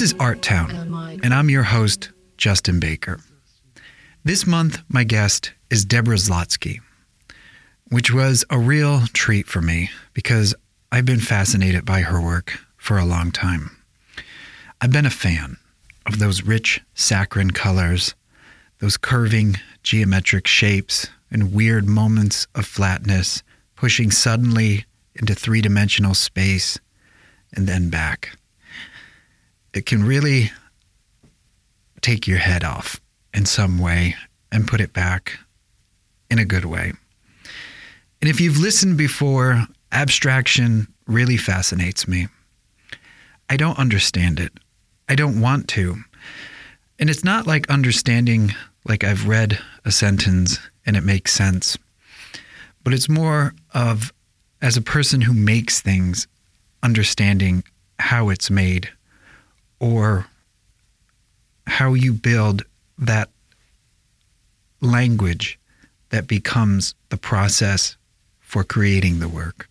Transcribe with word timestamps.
This 0.00 0.12
is 0.12 0.18
Art 0.18 0.40
Town, 0.40 1.20
and 1.22 1.34
I'm 1.34 1.50
your 1.50 1.64
host, 1.64 2.08
Justin 2.38 2.80
Baker. 2.80 3.20
This 4.24 4.46
month, 4.46 4.80
my 4.88 5.04
guest 5.04 5.52
is 5.68 5.84
Deborah 5.84 6.16
Zlotsky, 6.16 6.78
which 7.90 8.10
was 8.10 8.42
a 8.48 8.58
real 8.58 9.02
treat 9.12 9.46
for 9.46 9.60
me 9.60 9.90
because 10.14 10.54
I've 10.90 11.04
been 11.04 11.20
fascinated 11.20 11.84
by 11.84 12.00
her 12.00 12.18
work 12.18 12.60
for 12.78 12.96
a 12.96 13.04
long 13.04 13.30
time. 13.30 13.76
I've 14.80 14.90
been 14.90 15.04
a 15.04 15.10
fan 15.10 15.58
of 16.06 16.18
those 16.18 16.44
rich 16.44 16.80
saccharine 16.94 17.50
colors, 17.50 18.14
those 18.78 18.96
curving 18.96 19.56
geometric 19.82 20.46
shapes, 20.46 21.08
and 21.30 21.52
weird 21.52 21.86
moments 21.86 22.46
of 22.54 22.64
flatness 22.64 23.42
pushing 23.76 24.10
suddenly 24.10 24.86
into 25.14 25.34
three 25.34 25.60
dimensional 25.60 26.14
space 26.14 26.78
and 27.52 27.66
then 27.66 27.90
back 27.90 28.38
it 29.72 29.86
can 29.86 30.04
really 30.04 30.50
take 32.00 32.26
your 32.26 32.38
head 32.38 32.64
off 32.64 33.00
in 33.32 33.46
some 33.46 33.78
way 33.78 34.16
and 34.50 34.66
put 34.66 34.80
it 34.80 34.92
back 34.92 35.38
in 36.30 36.38
a 36.38 36.44
good 36.44 36.64
way. 36.64 36.92
And 38.20 38.28
if 38.28 38.40
you've 38.40 38.58
listened 38.58 38.96
before, 38.96 39.66
abstraction 39.92 40.88
really 41.06 41.36
fascinates 41.36 42.06
me. 42.06 42.28
I 43.48 43.56
don't 43.56 43.78
understand 43.78 44.38
it. 44.38 44.52
I 45.08 45.14
don't 45.14 45.40
want 45.40 45.68
to. 45.68 45.96
And 46.98 47.10
it's 47.10 47.24
not 47.24 47.46
like 47.46 47.70
understanding, 47.70 48.54
like 48.86 49.04
I've 49.04 49.26
read 49.26 49.58
a 49.84 49.90
sentence 49.90 50.58
and 50.86 50.96
it 50.96 51.04
makes 51.04 51.32
sense, 51.32 51.76
but 52.84 52.92
it's 52.92 53.08
more 53.08 53.54
of, 53.74 54.12
as 54.62 54.76
a 54.76 54.82
person 54.82 55.22
who 55.22 55.32
makes 55.32 55.80
things, 55.80 56.26
understanding 56.82 57.64
how 57.98 58.28
it's 58.28 58.50
made 58.50 58.90
or 59.80 60.26
how 61.66 61.94
you 61.94 62.12
build 62.12 62.64
that 62.98 63.30
language 64.80 65.58
that 66.10 66.26
becomes 66.26 66.94
the 67.08 67.16
process 67.16 67.96
for 68.40 68.62
creating 68.62 69.18
the 69.18 69.28
work. 69.28 69.68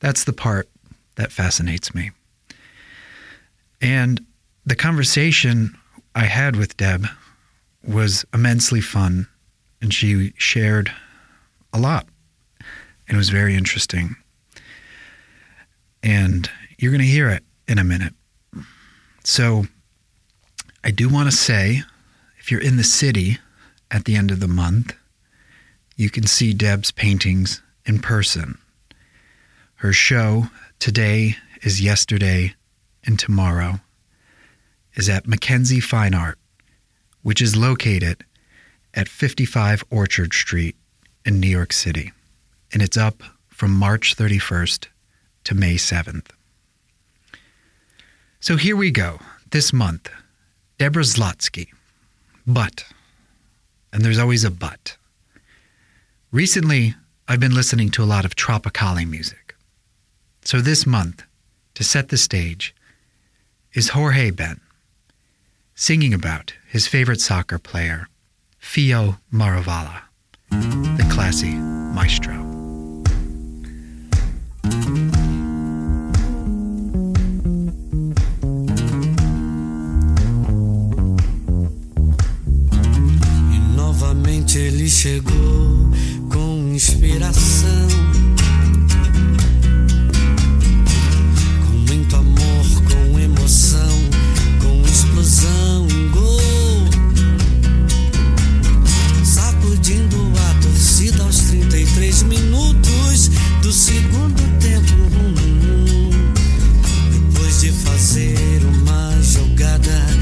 That's 0.00 0.24
the 0.24 0.32
part 0.32 0.68
that 1.16 1.32
fascinates 1.32 1.94
me. 1.94 2.10
And 3.80 4.24
the 4.64 4.76
conversation 4.76 5.76
I 6.14 6.24
had 6.24 6.56
with 6.56 6.76
Deb 6.76 7.06
was 7.86 8.24
immensely 8.32 8.80
fun, 8.80 9.28
and 9.80 9.92
she 9.92 10.32
shared 10.36 10.92
a 11.72 11.78
lot. 11.78 12.06
And 13.08 13.14
it 13.14 13.18
was 13.18 13.28
very 13.28 13.54
interesting. 13.54 14.16
And 16.02 16.50
you're 16.78 16.90
going 16.90 17.00
to 17.00 17.06
hear 17.06 17.28
it 17.28 17.44
in 17.68 17.78
a 17.78 17.84
minute. 17.84 18.14
So 19.28 19.66
I 20.84 20.92
do 20.92 21.08
want 21.08 21.28
to 21.28 21.36
say 21.36 21.82
if 22.38 22.52
you're 22.52 22.62
in 22.62 22.76
the 22.76 22.84
city 22.84 23.38
at 23.90 24.04
the 24.04 24.14
end 24.14 24.30
of 24.30 24.38
the 24.38 24.46
month, 24.46 24.94
you 25.96 26.10
can 26.10 26.28
see 26.28 26.54
Deb's 26.54 26.92
paintings 26.92 27.60
in 27.84 27.98
person. 27.98 28.56
Her 29.78 29.92
show, 29.92 30.44
Today 30.78 31.38
is 31.62 31.80
Yesterday 31.80 32.54
and 33.04 33.18
Tomorrow, 33.18 33.80
is 34.94 35.08
at 35.08 35.26
Mackenzie 35.26 35.80
Fine 35.80 36.14
Art, 36.14 36.38
which 37.22 37.42
is 37.42 37.56
located 37.56 38.24
at 38.94 39.08
55 39.08 39.82
Orchard 39.90 40.34
Street 40.34 40.76
in 41.24 41.40
New 41.40 41.48
York 41.48 41.72
City. 41.72 42.12
And 42.72 42.80
it's 42.80 42.96
up 42.96 43.24
from 43.48 43.72
March 43.72 44.14
31st 44.14 44.86
to 45.42 45.54
May 45.56 45.74
7th. 45.74 46.35
So 48.46 48.54
here 48.54 48.76
we 48.76 48.92
go. 48.92 49.18
This 49.50 49.72
month, 49.72 50.08
Deborah 50.78 51.02
Zlotsky. 51.02 51.66
But, 52.46 52.84
and 53.92 54.04
there's 54.04 54.20
always 54.20 54.44
a 54.44 54.52
but. 54.52 54.96
Recently, 56.30 56.94
I've 57.26 57.40
been 57.40 57.56
listening 57.56 57.90
to 57.90 58.04
a 58.04 58.12
lot 58.14 58.24
of 58.24 58.36
Tropicália 58.36 59.10
music. 59.10 59.56
So 60.44 60.60
this 60.60 60.86
month, 60.86 61.24
to 61.74 61.82
set 61.82 62.10
the 62.10 62.16
stage, 62.16 62.72
is 63.72 63.88
Jorge 63.88 64.30
Ben 64.30 64.60
singing 65.74 66.14
about 66.14 66.52
his 66.68 66.86
favorite 66.86 67.20
soccer 67.20 67.58
player, 67.58 68.06
Filho 68.60 69.18
Maravilha, 69.32 70.02
the 70.50 71.08
classy 71.12 71.52
maestro. 71.52 72.45
Ele 84.56 84.88
chegou 84.88 85.90
com 86.30 86.72
inspiração. 86.74 87.88
Com 91.66 91.72
muito 91.72 92.16
amor, 92.16 92.66
com 92.88 93.18
emoção, 93.18 93.98
com 94.62 94.82
explosão, 94.86 95.86
um 95.86 96.10
gol. 96.10 96.40
Sacudindo 99.24 100.16
a 100.48 100.62
torcida 100.62 101.22
aos 101.22 101.36
33 101.36 102.22
minutos 102.22 103.30
do 103.60 103.70
segundo 103.70 104.42
tempo. 104.58 104.96
Depois 107.10 107.60
de 107.60 107.70
fazer 107.72 108.62
uma 108.64 109.22
jogada 109.22 110.15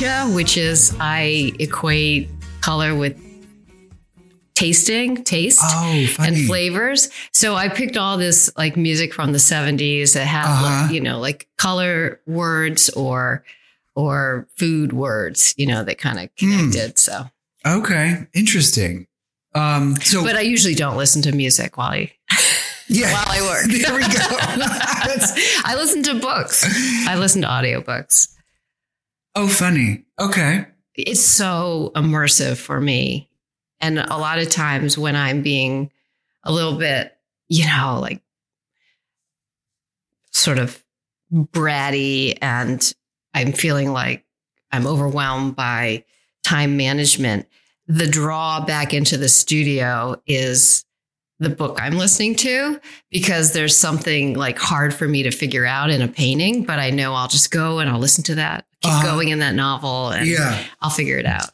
which 0.00 0.56
is 0.58 0.94
I 1.00 1.52
equate 1.58 2.28
color 2.60 2.94
with 2.94 3.16
tasting, 4.54 5.22
taste, 5.24 5.60
Oh, 5.62 6.06
and 6.18 6.46
flavors. 6.46 7.08
So 7.32 7.54
I 7.54 7.68
picked 7.68 7.96
all 7.96 8.16
this 8.18 8.50
like 8.56 8.76
music 8.76 9.12
from 9.14 9.32
the 9.32 9.38
70s 9.38 10.12
that 10.14 10.26
had 10.26 10.44
Uh-huh. 10.46 10.82
like, 10.84 10.92
you 10.92 11.00
know 11.00 11.18
like 11.18 11.48
color 11.58 12.20
words 12.26 12.90
or 12.90 13.42
or 13.94 14.46
food 14.56 14.92
words, 14.92 15.54
you 15.56 15.66
know, 15.66 15.82
that 15.82 15.96
kind 15.98 16.18
of 16.18 16.28
Hmm. 16.38 16.68
connected. 16.68 16.98
So, 16.98 17.30
Okay, 17.64 18.26
interesting. 18.34 19.06
Um, 19.54 19.96
so 20.02 20.22
but 20.22 20.36
I 20.36 20.42
usually 20.42 20.74
don't 20.74 20.98
listen 20.98 21.22
to 21.22 21.32
music 21.32 21.78
while 21.78 21.92
I 21.92 22.12
yeah, 22.88 23.12
while 23.12 23.24
I 23.28 23.40
work. 23.40 23.64
there 23.70 23.94
we 23.94 24.02
go. 24.02 24.08
I 25.64 25.74
listen 25.76 26.02
to 26.04 26.14
books. 26.20 26.64
I 27.08 27.16
listen 27.16 27.40
to 27.42 27.48
audiobooks. 27.48 28.28
Oh, 29.36 29.48
funny. 29.48 30.04
Okay. 30.18 30.66
it's 30.96 31.24
so 31.24 31.92
immersive 31.94 32.56
for 32.56 32.80
me. 32.80 33.30
And 33.80 33.98
a 33.98 34.16
lot 34.16 34.38
of 34.38 34.48
times 34.48 34.96
when 34.96 35.14
I'm 35.14 35.42
being 35.42 35.90
a 36.42 36.52
little 36.52 36.78
bit, 36.78 37.16
you 37.48 37.66
know, 37.66 37.98
like 38.00 38.22
sort 40.32 40.58
of 40.58 40.82
bratty 41.32 42.38
and 42.40 42.94
I'm 43.34 43.52
feeling 43.52 43.92
like 43.92 44.24
I'm 44.72 44.86
overwhelmed 44.86 45.56
by 45.56 46.04
time 46.44 46.76
management, 46.76 47.46
the 47.86 48.06
draw 48.06 48.64
back 48.64 48.94
into 48.94 49.16
the 49.16 49.28
studio 49.28 50.20
is 50.26 50.84
the 51.38 51.50
book 51.50 51.78
I'm 51.80 51.98
listening 51.98 52.34
to 52.36 52.80
because 53.10 53.52
there's 53.52 53.76
something 53.76 54.34
like 54.34 54.58
hard 54.58 54.94
for 54.94 55.06
me 55.06 55.22
to 55.24 55.30
figure 55.30 55.66
out 55.66 55.90
in 55.90 56.00
a 56.00 56.08
painting, 56.08 56.64
but 56.64 56.78
I 56.78 56.90
know 56.90 57.12
I'll 57.14 57.28
just 57.28 57.50
go 57.50 57.78
and 57.78 57.90
I'll 57.90 57.98
listen 57.98 58.24
to 58.24 58.36
that, 58.36 58.65
keep 58.82 58.92
Uh-huh. 58.92 59.04
going 59.04 59.28
in 59.28 59.38
that 59.40 59.54
novel, 59.54 60.10
and 60.10 60.26
Yeah. 60.26 60.62
I'll 60.80 60.90
figure 60.90 61.18
it 61.18 61.26
out. 61.26 61.50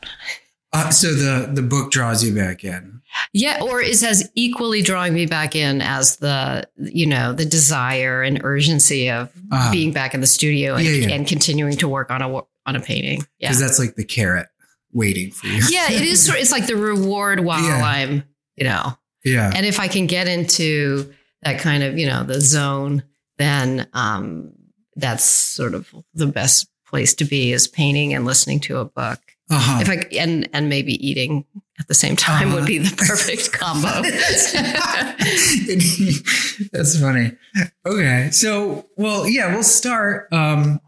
Uh, 0.73 0.91
so 0.91 1.13
the 1.15 1.51
the 1.53 1.63
book 1.63 1.91
draws 1.91 2.25
you 2.25 2.35
back 2.35 2.65
in. 2.65 3.01
Yeah, 3.35 3.61
or 3.61 3.83
is 3.83 4.03
as 4.03 4.31
equally 4.35 4.81
drawing 4.81 5.13
me 5.13 5.27
back 5.27 5.55
in 5.55 5.83
as 5.83 6.17
the 6.17 6.67
you 6.79 7.07
know 7.07 7.33
the 7.35 7.45
desire 7.45 8.23
and 8.23 8.41
urgency 8.43 9.11
of 9.11 9.29
Uh-huh. 9.51 9.71
being 9.71 9.93
back 9.93 10.15
in 10.15 10.21
the 10.23 10.27
studio 10.27 10.77
and, 10.77 10.87
Yeah, 10.87 10.93
yeah. 11.09 11.15
and 11.15 11.27
continuing 11.29 11.77
to 11.77 11.89
work 11.89 12.11
on 12.11 12.23
a 12.23 12.29
on 12.65 12.77
a 12.77 12.81
painting. 12.81 13.27
Yeah, 13.39 13.49
Because 13.49 13.61
that's 13.61 13.79
like 13.79 13.97
the 13.97 14.05
carrot 14.05 14.47
waiting 14.93 15.31
for 15.31 15.47
you. 15.49 15.63
yeah, 15.69 15.91
it 15.93 16.03
is. 16.03 16.29
It's 16.35 16.53
like 16.53 16.67
the 16.67 16.77
reward 16.77 17.41
while 17.41 17.63
Yeah. 17.63 17.85
I'm 17.85 18.25
you 18.57 18.65
know, 18.65 18.97
Yeah. 19.25 19.51
and 19.55 19.67
if 19.67 19.79
I 19.81 19.89
can 19.89 20.07
get 20.07 20.27
into 20.29 21.13
that 21.43 21.59
kind 21.61 21.83
of 21.83 21.99
you 21.99 22.07
know 22.07 22.25
the 22.25 22.41
zone, 22.41 23.03
then 23.37 23.89
um, 23.93 24.53
that's 24.97 25.25
sort 25.25 25.75
of 25.75 25.87
the 26.15 26.27
best 26.27 26.67
place 26.93 27.15
to 27.15 27.25
be 27.25 27.53
is 27.53 27.67
painting 27.67 28.13
and 28.15 28.25
listening 28.27 28.61
to 28.61 28.79
a 28.79 28.85
book. 28.85 29.19
Uh-huh. 29.51 29.81
If 29.83 29.89
I 29.89 29.95
and 30.19 30.49
and 30.53 30.69
maybe 30.69 30.95
eating 31.07 31.45
at 31.81 31.89
the 31.89 31.95
same 31.95 32.17
time 32.17 32.49
Uh-huh. 32.49 32.57
would 32.59 32.67
be 32.67 32.79
the 32.79 32.95
perfect 32.97 33.53
combo. 33.53 33.89
That's 36.73 37.01
funny. 37.01 37.33
Okay. 37.87 38.31
So, 38.31 38.87
well, 38.97 39.27
yeah, 39.29 39.53
we'll 39.55 39.63
start. 39.63 40.29
Um, 40.33 40.81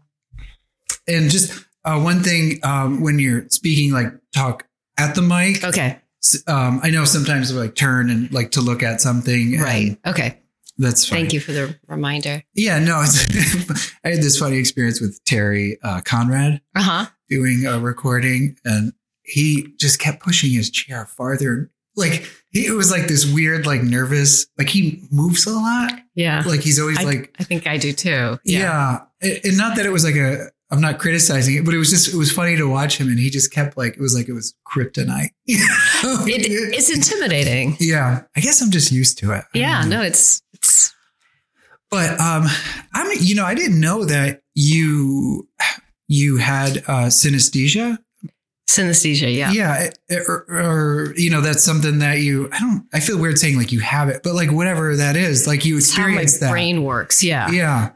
and 1.07 1.29
just 1.29 1.65
uh, 1.83 1.99
one 1.99 2.21
thing 2.21 2.59
um, 2.63 3.01
when 3.01 3.19
you're 3.19 3.47
speaking, 3.49 3.91
like 3.91 4.07
talk 4.33 4.67
at 4.97 5.15
the 5.15 5.21
mic. 5.21 5.63
okay, 5.63 5.99
Um, 6.47 6.79
I 6.83 6.89
know 6.89 7.05
sometimes 7.05 7.53
we 7.53 7.59
like 7.59 7.75
turn 7.75 8.09
and 8.09 8.31
like 8.31 8.51
to 8.51 8.61
look 8.61 8.83
at 8.83 9.01
something. 9.01 9.59
right. 9.59 9.97
Okay. 10.05 10.39
That's 10.77 11.07
fine. 11.07 11.19
Thank 11.19 11.33
you 11.33 11.39
for 11.39 11.51
the 11.53 11.77
reminder. 11.87 12.43
Yeah. 12.53 12.79
No, 12.79 13.01
it's, 13.03 13.95
I 14.03 14.09
had 14.09 14.19
this 14.21 14.37
funny 14.37 14.57
experience 14.57 14.99
with 15.01 15.23
Terry 15.25 15.77
uh, 15.83 16.01
Conrad 16.03 16.61
Uh 16.75 16.81
huh. 16.81 17.05
doing 17.29 17.65
a 17.65 17.79
recording 17.79 18.57
and 18.65 18.93
he 19.23 19.73
just 19.79 19.99
kept 19.99 20.21
pushing 20.21 20.51
his 20.51 20.69
chair 20.69 21.05
farther. 21.05 21.71
Like 21.95 22.29
he, 22.51 22.65
it 22.67 22.73
was 22.73 22.91
like 22.91 23.07
this 23.07 23.25
weird, 23.31 23.65
like 23.65 23.81
nervous, 23.81 24.45
like 24.57 24.67
he 24.69 25.01
moves 25.11 25.45
a 25.47 25.51
lot. 25.51 25.93
Yeah. 26.13 26.43
Like 26.45 26.59
he's 26.59 26.79
always 26.79 26.99
I, 26.99 27.03
like, 27.03 27.33
I 27.39 27.43
think 27.45 27.67
I 27.67 27.77
do 27.77 27.93
too. 27.93 28.37
yeah. 28.43 28.99
And 29.21 29.39
and 29.45 29.57
not 29.57 29.77
that 29.77 29.85
it 29.85 29.91
was 29.91 30.03
like 30.03 30.15
a, 30.15 30.49
I'm 30.71 30.81
not 30.81 30.97
criticizing 30.99 31.55
it, 31.55 31.63
but 31.63 31.73
it 31.73 31.77
was 31.77 31.91
just, 31.91 32.13
it 32.13 32.17
was 32.17 32.31
funny 32.31 32.55
to 32.57 32.65
watch 32.67 32.97
him 32.97 33.07
and 33.07 33.17
he 33.19 33.29
just 33.29 33.53
kept 33.53 33.77
like, 33.77 33.93
it 33.93 34.01
was 34.01 34.13
like 34.15 34.27
it 34.27 34.33
was 34.33 34.53
kryptonite. 34.67 35.29
It, 35.47 36.73
it's 36.75 36.89
intimidating. 36.91 37.77
yeah. 37.79 38.23
I 38.35 38.39
guess 38.41 38.61
I'm 38.61 38.71
just 38.71 38.91
used 38.91 39.17
to 39.19 39.31
it. 39.31 39.43
I 39.53 39.57
Yeah. 39.57 39.85
No, 39.85 40.01
it's 40.01 40.41
But 41.91 42.19
um, 42.19 42.45
I'm 42.93 43.11
you 43.19 43.35
know 43.35 43.45
I 43.45 43.55
didn't 43.55 43.79
know 43.79 44.05
that 44.05 44.41
you 44.53 45.47
you 46.07 46.37
had 46.37 46.77
uh, 46.87 47.07
synesthesia. 47.09 47.97
synesthesia. 48.69 49.33
Yeah. 49.33 49.51
Yeah, 49.51 49.89
or, 50.27 50.45
or 50.49 51.13
you 51.15 51.29
know 51.29 51.41
that's 51.41 51.63
something 51.63 51.99
that 51.99 52.19
you 52.19 52.49
I 52.51 52.59
don't 52.59 52.85
I 52.93 52.99
feel 52.99 53.17
weird 53.17 53.37
saying 53.37 53.57
like 53.57 53.71
you 53.71 53.79
have 53.81 54.09
it, 54.09 54.21
but 54.23 54.33
like 54.33 54.51
whatever 54.51 54.95
that 54.95 55.15
is, 55.15 55.47
like 55.47 55.63
you 55.65 55.77
It's 55.77 55.93
how 55.95 56.03
my 56.03 56.07
experience 56.09 56.39
that. 56.39 56.51
brain 56.51 56.83
works. 56.83 57.23
Yeah. 57.23 57.49
Yeah, 57.51 57.91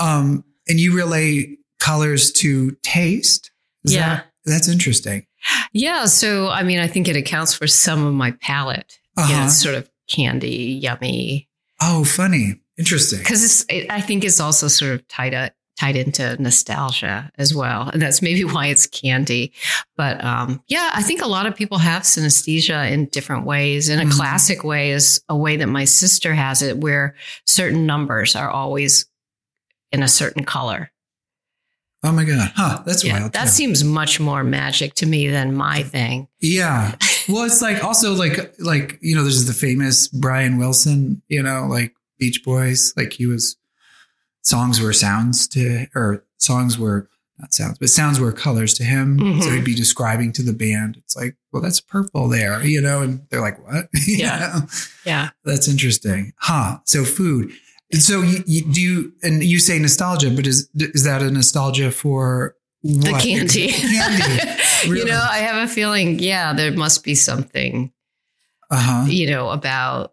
um, 0.00 0.44
and 0.68 0.80
you 0.80 0.96
relate 0.96 1.58
colors 1.80 2.32
to 2.32 2.76
taste. 2.82 3.50
Is 3.84 3.94
Yeah. 3.94 4.16
that- 4.16 4.26
that's 4.46 4.68
interesting. 4.68 5.26
Yeah. 5.72 6.04
So, 6.04 6.48
I 6.48 6.62
mean, 6.64 6.78
I 6.78 6.86
think 6.86 7.08
it 7.08 7.16
accounts 7.16 7.54
for 7.54 7.66
some 7.66 8.04
of 8.04 8.12
my 8.12 8.32
palate. 8.42 8.98
Yeah. 9.16 9.24
Uh-huh. 9.24 9.44
It's 9.46 9.58
sort 9.62 9.74
of 9.74 9.88
candy, 10.08 10.78
yummy. 10.82 11.48
Oh, 11.86 12.04
funny, 12.04 12.60
interesting. 12.78 13.18
Because 13.18 13.66
it, 13.68 13.90
I 13.90 14.00
think 14.00 14.24
it's 14.24 14.40
also 14.40 14.68
sort 14.68 14.92
of 14.94 15.06
tied 15.08 15.34
up, 15.34 15.52
tied 15.78 15.96
into 15.96 16.40
nostalgia 16.42 17.30
as 17.36 17.54
well. 17.54 17.88
And 17.92 18.00
that's 18.00 18.22
maybe 18.22 18.42
why 18.54 18.68
it's 18.68 18.86
candy. 18.86 19.52
But 19.96 20.22
um, 20.24 20.62
yeah, 20.68 20.90
I 20.94 21.02
think 21.02 21.20
a 21.20 21.26
lot 21.28 21.46
of 21.46 21.54
people 21.54 21.78
have 21.78 22.02
synesthesia 22.02 22.90
in 22.90 23.06
different 23.06 23.44
ways. 23.44 23.88
And 23.88 24.00
a 24.00 24.04
Mhm. 24.04 24.12
classic 24.16 24.64
way 24.64 24.92
is 24.92 25.20
a 25.28 25.36
way 25.36 25.56
that 25.56 25.66
my 25.66 25.84
sister 25.84 26.32
has 26.34 26.62
it, 26.62 26.78
where 26.78 27.14
certain 27.46 27.84
numbers 27.86 28.34
are 28.34 28.48
always 28.50 29.06
in 29.92 30.02
a 30.02 30.08
certain 30.08 30.44
color. 30.44 30.90
Oh 32.02 32.12
my 32.12 32.24
god, 32.24 32.52
huh? 32.54 32.82
That's 32.84 33.02
Yeah, 33.02 33.18
wild. 33.20 33.32
that 33.32 33.48
seems 33.48 33.82
much 33.82 34.20
more 34.20 34.44
magic 34.44 34.94
to 34.96 35.06
me 35.06 35.28
than 35.28 35.54
my 35.54 35.82
thing. 35.82 36.28
Yeah. 36.40 36.96
Well, 37.28 37.44
it's 37.44 37.62
like 37.62 37.82
also 37.84 38.14
like 38.14 38.54
like 38.58 38.98
you 39.00 39.14
know, 39.14 39.22
there's 39.22 39.46
the 39.46 39.52
famous 39.52 40.08
Brian 40.08 40.58
Wilson, 40.58 41.22
you 41.28 41.42
know, 41.42 41.66
like 41.66 41.94
Beach 42.18 42.42
Boys. 42.44 42.92
Like 42.96 43.12
he 43.14 43.26
was 43.26 43.56
songs 44.42 44.80
were 44.80 44.92
sounds 44.92 45.48
to 45.48 45.86
or 45.94 46.24
songs 46.38 46.78
were 46.78 47.08
not 47.38 47.52
sounds, 47.52 47.78
but 47.78 47.88
sounds 47.88 48.20
were 48.20 48.32
colors 48.32 48.74
to 48.74 48.84
him. 48.84 49.18
Mhm. 49.18 49.42
So 49.42 49.50
he'd 49.50 49.64
be 49.64 49.74
describing 49.74 50.32
to 50.34 50.42
the 50.42 50.52
band. 50.52 50.96
It's 50.98 51.16
like, 51.16 51.36
well, 51.52 51.62
that's 51.62 51.80
purple 51.80 52.28
there, 52.28 52.64
you 52.64 52.80
know, 52.80 53.02
and 53.02 53.26
they're 53.30 53.40
like, 53.40 53.58
what? 53.66 53.88
Yeah. 54.06 54.38
know? 54.38 54.66
Yeah. 55.04 55.30
That's 55.44 55.66
interesting. 55.66 56.32
Huh. 56.38 56.78
So 56.84 57.04
food. 57.04 57.52
And 57.92 58.02
so 58.02 58.22
you, 58.22 58.42
you 58.46 58.62
do 58.72 58.80
you 58.80 59.12
and 59.22 59.42
you 59.44 59.58
say 59.58 59.78
nostalgia, 59.78 60.30
but 60.30 60.46
is 60.46 60.68
is 60.76 61.04
that 61.04 61.22
a 61.22 61.30
nostalgia 61.30 61.90
for 61.90 62.54
The 62.84 63.10
what? 63.12 63.22
candy. 63.22 63.72
Candy. 63.72 64.50
You 64.84 65.06
know, 65.06 65.18
I 65.30 65.38
have 65.38 65.66
a 65.66 65.72
feeling, 65.72 66.18
yeah, 66.18 66.52
there 66.52 66.70
must 66.70 67.04
be 67.04 67.14
something, 67.14 67.90
Uh-huh. 68.70 69.06
you 69.08 69.30
know, 69.30 69.48
about 69.48 70.12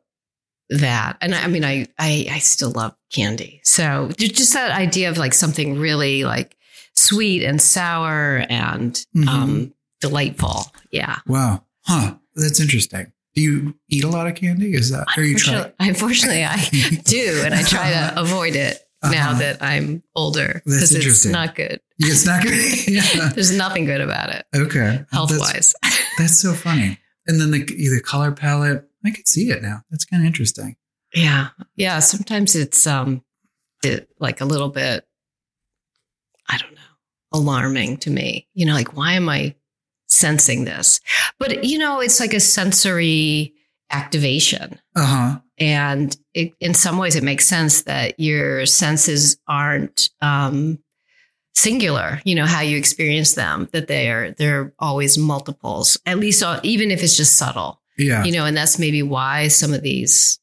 that. 0.70 1.18
And 1.20 1.36
I 1.36 1.44
I 1.44 1.48
mean, 1.48 1.66
I, 1.66 1.88
I, 2.00 2.28
I 2.32 2.40
still 2.40 2.72
love 2.72 2.96
candy. 3.12 3.60
So 3.66 4.10
just 4.18 4.54
that 4.54 4.72
idea 4.72 5.10
of 5.10 5.18
like 5.18 5.34
something 5.34 5.78
really 5.78 6.24
like 6.24 6.56
sweet 6.96 7.44
and 7.44 7.62
sour 7.62 8.46
and 8.50 8.94
Mhm. 9.14 9.28
um, 9.28 9.74
delightful. 10.00 10.68
Yeah. 10.90 11.18
Wow. 11.28 11.66
Huh. 11.86 12.16
That's 12.36 12.62
interesting. 12.62 13.12
Do 13.36 13.42
you 13.42 13.76
eat 13.90 14.06
a 14.06 14.10
lot 14.10 14.28
of 14.28 14.36
candy? 14.36 14.74
Is 14.74 14.90
that 14.92 15.08
or 15.18 15.24
you 15.24 15.36
try? 15.38 15.72
Unfortunately, 15.80 16.46
unfortunately, 16.46 16.46
I 16.46 17.02
do. 17.04 17.42
And 17.44 17.54
I 17.54 17.64
try 17.64 17.90
to 17.92 18.14
avoid 18.22 18.56
it 18.56 18.81
now 19.04 19.32
Uh-huh. 19.32 19.40
that 19.40 19.62
I'm 19.64 20.04
older 20.16 20.54
That's 20.54 20.64
because 20.66 20.82
it's 20.92 20.96
interesting. 20.96 21.32
not 21.32 21.56
good. 21.56 21.80
It's 22.00 22.26
not 22.26 22.44
good. 22.44 22.88
yeah. 22.88 23.30
There's 23.34 23.56
nothing 23.56 23.86
good 23.86 24.02
about 24.02 24.30
it 24.30 24.46
Okay. 24.56 25.04
Health 25.12 25.32
wise. 25.38 25.74
that's 26.18 26.38
so 26.40 26.54
funny. 26.54 27.00
And 27.28 27.40
then 27.40 27.52
the 27.52 27.64
the 27.64 28.02
color 28.04 28.32
palette, 28.32 28.88
I 29.06 29.12
can 29.12 29.26
see 29.26 29.50
it 29.50 29.62
now. 29.62 29.82
That's 29.90 30.06
kind 30.06 30.22
of 30.24 30.28
interesting. 30.28 30.76
Yeah. 31.14 31.50
Yeah. 31.76 32.00
Sometimes 32.00 32.56
it's 32.56 32.86
um 32.88 33.24
it, 33.84 34.10
like 34.20 34.42
a 34.42 34.46
little 34.46 34.70
bit, 34.70 35.06
I 36.50 36.58
don't 36.58 36.74
know, 36.74 36.82
alarming 37.34 37.98
to 37.98 38.10
me. 38.12 38.48
You 38.54 38.66
know, 38.66 38.74
like 38.74 38.96
why 38.96 39.14
am 39.14 39.28
I 39.30 39.56
sensing 40.08 40.66
this? 40.66 41.00
But 41.40 41.64
you 41.64 41.78
know, 41.78 42.00
it's 42.02 42.20
like 42.20 42.34
a 42.34 42.40
sensory 42.40 43.54
activation. 43.92 44.80
Uh 44.96 45.06
huh. 45.06 45.40
And 45.62 46.18
it, 46.34 46.54
in 46.60 46.74
some 46.74 46.98
ways, 46.98 47.16
it 47.16 47.24
makes 47.24 47.46
sense 47.48 47.84
that 47.84 48.20
your 48.20 48.66
senses 48.66 49.38
aren't 49.48 50.10
um, 50.22 50.80
singular. 51.54 52.20
You 52.26 52.36
know 52.36 52.46
how 52.48 52.62
you 52.62 52.78
experience 52.78 53.36
them; 53.36 53.70
that 53.72 53.88
they're 53.88 54.32
they're 54.32 54.74
always 54.80 55.18
multiples. 55.18 55.98
At 56.06 56.18
least, 56.20 56.42
uh, 56.44 56.60
even 56.64 56.90
if 56.92 57.04
it's 57.04 57.16
just 57.16 57.38
subtle 57.38 57.80
Yeah. 57.98 58.24
you 58.24 58.32
know, 58.32 58.46
and 58.46 58.58
that's 58.58 58.80
maybe 58.80 59.04
why 59.04 59.48
some 59.50 59.74
of 59.74 59.84
these 59.84 60.40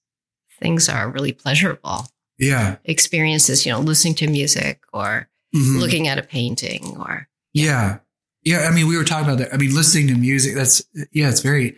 things 0.60 0.88
are 0.88 1.10
really 1.10 1.32
pleasurable 1.32 2.06
yeah. 2.38 2.76
experiences, 2.84 3.64
you 3.66 3.72
know, 3.72 3.80
listening 3.80 4.14
to 4.16 4.28
music 4.28 4.80
or 4.92 5.28
Mhm. 5.54 5.80
looking 5.80 6.08
at 6.08 6.18
a 6.18 6.22
painting 6.22 6.96
or, 6.98 7.28
Yeah. 7.54 7.98
Yeah. 8.44 8.68
I 8.68 8.70
mean, 8.74 8.86
we 8.86 8.96
were 8.96 9.04
talking 9.04 9.26
about 9.26 9.38
that. 9.38 9.52
I 9.54 9.56
mean, 9.56 9.74
listening 9.74 10.08
to 10.08 10.14
music, 10.14 10.54
that's, 10.54 10.82
yeah, 11.12 11.28
it's 11.30 11.40
very, 11.40 11.76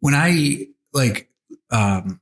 when 0.00 0.14
I 0.14 0.66
like, 0.92 1.28
um, 1.70 2.20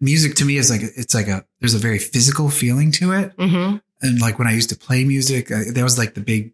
music 0.00 0.34
to 0.36 0.44
me 0.44 0.56
is 0.56 0.70
like, 0.70 0.80
it's 0.82 1.14
like 1.14 1.28
a, 1.28 1.44
there's 1.60 1.74
a 1.74 1.78
very 1.78 1.98
physical 1.98 2.50
feeling 2.50 2.90
to 2.92 3.12
it. 3.12 3.36
Mhm. 3.36 3.80
And 4.00 4.20
like 4.20 4.38
when 4.38 4.48
I 4.48 4.52
used 4.52 4.68
to 4.70 4.76
play 4.76 5.04
music, 5.04 5.50
I, 5.52 5.70
that 5.72 5.82
was 5.82 5.98
like 5.98 6.14
the 6.14 6.20
big 6.20 6.52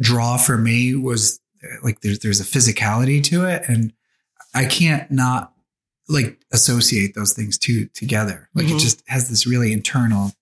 draw 0.00 0.36
for 0.36 0.56
me 0.56 0.94
was 0.94 1.40
uh, 1.62 1.76
like, 1.82 2.00
there's, 2.00 2.20
there's 2.20 2.40
a 2.40 2.44
physicality 2.44 3.22
to 3.24 3.44
it. 3.44 3.62
And 3.68 3.92
I 4.54 4.64
can't 4.64 5.10
not 5.10 5.52
like 6.08 6.40
associate 6.52 7.14
those 7.14 7.32
things 7.32 7.58
two 7.58 7.86
together. 7.94 8.48
Like 8.54 8.66
Mhm. 8.66 8.76
it 8.76 8.80
just 8.80 9.02
has 9.06 9.28
this 9.28 9.46
really 9.46 9.72
internal 9.72 10.32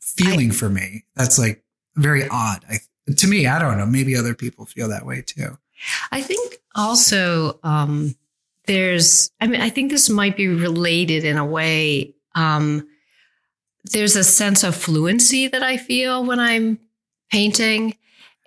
feeling 0.00 0.52
for 0.52 0.68
me. 0.68 1.04
That's 1.16 1.38
like 1.38 1.64
very 1.96 2.28
odd. 2.28 2.64
I 2.68 2.78
to 3.16 3.26
me, 3.26 3.46
I 3.46 3.58
don't 3.58 3.78
know. 3.78 3.86
Maybe 3.86 4.16
other 4.16 4.34
people 4.34 4.64
feel 4.66 4.88
that 4.88 5.04
way 5.06 5.22
too. 5.22 5.58
I 6.12 6.22
think 6.22 6.58
also 6.74 7.58
um, 7.64 8.14
there's, 8.72 9.30
I 9.38 9.46
mean, 9.46 9.60
I 9.60 9.68
think 9.68 9.90
this 9.90 10.08
might 10.08 10.34
be 10.34 10.48
related 10.48 11.24
in 11.24 11.36
a 11.36 11.44
way. 11.44 12.14
Um, 12.34 12.88
there's 13.84 14.16
a 14.16 14.24
sense 14.24 14.64
of 14.64 14.74
fluency 14.74 15.46
that 15.46 15.62
I 15.62 15.76
feel 15.76 16.24
when 16.24 16.40
I'm 16.40 16.78
painting. 17.30 17.98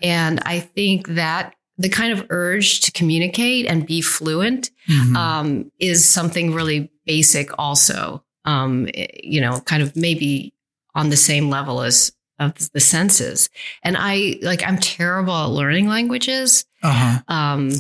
And 0.02 0.40
I 0.44 0.62
think 0.62 1.10
that 1.10 1.54
the 1.78 1.90
kind 1.90 2.12
of 2.12 2.26
urge 2.32 2.82
to 2.82 2.92
communicate 2.92 3.68
and 3.68 3.86
be 3.86 4.02
fluent 4.02 4.72
mm-hmm. 4.90 5.16
um, 5.16 5.72
is 5.78 6.10
something 6.10 6.56
really 6.56 6.90
basic, 7.06 7.52
also. 7.60 8.24
Um, 8.46 8.88
you 9.24 9.42
know, 9.42 9.60
kind 9.60 9.84
of 9.84 9.96
maybe 9.96 10.54
on 10.96 11.10
the 11.10 11.18
same 11.18 11.52
level 11.52 11.82
as 11.82 12.14
of 12.40 12.72
the 12.72 12.80
senses. 12.80 13.50
And 13.84 13.96
I 13.98 14.40
like 14.42 14.64
I'm 14.68 14.78
terrible 14.78 15.34
at 15.34 15.50
learning 15.50 15.88
languages. 15.88 16.66
Uh-huh. 16.82 17.22
Um, 17.28 17.72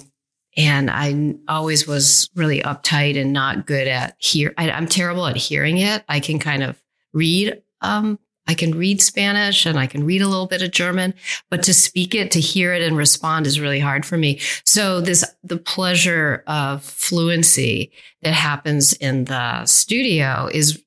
and 0.57 0.89
I 0.89 1.35
always 1.47 1.88
was 1.88 2.29
really 2.35 2.62
uptight 2.62 3.19
and 3.19 3.33
not 3.33 3.65
good 3.65 3.88
at 3.88 4.15
hear. 4.19 4.53
I, 4.57 4.69
am 4.69 4.88
terrible 4.88 5.27
at 5.27 5.35
hearing 5.35 5.77
it. 5.77 6.03
I 6.07 6.19
can 6.19 6.39
kind 6.39 6.63
of 6.63 6.81
read. 7.13 7.62
Um, 7.81 8.19
I 8.47 8.53
can 8.53 8.77
read 8.77 9.01
Spanish 9.01 9.65
and 9.65 9.79
I 9.79 9.88
can 9.88 10.05
read 10.05 10.21
a 10.21 10.27
little 10.27 10.45
bit 10.45 10.62
of 10.62 10.71
German, 10.71 11.13
but 11.50 11.63
to 11.63 11.74
speak 11.74 12.13
it, 12.13 12.31
to 12.31 12.39
hear 12.39 12.74
it 12.74 12.83
and 12.83 12.95
respond 12.95 13.47
is 13.47 13.59
really 13.59 13.79
hard 13.79 14.05
for 14.05 14.17
me. 14.17 14.39
So 14.63 15.01
this, 15.01 15.25
the 15.43 15.57
pleasure 15.57 16.43
of 16.45 16.83
fluency 16.83 17.91
that 18.21 18.33
happens 18.33 18.93
in 18.93 19.25
the 19.25 19.65
studio 19.65 20.47
is, 20.53 20.81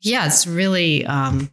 yeah, 0.00 0.26
it's 0.26 0.46
really, 0.46 1.04
um, 1.04 1.50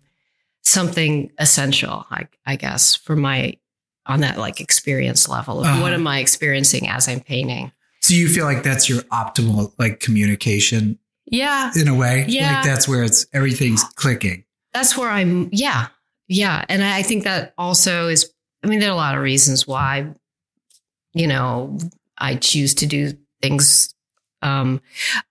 something 0.61 1.31
essential, 1.37 2.05
I, 2.09 2.27
I 2.45 2.55
guess, 2.55 2.95
for 2.95 3.15
my 3.15 3.57
on 4.05 4.21
that 4.21 4.37
like 4.37 4.61
experience 4.61 5.27
level 5.27 5.59
of 5.59 5.65
uh-huh. 5.65 5.81
what 5.81 5.93
am 5.93 6.07
I 6.07 6.19
experiencing 6.19 6.87
as 6.87 7.07
I'm 7.07 7.19
painting. 7.19 7.71
So 8.01 8.13
you 8.13 8.27
feel 8.27 8.45
like 8.45 8.63
that's 8.63 8.87
your 8.87 9.01
optimal 9.03 9.73
like 9.79 9.99
communication? 9.99 10.99
Yeah. 11.25 11.71
In 11.75 11.87
a 11.87 11.95
way? 11.95 12.25
Yeah. 12.27 12.55
Like 12.55 12.65
that's 12.65 12.87
where 12.87 13.03
it's 13.03 13.25
everything's 13.33 13.83
clicking. 13.95 14.43
That's 14.73 14.97
where 14.97 15.09
I'm 15.09 15.49
yeah. 15.51 15.87
Yeah. 16.27 16.63
And 16.69 16.83
I 16.83 17.01
think 17.01 17.23
that 17.23 17.53
also 17.57 18.07
is 18.07 18.31
I 18.63 18.67
mean, 18.67 18.79
there 18.79 18.89
are 18.89 18.93
a 18.93 18.95
lot 18.95 19.15
of 19.15 19.21
reasons 19.21 19.67
why, 19.67 20.07
you 21.13 21.27
know, 21.27 21.77
I 22.17 22.35
choose 22.35 22.75
to 22.75 22.85
do 22.85 23.13
things 23.41 23.95
um, 24.45 24.79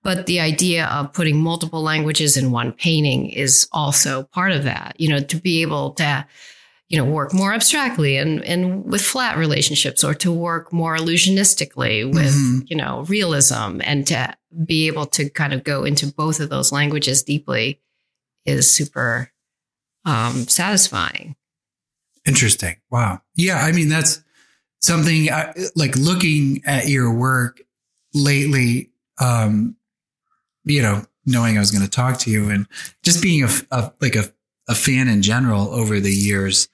but 0.03 0.27
the 0.27 0.41
idea 0.41 0.87
of 0.87 1.13
putting 1.13 1.41
multiple 1.41 1.83
languages 1.83 2.37
in 2.37 2.51
one 2.51 2.73
painting 2.73 3.31
is 3.31 3.69
also 3.71 4.25
part 4.25 4.51
of 4.51 4.65
that, 4.65 4.97
you 4.99 5.09
know, 5.09 5.21
to 5.21 5.37
be 5.37 5.63
able 5.63 5.93
to, 5.93 6.27
you 6.89 6.99
know, 6.99 7.05
work 7.05 7.33
more 7.33 7.53
abstractly 7.53 8.17
and, 8.17 8.43
and 8.45 8.85
with 8.85 9.01
flat 9.01 9.37
relationships 9.37 10.05
or 10.05 10.15
to 10.15 10.31
work 10.33 10.73
more 10.73 10.97
illusionistically 10.97 12.07
with, 12.13 12.35
mm-hmm. 12.35 12.61
you 12.67 12.77
know, 12.77 13.05
realism 13.09 13.81
and 13.85 14.07
to 14.07 14.35
be 14.65 14.87
able 14.87 15.07
to 15.07 15.31
kind 15.31 15.53
of 15.53 15.65
go 15.65 15.85
into 15.85 16.07
both 16.07 16.41
of 16.41 16.51
those 16.51 16.73
languages 16.73 17.23
deeply 17.23 17.81
is 18.45 18.71
super 18.71 19.31
um, 20.05 20.47
satisfying. 20.47 21.35
Interesting. 22.27 22.77
Wow. 22.91 23.23
Yeah. 23.35 23.57
I 23.57 23.73
mean, 23.73 23.89
that's 23.89 24.23
something 24.81 25.31
I, 25.31 25.55
like 25.75 25.97
looking 25.97 26.63
at 26.67 26.87
your 26.87 27.13
work 27.13 27.63
lately 28.13 28.91
um, 29.21 29.77
you 30.65 30.83
know, 30.83 31.05
knowing 31.27 31.57
I 31.57 31.61
was 31.61 31.71
going 31.71 31.85
to 31.85 31.91
talk 31.91 32.19
to 32.21 32.31
you 32.31 32.51
and 32.51 32.67
just 33.03 33.23
being 33.23 33.45
a, 33.45 33.49
a 33.71 33.93
like 34.01 34.17
a, 34.17 34.25
a 34.69 34.75
fan 34.75 35.09
in 35.09 35.23
general 35.23 35.69
over 35.69 36.01
the 36.01 36.13
years. 36.13 36.69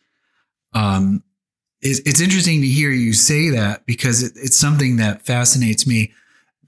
Um, 0.72 1.22
it's, 1.80 2.00
it's 2.00 2.20
interesting 2.20 2.60
to 2.60 2.66
hear 2.66 2.90
you 2.90 3.12
say 3.12 3.50
that 3.50 3.86
because 3.86 4.22
it, 4.22 4.32
it's 4.36 4.56
something 4.56 4.96
that 4.96 5.22
fascinates 5.22 5.86
me, 5.86 6.12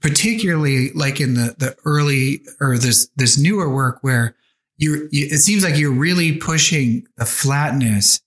particularly 0.01 0.91
like 0.93 1.21
in 1.21 1.35
the, 1.35 1.55
the 1.57 1.75
early 1.85 2.41
or 2.59 2.77
this, 2.77 3.09
this 3.15 3.37
newer 3.37 3.73
work 3.73 3.99
where 4.01 4.35
you're, 4.77 5.07
you, 5.11 5.27
it 5.29 5.39
seems 5.39 5.63
like 5.63 5.77
you're 5.77 5.91
really 5.91 6.37
pushing 6.37 7.07
the 7.17 7.25
flatness 7.25 8.21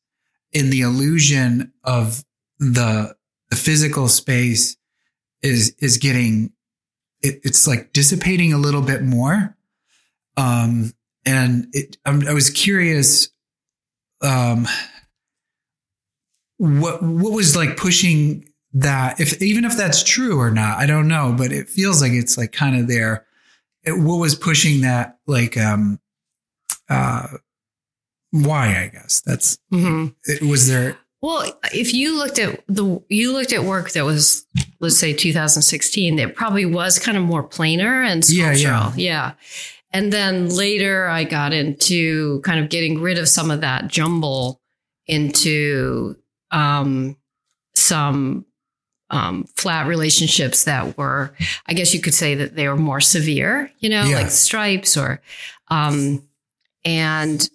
in 0.53 0.71
the 0.71 0.81
illusion 0.81 1.73
of 1.85 2.25
the, 2.59 3.15
the 3.51 3.57
physical 3.57 4.09
space 4.09 4.77
is, 5.43 5.75
is 5.81 5.99
getting 5.99 6.53
it, 7.23 7.41
it's 7.45 7.67
like 7.67 7.93
dissipating 7.93 8.53
a 8.53 8.59
little 8.59 8.83
bit 8.83 9.03
more. 9.03 9.57
Um, 10.37 10.93
and 11.25 11.69
it, 11.73 11.97
I 12.05 12.33
was 12.33 12.51
curious, 12.51 13.31
um, 14.23 14.69
what, 16.59 17.03
what 17.03 17.33
was 17.33 17.57
like 17.57 17.77
pushing 17.77 18.49
that 18.73 19.21
if, 19.21 19.41
even 19.43 19.65
if 19.65 19.77
that's 19.77 20.03
true 20.03 20.39
or 20.39 20.51
not, 20.51 20.79
I 20.79 20.87
don't 20.87 21.09
know, 21.09 21.35
but 21.37 21.53
it 21.53 21.69
feels 21.69 22.03
like 22.03 22.13
it's 22.13 22.37
like 22.37 22.53
kind 22.53 22.77
of 22.77 22.89
there. 22.89 23.27
It, 23.85 23.99
what 23.99 24.17
was 24.17 24.35
pushing 24.35 24.83
that? 24.83 25.19
Like, 25.27 25.57
um, 25.57 26.01
uh, 26.89 27.29
why, 28.31 28.83
I 28.83 28.91
guess 28.93 29.23
that's, 29.25 29.59
mm-hmm. 29.73 30.09
it, 30.25 30.43
was 30.43 30.69
there, 30.69 30.99
well, 31.23 31.45
if 31.73 31.95
you 31.95 32.17
looked 32.17 32.39
at 32.39 32.63
the 32.69 33.03
you 33.09 33.33
looked 33.33 33.53
at 33.53 33.65
work 33.65 33.91
that 33.93 34.05
was 34.05 34.47
let's 34.81 34.99
say 34.99 35.13
2016, 35.13 36.19
it 36.19 36.37
probably 36.37 36.67
was 36.67 36.99
kind 36.99 37.17
of 37.17 37.25
more 37.25 37.43
planar 37.43 38.07
and 38.07 38.25
sculptural. 38.25 38.55
Yeah, 38.55 38.93
yeah. 38.93 38.93
yeah. 38.97 39.33
And 39.93 40.13
then 40.13 40.51
later 40.51 41.09
I 41.09 41.25
got 41.25 41.53
into 41.53 42.41
kind 42.43 42.61
of 42.61 42.69
getting 42.69 43.01
rid 43.01 43.19
of 43.19 43.29
some 43.29 43.51
of 43.51 43.63
that 43.63 43.89
jumble 43.89 44.61
into 45.07 46.17
um, 46.51 47.17
some 47.75 48.47
um, 49.11 49.45
flat 49.55 49.87
relationships 49.87 50.65
that 50.65 50.99
were, 50.99 51.35
I 51.67 51.75
guess 51.75 51.95
you 51.95 52.01
could 52.01 52.15
say 52.15 52.35
that 52.35 52.57
they 52.57 52.69
were 52.69 52.77
more 52.77 53.01
severe, 53.01 53.71
you 53.79 53.89
know, 53.89 54.05
yeah. 54.05 54.17
like 54.17 54.31
stripes 54.31 54.97
or, 54.97 55.21
um, 55.69 56.27
and 56.85 57.49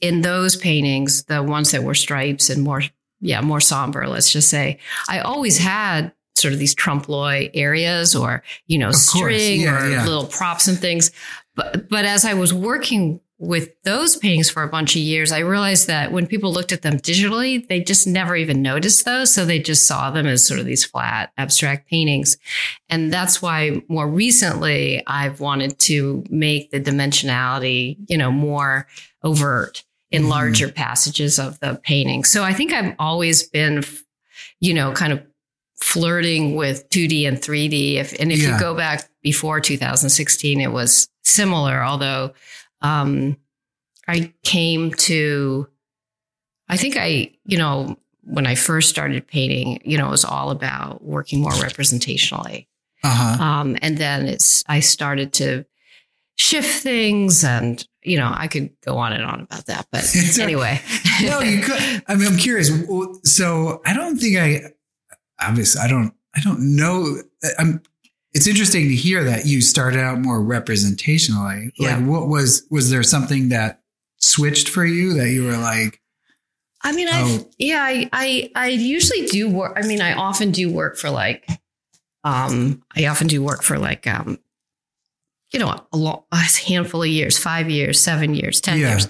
in 0.00 0.22
those 0.22 0.56
paintings, 0.56 1.24
the 1.24 1.42
ones 1.42 1.70
that 1.72 1.84
were 1.84 1.94
stripes 1.94 2.50
and 2.50 2.62
more, 2.62 2.82
yeah, 3.20 3.40
more 3.40 3.60
somber, 3.60 4.06
let's 4.06 4.32
just 4.32 4.48
say, 4.48 4.78
I 5.08 5.20
always 5.20 5.58
had 5.58 6.12
sort 6.36 6.54
of 6.54 6.58
these 6.58 6.74
trompe 6.74 7.08
l'oeil 7.08 7.48
areas 7.54 8.16
or, 8.16 8.42
you 8.66 8.78
know, 8.78 8.88
of 8.88 8.96
string 8.96 9.60
yeah, 9.60 9.84
or 9.84 9.90
yeah. 9.90 10.04
little 10.04 10.26
props 10.26 10.66
and 10.66 10.78
things. 10.78 11.12
But, 11.54 11.88
but 11.88 12.04
as 12.04 12.24
I 12.24 12.34
was 12.34 12.52
working 12.52 13.20
with 13.42 13.74
those 13.82 14.14
paintings 14.14 14.48
for 14.48 14.62
a 14.62 14.68
bunch 14.68 14.94
of 14.94 15.02
years, 15.02 15.32
I 15.32 15.40
realized 15.40 15.88
that 15.88 16.12
when 16.12 16.28
people 16.28 16.52
looked 16.52 16.70
at 16.70 16.82
them 16.82 16.98
digitally, 16.98 17.66
they 17.66 17.80
just 17.80 18.06
never 18.06 18.36
even 18.36 18.62
noticed 18.62 19.04
those. 19.04 19.34
So 19.34 19.44
they 19.44 19.58
just 19.58 19.84
saw 19.84 20.12
them 20.12 20.28
as 20.28 20.46
sort 20.46 20.60
of 20.60 20.66
these 20.66 20.84
flat, 20.84 21.32
abstract 21.36 21.90
paintings. 21.90 22.36
And 22.88 23.12
that's 23.12 23.42
why 23.42 23.82
more 23.88 24.06
recently 24.06 25.02
I've 25.08 25.40
wanted 25.40 25.80
to 25.80 26.22
make 26.30 26.70
the 26.70 26.80
dimensionality, 26.80 27.96
you 28.08 28.16
know, 28.16 28.30
more 28.30 28.86
overt 29.24 29.82
in 30.12 30.22
mm-hmm. 30.22 30.30
larger 30.30 30.70
passages 30.70 31.40
of 31.40 31.58
the 31.58 31.80
painting. 31.82 32.22
So 32.22 32.44
I 32.44 32.52
think 32.52 32.72
I've 32.72 32.94
always 33.00 33.42
been, 33.48 33.82
you 34.60 34.72
know, 34.72 34.92
kind 34.92 35.12
of 35.12 35.20
flirting 35.80 36.54
with 36.54 36.88
2D 36.90 37.26
and 37.26 37.38
3D. 37.38 37.96
If 37.96 38.12
and 38.20 38.30
if 38.30 38.40
yeah. 38.40 38.54
you 38.54 38.60
go 38.60 38.76
back 38.76 39.08
before 39.20 39.58
2016, 39.58 40.60
it 40.60 40.70
was 40.70 41.08
similar, 41.24 41.82
although 41.82 42.34
um, 42.82 43.36
I 44.08 44.32
came 44.42 44.92
to 44.92 45.68
I 46.68 46.76
think 46.76 46.96
I, 46.96 47.32
you 47.44 47.58
know, 47.58 47.98
when 48.24 48.46
I 48.46 48.54
first 48.54 48.88
started 48.88 49.26
painting, 49.26 49.82
you 49.84 49.98
know, 49.98 50.06
it 50.06 50.10
was 50.10 50.24
all 50.24 50.50
about 50.50 51.04
working 51.04 51.40
more 51.40 51.52
representationally. 51.52 52.66
Uh-huh. 53.04 53.42
Um, 53.42 53.76
and 53.82 53.98
then 53.98 54.26
it's 54.26 54.64
I 54.68 54.80
started 54.80 55.34
to 55.34 55.66
shift 56.36 56.82
things 56.82 57.44
and 57.44 57.86
you 58.02 58.16
know 58.16 58.32
i 58.34 58.48
could 58.48 58.70
go 58.80 58.96
on 58.96 59.12
and 59.12 59.22
on 59.22 59.40
about 59.40 59.66
that 59.66 59.86
but 59.92 60.02
anyway 60.40 60.80
no 61.22 61.40
you 61.40 61.60
could 61.60 62.02
i 62.08 62.14
mean 62.14 62.26
i'm 62.26 62.38
curious 62.38 62.70
so 63.22 63.82
i 63.84 63.92
don't 63.92 64.16
think 64.16 64.38
i 64.38 64.62
obviously 65.46 65.80
i 65.80 65.86
don't 65.86 66.14
i 66.34 66.40
don't 66.40 66.58
know 66.58 67.18
i'm 67.58 67.82
it's 68.34 68.46
interesting 68.46 68.88
to 68.88 68.94
hear 68.94 69.24
that 69.24 69.44
you 69.46 69.60
started 69.60 70.00
out 70.00 70.18
more 70.18 70.40
representationally 70.40 71.70
yeah. 71.76 71.96
like 71.96 72.06
what 72.06 72.28
was 72.28 72.66
was 72.70 72.90
there 72.90 73.02
something 73.02 73.50
that 73.50 73.80
switched 74.18 74.68
for 74.68 74.84
you 74.84 75.14
that 75.14 75.30
you 75.30 75.44
were 75.44 75.56
like 75.56 76.00
i 76.82 76.92
mean 76.92 77.08
oh. 77.10 77.12
i 77.12 77.46
yeah 77.58 77.82
I, 77.82 78.08
I 78.12 78.50
i 78.54 78.68
usually 78.68 79.26
do 79.26 79.50
work 79.50 79.72
i 79.76 79.86
mean 79.86 80.00
i 80.00 80.14
often 80.14 80.50
do 80.50 80.70
work 80.70 80.96
for 80.96 81.10
like 81.10 81.46
um 82.24 82.82
i 82.96 83.06
often 83.06 83.26
do 83.26 83.42
work 83.42 83.62
for 83.62 83.78
like 83.78 84.06
um 84.06 84.38
you 85.52 85.60
know, 85.60 85.78
a, 85.92 85.96
lot, 85.96 86.24
a 86.32 86.36
handful 86.36 87.02
of 87.02 87.08
years, 87.08 87.38
five 87.38 87.68
years, 87.68 88.00
seven 88.00 88.34
years, 88.34 88.60
10 88.60 88.78
yeah. 88.78 88.88
years. 88.88 89.08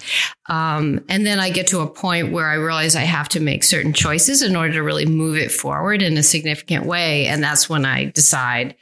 Um, 0.48 1.04
and 1.08 1.24
then 1.24 1.38
I 1.38 1.50
get 1.50 1.68
to 1.68 1.80
a 1.80 1.86
point 1.86 2.32
where 2.32 2.48
I 2.48 2.54
realize 2.54 2.96
I 2.96 3.02
have 3.02 3.28
to 3.30 3.40
make 3.40 3.62
certain 3.62 3.92
choices 3.92 4.42
in 4.42 4.56
order 4.56 4.74
to 4.74 4.82
really 4.82 5.06
move 5.06 5.36
it 5.36 5.52
forward 5.52 6.02
in 6.02 6.18
a 6.18 6.22
significant 6.22 6.84
way. 6.84 7.26
And 7.26 7.42
that's 7.42 7.68
when 7.68 7.84
I 7.84 8.06
decide 8.06 8.74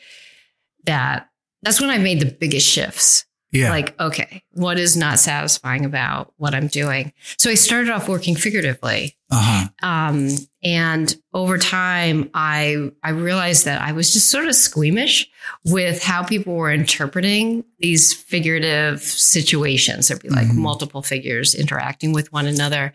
that 0.90 1.28
that's 1.62 1.80
when 1.80 1.90
I 1.90 1.98
made 1.98 2.20
the 2.20 2.26
biggest 2.30 2.66
shifts. 2.66 3.24
Yeah. 3.52 3.70
Like, 3.70 3.98
okay, 4.00 4.44
what 4.52 4.78
is 4.78 4.96
not 4.96 5.18
satisfying 5.18 5.84
about 5.84 6.32
what 6.36 6.54
I'm 6.54 6.68
doing? 6.68 7.12
So 7.36 7.50
I 7.50 7.54
started 7.54 7.90
off 7.90 8.08
working 8.08 8.36
figuratively. 8.36 9.16
uh 9.32 9.68
huh. 9.82 9.86
Um, 9.88 10.28
and 10.62 11.16
over 11.34 11.58
time, 11.58 12.30
I 12.34 12.90
I 13.02 13.10
realized 13.10 13.64
that 13.64 13.80
I 13.82 13.90
was 13.92 14.12
just 14.12 14.30
sort 14.30 14.46
of 14.46 14.54
squeamish 14.54 15.28
with 15.64 16.02
how 16.02 16.22
people 16.22 16.54
were 16.54 16.70
interpreting 16.72 17.64
these 17.80 18.12
figurative 18.12 19.00
situations. 19.02 20.08
There'd 20.08 20.22
be 20.22 20.28
like 20.28 20.46
Mhm. 20.48 20.56
multiple 20.56 21.02
figures 21.02 21.54
interacting 21.54 22.12
with 22.12 22.32
one 22.32 22.46
another, 22.46 22.92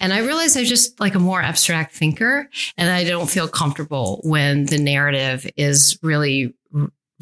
and 0.00 0.12
I 0.12 0.18
realized 0.18 0.56
I'm 0.56 0.64
just 0.64 1.00
like 1.00 1.14
a 1.16 1.20
more 1.20 1.40
abstract 1.42 1.94
thinker, 1.96 2.48
and 2.76 2.90
I 2.90 3.04
don't 3.04 3.30
feel 3.30 3.48
comfortable 3.48 4.20
when 4.22 4.66
the 4.66 4.78
narrative 4.78 5.48
is 5.56 5.98
really 6.02 6.54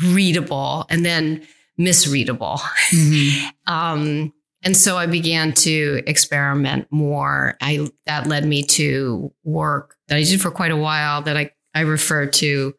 readable 0.03 0.87
and 0.91 1.05
then 1.05 1.47
misreadable. 1.79 2.61
Mhm. 2.91 3.51
Um, 3.69 4.33
and 4.63 4.77
so 4.77 4.97
I 4.97 5.07
began 5.07 5.53
to 5.55 6.03
experiment 6.07 6.87
more. 6.91 7.57
I 7.61 7.89
that 8.07 8.29
led 8.29 8.45
me 8.45 8.63
to 8.63 9.33
work 9.43 9.97
that 10.09 10.17
I 10.17 10.23
did 10.23 10.41
for 10.41 10.53
quite 10.53 10.71
a 10.71 10.77
while 10.77 11.23
that 11.23 11.37
I, 11.37 11.51
I 11.75 11.81
refer 11.81 12.27
to 12.27 12.75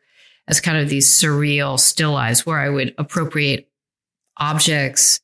as 0.48 0.62
kind 0.62 0.78
of 0.78 0.88
these 0.88 1.10
surreal 1.10 1.78
still 1.78 2.14
lives 2.14 2.46
where 2.46 2.58
I 2.58 2.70
would 2.70 2.96
appropriate 2.98 3.70
objects 4.38 5.20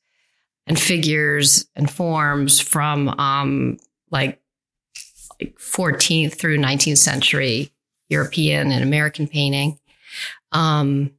and 0.68 0.78
figures 0.78 1.66
and 1.76 1.90
forms 1.90 2.60
from 2.60 3.10
um, 3.10 3.78
like, 4.12 4.42
like 5.40 5.58
14th 5.60 6.36
through 6.36 6.58
19th 6.58 6.98
century 6.98 7.72
European 8.10 8.72
and 8.72 8.84
American 8.84 9.28
painting. 9.28 9.80
Um, 10.52 11.12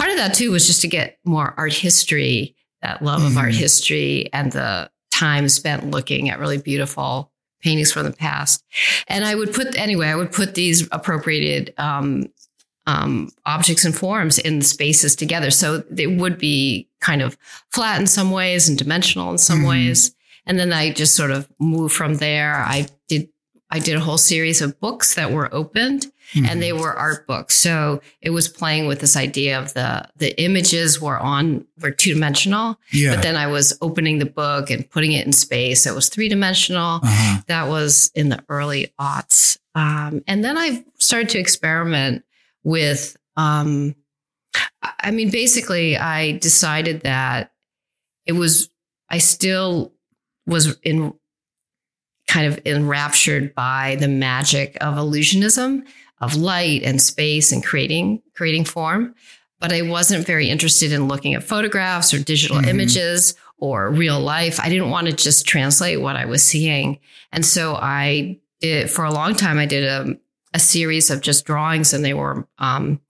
part 0.00 0.10
of 0.10 0.16
that 0.16 0.34
too 0.34 0.50
was 0.50 0.66
just 0.66 0.80
to 0.80 0.88
get 0.88 1.18
more 1.24 1.54
art 1.56 1.72
history, 1.72 2.56
that 2.82 3.02
love 3.02 3.22
of 3.22 3.36
art 3.36 3.52
Mhm. 3.52 3.58
history 3.58 4.30
and 4.32 4.52
the 4.52 4.90
time 5.12 5.48
spent 5.48 5.90
looking 5.90 6.30
at 6.30 6.38
really 6.38 6.56
beautiful 6.58 7.30
paintings 7.62 7.92
from 7.92 8.04
the 8.04 8.12
past. 8.12 8.64
And 9.06 9.24
I 9.24 9.34
would 9.34 9.52
put, 9.52 9.76
anyway, 9.76 10.06
I 10.08 10.14
would 10.16 10.32
put 10.32 10.54
these 10.54 10.88
appropriated 10.90 11.74
um, 11.76 12.28
um, 12.86 13.30
objects 13.44 13.84
and 13.84 13.94
forms 13.94 14.38
in 14.38 14.62
spaces 14.62 15.14
together. 15.14 15.50
So 15.50 15.84
they 15.90 16.06
would 16.06 16.38
be 16.38 16.88
kind 17.00 17.20
of 17.20 17.36
flat 17.70 18.00
in 18.00 18.06
some 18.06 18.30
ways 18.30 18.68
and 18.68 18.78
dimensional 18.78 19.30
in 19.30 19.38
some 19.38 19.60
Mhm. 19.60 19.68
ways. 19.68 20.12
And 20.46 20.58
then 20.58 20.72
I 20.72 20.90
just 20.90 21.14
sort 21.14 21.30
of 21.30 21.46
moved 21.60 21.94
from 21.94 22.14
there. 22.16 22.56
I 22.56 22.88
did, 23.08 23.28
I 23.70 23.78
did 23.78 23.96
a 23.96 24.00
whole 24.00 24.18
series 24.18 24.62
of 24.62 24.80
books 24.80 25.14
that 25.14 25.30
were 25.30 25.54
opened 25.54 26.10
and 26.34 26.62
they 26.62 26.72
were 26.72 26.92
art 26.92 27.26
books. 27.26 27.54
So 27.54 28.00
it 28.20 28.30
was 28.30 28.48
playing 28.48 28.86
with 28.86 29.00
this 29.00 29.16
idea 29.16 29.58
of 29.58 29.74
the 29.74 30.08
the 30.16 30.40
images 30.40 31.00
were 31.00 31.18
on 31.18 31.66
were 31.80 31.90
two 31.90 32.14
dimensional, 32.14 32.78
yeah. 32.92 33.14
but 33.14 33.22
then 33.22 33.36
I 33.36 33.46
was 33.46 33.76
opening 33.80 34.18
the 34.18 34.26
book 34.26 34.70
and 34.70 34.88
putting 34.88 35.12
it 35.12 35.26
in 35.26 35.32
space. 35.32 35.86
It 35.86 35.94
was 35.94 36.08
three 36.08 36.28
dimensional. 36.28 37.00
uh-huh. 37.02 37.42
That 37.46 37.68
was 37.68 38.10
in 38.14 38.28
the 38.28 38.44
early 38.48 38.92
aughts, 39.00 39.58
um, 39.74 40.22
and 40.26 40.44
then 40.44 40.56
I 40.56 40.84
started 40.98 41.28
to 41.30 41.38
experiment 41.38 42.24
with. 42.62 43.16
Um, 43.36 43.94
I 44.82 45.10
mean, 45.10 45.30
basically, 45.30 45.96
I 45.96 46.32
decided 46.38 47.02
that 47.02 47.52
it 48.26 48.32
was. 48.32 48.68
I 49.08 49.18
still 49.18 49.92
was 50.46 50.78
in 50.82 51.14
kind 52.30 52.46
of 52.46 52.60
enraptured 52.64 53.54
by 53.56 53.96
the 53.98 54.06
magic 54.06 54.76
of 54.80 54.94
illusionism 54.94 55.84
of 56.20 56.36
light 56.36 56.82
and 56.82 57.00
space 57.00 57.52
and 57.52 57.64
creating 57.64 58.22
creating 58.34 58.64
form 58.64 59.14
but 59.58 59.72
i 59.72 59.82
wasn't 59.82 60.26
very 60.26 60.48
interested 60.50 60.92
in 60.92 61.08
looking 61.08 61.34
at 61.34 61.42
photographs 61.42 62.12
or 62.14 62.18
digital 62.18 62.58
Mhm. 62.58 62.66
images 62.68 63.34
or 63.62 63.90
real 63.90 64.18
life. 64.18 64.58
I 64.58 64.70
didn't 64.70 64.88
want 64.88 65.06
to 65.08 65.12
just 65.12 65.46
translate 65.46 66.00
what 66.00 66.16
i 66.16 66.24
was 66.24 66.42
seeing. 66.42 66.98
And 67.32 67.44
so 67.44 67.74
i 67.76 68.38
did 68.60 68.90
for 68.90 69.04
a 69.04 69.12
long 69.12 69.34
time 69.34 69.58
i 69.58 69.66
did 69.66 69.84
a, 69.84 70.16
a 70.54 70.58
series 70.58 71.10
of 71.10 71.20
just 71.20 71.44
drawings 71.44 71.92
and 71.92 72.02
they 72.04 72.14
were 72.14 72.46
um, 72.58 73.00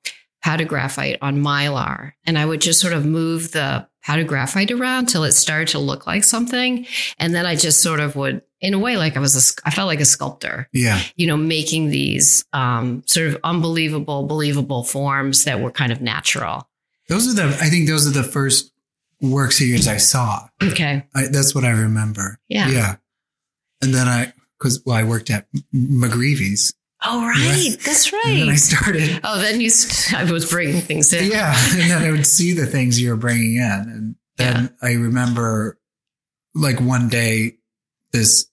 powdergraphite 0.45 1.19
on 1.23 1.39
mylar. 1.43 2.13
And 2.27 2.39
i 2.39 2.45
would 2.45 2.61
just 2.61 2.81
sort 2.81 2.93
of 2.93 3.05
move 3.07 3.53
the 3.53 3.87
powdergraphite 4.07 4.71
around 4.71 5.07
till 5.07 5.25
it 5.25 5.33
started 5.33 5.69
to 5.69 5.79
look 5.79 6.07
like 6.07 6.25
something. 6.25 6.87
And 7.19 7.35
then 7.35 7.47
i 7.47 7.55
just 7.55 7.81
sort 7.83 8.01
of 8.01 8.17
would 8.17 8.43
in 8.61 8.75
a 8.75 8.79
way 8.79 8.97
like 8.97 9.17
i 9.17 9.21
was 9.21 9.35
a, 9.37 9.67
i 9.67 9.71
felt 9.71 9.87
like 9.87 10.01
a 10.01 10.05
sculptor 10.05 10.69
Yeah. 10.73 11.01
you 11.17 11.27
know, 11.27 11.37
making 11.37 11.91
these 11.91 12.45
um, 12.53 13.03
sort 13.07 13.29
of 13.29 13.39
unbelievable, 13.45 14.27
believable 14.27 14.85
forms 14.85 15.45
that 15.45 15.61
were 15.61 15.71
kind 15.71 15.93
of 15.93 16.01
natural. 16.01 16.69
Those 17.09 17.27
are 17.29 17.35
the, 17.35 17.45
I 17.61 17.69
think 17.71 17.89
those 17.89 18.07
are 18.07 18.13
the 18.13 18.23
first 18.23 18.73
works 19.21 19.33
work 19.33 19.53
series 19.53 19.87
I 19.89 19.97
saw. 19.99 20.49
Okay. 20.63 21.05
I, 21.15 21.27
that's 21.31 21.55
what 21.55 21.65
I 21.65 21.71
remember. 21.71 22.39
Yeah. 22.49 22.69
Yeah. 22.69 22.97
And 23.83 23.95
then 23.95 24.09
I, 24.09 24.33
cause, 24.59 24.83
well, 24.85 24.97
I 24.97 25.05
worked 25.05 25.31
at 25.31 25.47
McGreevy's 25.75 26.73
Oh, 27.03 27.25
right. 27.27 27.37
Right. 27.39 27.77
That's 27.85 28.13
and 28.27 28.37
then 28.39 28.49
I 28.49 28.51
right. 28.51 28.59
started. 28.59 29.21
Oh, 29.25 29.39
then 29.41 29.61
you, 29.61 29.71
st- 29.71 30.21
I 30.21 30.31
was 30.31 30.51
bringing 30.51 30.83
things 30.83 31.13
in. 31.13 31.31
Yeah. 31.31 31.55
And 31.73 31.91
then 31.91 32.03
I 32.03 32.11
would 32.11 32.27
see 32.27 32.53
the 32.53 32.67
things 32.67 33.01
you 33.01 33.11
were 33.11 33.17
bringing 33.17 33.57
in. 33.57 33.63
And 33.63 34.15
then 34.37 34.75
I 34.83 34.93
remember 34.93 35.79
like 36.55 36.79
one 36.81 37.09
day 37.09 37.57
this 38.13 38.50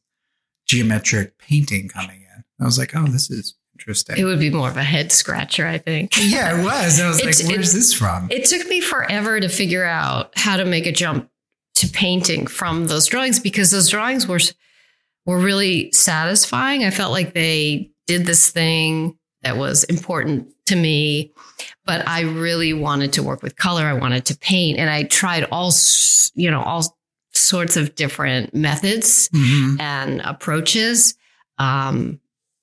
geometric 0.68 1.38
painting 1.38 1.88
coming 1.90 2.22
in. 2.22 2.44
I 2.60 2.66
was 2.66 2.78
like, 2.78 2.96
oh, 2.96 3.06
this 3.08 3.30
is 3.30 3.56
interesting. 3.74 4.18
It 4.18 4.26
would 4.26 4.40
be 4.40 4.50
more 4.50 4.70
of 4.70 4.78
a 4.78 4.84
head 4.84 5.12
scratcher, 5.12 5.66
I 5.68 5.78
think. 5.78 6.12
yeah, 6.20 6.60
it 6.60 6.64
was. 6.64 7.00
I 7.00 7.08
was 7.08 7.20
It's- 7.20 7.44
like, 7.44 7.52
where's 7.52 7.74
this 7.74 7.94
from? 7.94 8.28
It 8.32 8.46
took 8.46 8.68
me 8.68 8.82
forever 8.82 9.40
to 9.40 9.50
figure 9.50 9.86
out 9.86 10.34
how 10.38 10.58
to 10.58 10.66
make 10.66 10.86
a 10.86 10.92
jump 10.92 11.30
to 11.76 11.88
painting 11.88 12.48
from 12.48 12.88
those 12.88 13.06
drawings 13.06 13.40
because 13.40 13.70
those 13.72 13.90
drawings 13.90 14.28
were 14.28 14.40
were 15.26 15.38
really 15.40 15.92
satisfying. 15.92 16.84
I 16.86 16.90
felt 16.90 17.12
like 17.12 17.34
they 17.34 17.92
did 18.08 18.26
this 18.26 18.50
thing 18.50 19.18
that 19.44 19.58
was 19.58 19.84
important 19.84 20.52
to 20.68 20.76
me, 20.76 21.34
but 21.86 22.08
I 22.08 22.22
really 22.22 22.74
wanted 22.74 23.14
to 23.14 23.24
work 23.24 23.44
with 23.44 23.56
color. 23.58 23.84
I 23.84 23.94
wanted 23.94 24.26
to 24.26 24.38
paint, 24.40 24.80
and 24.80 24.90
I 24.90 25.04
tried 25.04 25.44
all 25.52 25.72
you 26.34 26.50
know 26.50 26.62
all 26.64 26.97
sorts 27.38 27.78
of 27.78 27.96
different 27.96 28.54
methods 28.54 29.30
Mhm. 29.30 29.80
and 29.80 30.22
approaches. 30.22 31.16
Um, 31.58 32.20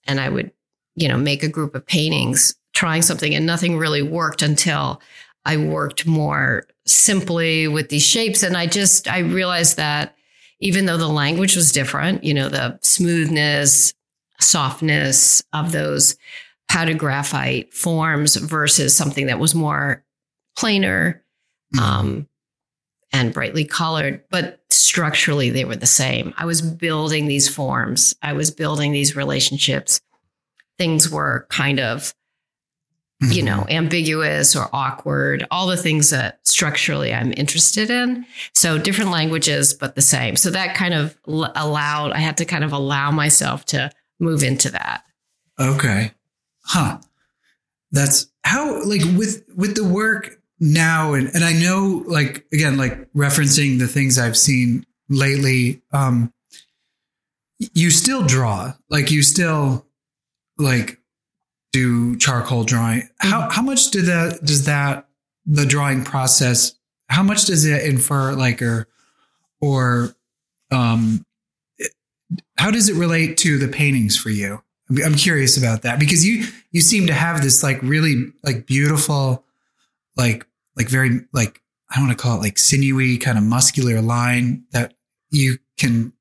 and 0.06 0.20
I 0.20 0.28
would, 0.28 0.50
you 0.96 1.08
know, 1.08 1.16
make 1.18 1.42
a 1.42 1.48
group 1.48 1.74
of 1.74 1.86
paintings 1.86 2.54
trying 2.74 3.02
something, 3.02 3.34
and 3.34 3.46
nothing 3.46 3.76
really 3.78 4.02
worked 4.02 4.42
until 4.42 5.00
I 5.44 5.56
worked 5.56 6.06
more 6.06 6.66
simply 6.86 7.68
with 7.68 7.88
these 7.88 8.04
shapes. 8.06 8.42
And 8.42 8.56
I 8.56 8.66
just, 8.66 9.08
I 9.08 9.18
realized 9.18 9.76
that 9.76 10.16
even 10.60 10.86
though 10.86 10.96
the 10.96 11.08
language 11.08 11.56
was 11.56 11.72
different, 11.72 12.24
you 12.24 12.34
know, 12.34 12.48
the 12.48 12.78
smoothness, 12.82 13.92
softness 14.40 15.42
of 15.52 15.72
those 15.72 16.16
powder 16.68 16.94
graphite 16.94 17.72
forms 17.74 18.36
versus 18.36 18.96
something 18.96 19.26
that 19.26 19.38
was 19.38 19.54
more 19.54 20.04
planar 20.58 21.20
um, 21.80 22.26
and 23.14 23.32
brightly 23.32 23.64
colored, 23.64 24.22
but 24.28 24.60
structurally 24.70 25.48
they 25.48 25.64
were 25.64 25.76
the 25.76 25.86
same. 25.86 26.34
I 26.36 26.44
was 26.44 26.60
building 26.60 27.28
these 27.28 27.48
forms, 27.48 28.14
I 28.22 28.32
was 28.32 28.50
building 28.50 28.92
these 28.92 29.14
relationships. 29.16 30.00
Things 30.76 31.08
were 31.08 31.46
kind 31.48 31.78
of, 31.78 32.12
you 33.20 33.42
Mhm. 33.42 33.44
know, 33.44 33.66
ambiguous 33.70 34.56
or 34.56 34.68
awkward, 34.72 35.46
all 35.52 35.68
the 35.68 35.76
things 35.76 36.10
that 36.10 36.40
structurally 36.42 37.14
I'm 37.14 37.32
interested 37.36 37.88
in. 37.88 38.26
So 38.52 38.76
different 38.78 39.12
languages, 39.12 39.72
but 39.72 39.94
the 39.94 40.02
same. 40.02 40.34
So 40.34 40.50
that 40.50 40.74
kind 40.74 40.92
of 40.92 41.16
allowed, 41.26 42.10
I 42.12 42.18
had 42.18 42.36
to 42.38 42.44
kind 42.44 42.64
of 42.64 42.72
allow 42.72 43.12
myself 43.12 43.64
to 43.66 43.92
move 44.18 44.42
into 44.42 44.70
that. 44.70 45.04
Okay. 45.60 46.10
Huh. 46.64 46.98
That's 47.92 48.26
how 48.42 48.82
like 48.84 49.02
with 49.16 49.44
with 49.54 49.76
the 49.76 49.84
work 49.84 50.40
now 50.64 51.12
and 51.12 51.28
and 51.34 51.44
I 51.44 51.52
know 51.52 52.02
like 52.06 52.46
again 52.52 52.78
like 52.78 53.12
referencing 53.12 53.78
the 53.78 53.86
things 53.86 54.18
I've 54.18 54.36
seen 54.36 54.86
lately 55.10 55.82
um 55.92 56.32
you 57.58 57.90
still 57.90 58.22
draw. 58.26 58.72
Like 58.88 59.10
you 59.10 59.22
still 59.22 59.86
like 60.58 60.98
do 61.72 62.16
charcoal 62.16 62.64
drawing. 62.64 63.08
How 63.18 63.50
how 63.50 63.62
much 63.62 63.90
do 63.90 64.02
that 64.02 64.40
does 64.44 64.64
that 64.64 65.06
the 65.46 65.66
drawing 65.66 66.02
process 66.04 66.74
how 67.08 67.22
much 67.22 67.44
does 67.44 67.66
it 67.66 67.84
infer 67.84 68.32
like 68.32 68.62
or 68.62 68.88
or 69.60 70.14
um 70.70 71.24
how 72.56 72.70
does 72.70 72.88
it 72.88 72.94
relate 72.96 73.36
to 73.38 73.58
the 73.58 73.68
paintings 73.68 74.16
for 74.16 74.30
you? 74.30 74.62
I'm- 74.90 75.04
I'm 75.12 75.14
curious 75.14 75.56
about 75.58 75.82
that 75.82 75.98
because 76.00 76.24
you 76.26 76.46
you 76.70 76.80
seem 76.80 77.06
to 77.08 77.12
have 77.14 77.42
this 77.42 77.62
like 77.62 77.82
really 77.82 78.32
like 78.42 78.66
beautiful 78.66 79.44
like 80.16 80.46
like 80.76 80.88
very 80.88 81.20
like 81.32 81.62
I 81.90 81.96
don't 81.96 82.06
want 82.06 82.18
to 82.18 82.22
call 82.22 82.36
it 82.38 82.40
like 82.40 82.58
sinewy 82.58 83.18
kind 83.18 83.38
of 83.38 83.44
muscular 83.44 84.00
line 84.00 84.64
that 84.72 84.94
you 85.30 85.58
can 85.76 86.12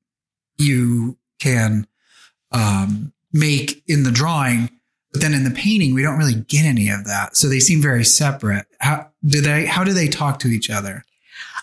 you 0.58 1.16
can 1.40 1.86
um 2.52 3.12
make 3.32 3.82
in 3.88 4.04
the 4.04 4.10
drawing 4.12 4.70
but 5.12 5.20
then 5.20 5.34
in 5.34 5.44
the 5.44 5.50
painting 5.50 5.94
we 5.94 6.02
don't 6.02 6.18
really 6.18 6.34
get 6.34 6.64
any 6.64 6.88
of 6.88 7.04
that 7.06 7.36
so 7.36 7.48
they 7.48 7.60
seem 7.60 7.82
very 7.82 8.04
separate 8.04 8.66
how 8.78 9.08
do 9.24 9.40
they 9.40 9.66
how 9.66 9.82
do 9.84 9.92
they 9.92 10.08
talk 10.08 10.38
to 10.38 10.48
each 10.48 10.70
other 10.70 11.04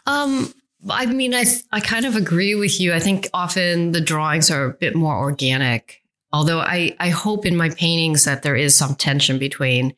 Um, 0.06 0.54
I 0.90 1.06
mean, 1.06 1.34
I 1.36 1.46
I 1.72 1.80
kind 1.80 2.06
of 2.06 2.16
agree 2.16 2.56
with 2.56 2.80
you. 2.82 2.92
I 2.94 3.00
think 3.00 3.30
often 3.34 3.92
the 3.92 4.02
drawings 4.02 4.50
are 4.50 4.66
a 4.66 4.74
bit 4.74 4.96
more 4.96 5.16
organic. 5.16 6.02
Although 6.34 6.60
I 6.60 6.96
I 7.00 7.10
hope 7.10 7.46
in 7.46 7.56
my 7.56 7.70
paintings 7.70 8.24
that 8.26 8.42
there 8.42 8.56
is 8.56 8.76
some 8.76 8.96
tension 8.96 9.38
between, 9.38 9.94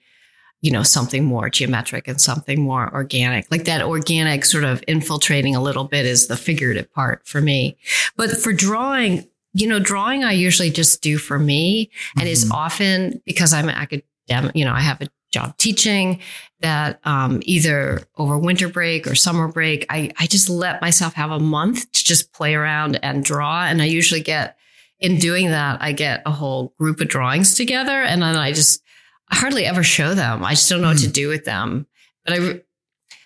you 0.63 0.71
know, 0.71 0.82
something 0.82 1.26
more 1.26 1.49
geometric 1.49 2.08
and 2.08 2.21
something 2.21 2.62
more 2.62 2.91
organic. 2.93 3.52
Like 3.52 3.65
that 3.65 3.82
organic 3.82 4.45
sort 4.45 4.63
of 4.63 4.82
infiltrating 4.88 5.58
a 5.58 5.62
little 5.62 5.84
bit 5.84 6.06
is 6.06 6.28
the 6.28 6.38
figurative 6.38 6.91
part 6.93 7.28
for 7.28 7.41
me. 7.41 7.76
But 8.15 8.32
for 8.32 8.54
drawing, 8.54 9.28
you 9.54 9.67
know, 9.67 9.80
drawing 9.80 10.23
I 10.23 10.32
usually 10.32 10.71
just 10.71 11.02
do 11.02 11.17
for 11.17 11.38
me, 11.38 11.91
and 12.15 12.23
mm-hmm. 12.23 12.32
it's 12.32 12.49
often 12.49 13.21
because 13.26 13.54
I'm 13.54 13.67
an 13.67 13.76
academic. 13.76 14.56
You 14.56 14.63
know, 14.63 14.71
I 14.71 14.80
have 14.80 15.02
a 15.02 15.10
job 15.34 15.58
teaching 15.58 16.21
that 16.62 17.02
um, 17.04 17.41
either 17.43 18.02
over 18.17 18.38
winter 18.38 18.69
break 18.69 19.06
or 19.06 19.15
summer 19.15 19.49
break, 19.49 19.86
I, 19.89 20.12
I 20.17 20.28
just 20.28 20.49
let 20.49 20.82
myself 20.82 21.13
have 21.15 21.32
a 21.32 21.39
month 21.39 21.91
to 21.91 22.04
just 22.06 22.32
play 22.32 22.56
around 22.56 22.97
and 23.04 23.26
draw. 23.26 23.65
And 23.65 23.82
I 23.82 23.86
usually 23.86 24.21
get, 24.21 24.56
in 24.99 25.17
doing 25.17 25.49
that, 25.49 25.82
I 25.82 25.91
get 25.91 26.21
a 26.26 26.32
whole 26.32 26.73
group 26.78 27.02
of 27.02 27.10
drawings 27.10 27.56
together 27.56 28.02
and 28.02 28.21
then 28.21 28.38
I 28.38 28.54
just 28.54 28.83
I 29.30 29.36
hardly 29.36 29.66
ever 29.66 29.84
show 29.84 30.14
them. 30.14 30.44
I 30.44 30.52
just 30.52 30.70
don't 30.70 30.82
know 30.82 30.88
mm. 30.88 30.94
what 30.94 31.00
to 31.02 31.08
hmm. 31.08 31.12
do 31.12 31.28
with 31.30 31.46
them. 31.46 31.88
But 32.26 32.40
I, 32.40 32.62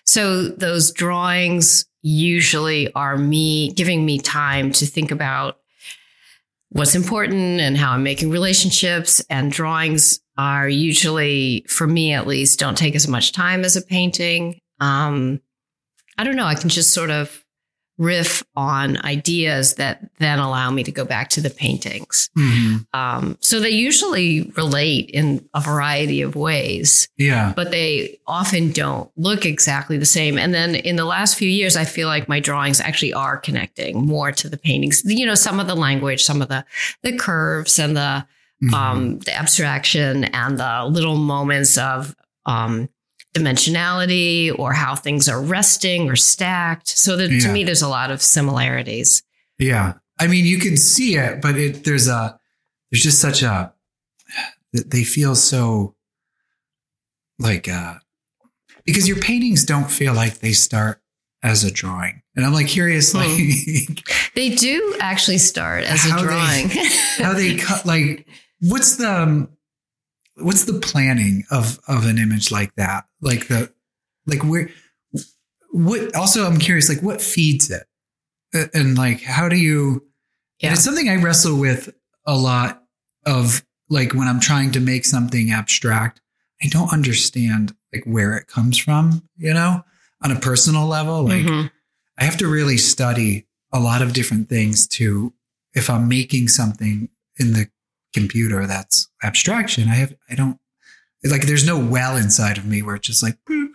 so 0.04 0.48
those 0.48 0.92
drawings 0.92 1.86
usually 2.02 2.92
are 2.94 3.16
me 3.16 3.72
giving 3.72 4.06
me 4.06 4.18
time 4.18 4.72
to 4.72 4.86
think 4.86 5.10
about 5.10 5.58
what's 6.70 6.94
important 6.94 7.60
and 7.60 7.76
how 7.76 7.92
I'm 7.92 8.02
making 8.02 8.30
relationships 8.30 9.22
and 9.30 9.50
drawings 9.50 10.20
are 10.36 10.68
usually, 10.68 11.64
for 11.68 11.86
me 11.86 12.12
at 12.12 12.26
least, 12.26 12.58
don't 12.58 12.78
take 12.78 12.94
as 12.94 13.08
much 13.08 13.32
time 13.32 13.64
as 13.64 13.76
a 13.76 13.82
painting. 13.82 14.60
Um, 14.80 15.40
I 16.16 16.24
don't 16.24 16.36
know. 16.36 16.46
I 16.46 16.54
can 16.54 16.68
just 16.68 16.94
sort 16.94 17.10
of 17.10 17.44
riff 17.98 18.44
on 18.54 18.96
ideas 19.04 19.74
that 19.74 20.08
then 20.18 20.38
allow 20.38 20.70
me 20.70 20.84
to 20.84 20.92
go 20.92 21.04
back 21.04 21.28
to 21.30 21.40
the 21.40 21.50
paintings. 21.50 22.30
Mm-hmm. 22.38 22.76
Um, 22.98 23.36
so 23.40 23.58
they 23.58 23.70
usually 23.70 24.42
relate 24.56 25.10
in 25.10 25.46
a 25.52 25.60
variety 25.60 26.22
of 26.22 26.36
ways. 26.36 27.08
Yeah. 27.16 27.52
But 27.54 27.72
they 27.72 28.20
often 28.26 28.70
don't 28.70 29.10
look 29.16 29.44
exactly 29.44 29.98
the 29.98 30.06
same. 30.06 30.38
And 30.38 30.54
then 30.54 30.76
in 30.76 30.94
the 30.94 31.04
last 31.04 31.36
few 31.36 31.48
years, 31.48 31.76
I 31.76 31.84
feel 31.84 32.06
like 32.06 32.28
my 32.28 32.38
drawings 32.38 32.80
actually 32.80 33.12
are 33.12 33.36
connecting 33.36 34.06
more 34.06 34.30
to 34.32 34.48
the 34.48 34.58
paintings. 34.58 35.02
You 35.04 35.26
know, 35.26 35.34
some 35.34 35.58
of 35.58 35.66
the 35.66 35.76
language, 35.76 36.24
some 36.24 36.40
of 36.40 36.48
the 36.48 36.64
the 37.02 37.16
curves 37.16 37.78
and 37.80 37.96
the 37.96 38.26
mm-hmm. 38.62 38.74
um, 38.74 39.18
the 39.20 39.34
abstraction 39.34 40.24
and 40.24 40.58
the 40.58 40.84
little 40.84 41.16
moments 41.16 41.76
of 41.76 42.14
um, 42.46 42.88
dimensionality 43.34 44.56
or 44.58 44.72
how 44.72 44.94
things 44.94 45.28
are 45.28 45.40
resting 45.40 46.08
or 46.08 46.16
stacked. 46.16 46.88
So 46.88 47.16
that, 47.16 47.30
yeah. 47.30 47.40
to 47.40 47.52
me, 47.52 47.64
there's 47.64 47.82
a 47.82 47.88
lot 47.88 48.10
of 48.10 48.22
similarities. 48.22 49.22
Yeah, 49.58 49.94
I 50.18 50.26
mean, 50.26 50.44
you 50.44 50.58
can 50.58 50.76
see 50.76 51.16
it, 51.16 51.40
but 51.40 51.56
it, 51.56 51.84
there's 51.84 52.08
a 52.08 52.38
there's 52.90 53.02
just 53.02 53.20
such 53.20 53.42
a 53.42 53.72
they 54.72 55.04
feel 55.04 55.34
so 55.34 55.94
like 57.38 57.68
uh 57.68 57.94
because 58.84 59.08
your 59.08 59.18
paintings 59.18 59.64
don't 59.64 59.90
feel 59.90 60.14
like 60.14 60.38
they 60.38 60.52
start 60.52 61.02
as 61.42 61.64
a 61.64 61.70
drawing. 61.70 62.22
And 62.34 62.46
I'm 62.46 62.52
like 62.52 62.68
curious, 62.68 63.14
like 63.14 63.28
hmm. 63.30 63.94
they 64.34 64.54
do 64.54 64.96
actually 65.00 65.38
start 65.38 65.84
as 65.84 66.06
a 66.06 66.10
drawing. 66.18 66.68
They, 66.68 66.84
how 67.22 67.34
they 67.34 67.56
cut 67.56 67.84
like 67.84 68.26
what's 68.60 68.96
the 68.96 69.10
um, 69.10 69.48
what's 70.36 70.64
the 70.64 70.78
planning 70.80 71.44
of 71.50 71.80
of 71.88 72.06
an 72.06 72.18
image 72.18 72.50
like 72.50 72.74
that? 72.76 73.04
Like 73.20 73.48
the 73.48 73.72
like 74.26 74.44
where 74.44 74.70
what 75.70 76.14
also 76.14 76.44
I'm 76.44 76.58
curious 76.58 76.88
like 76.88 77.02
what 77.02 77.20
feeds 77.20 77.70
it? 77.70 77.86
And 78.74 78.96
like 78.96 79.22
how 79.22 79.48
do 79.48 79.56
you 79.56 80.04
yeah. 80.60 80.72
it's 80.72 80.84
something 80.84 81.08
I 81.08 81.16
wrestle 81.16 81.58
with 81.58 81.94
a 82.26 82.36
lot 82.36 82.82
of 83.26 83.64
like 83.88 84.12
when 84.12 84.28
I'm 84.28 84.40
trying 84.40 84.72
to 84.72 84.80
make 84.80 85.04
something 85.04 85.50
abstract, 85.50 86.20
I 86.62 86.68
don't 86.68 86.92
understand 86.92 87.74
like 87.92 88.04
where 88.04 88.36
it 88.36 88.46
comes 88.46 88.78
from, 88.78 89.28
you 89.36 89.54
know, 89.54 89.84
on 90.22 90.32
a 90.32 90.38
personal 90.40 90.86
level. 90.86 91.22
Like 91.24 91.44
mm-hmm. 91.44 91.66
I 92.18 92.24
have 92.24 92.36
to 92.38 92.48
really 92.48 92.76
study 92.76 93.46
a 93.72 93.80
lot 93.80 94.02
of 94.02 94.12
different 94.12 94.48
things 94.48 94.86
to 94.88 95.32
if 95.74 95.88
I'm 95.88 96.08
making 96.08 96.48
something 96.48 97.08
in 97.38 97.52
the 97.52 97.68
computer 98.12 98.66
that's 98.66 99.08
abstraction. 99.22 99.88
I 99.88 99.94
have, 99.94 100.14
I 100.28 100.34
don't, 100.34 100.58
like, 101.24 101.46
there's 101.46 101.66
no 101.66 101.78
well 101.78 102.16
inside 102.16 102.58
of 102.58 102.66
me 102.66 102.82
where 102.82 102.94
it 102.94 103.02
just 103.02 103.22
like 103.22 103.36
boop, 103.48 103.70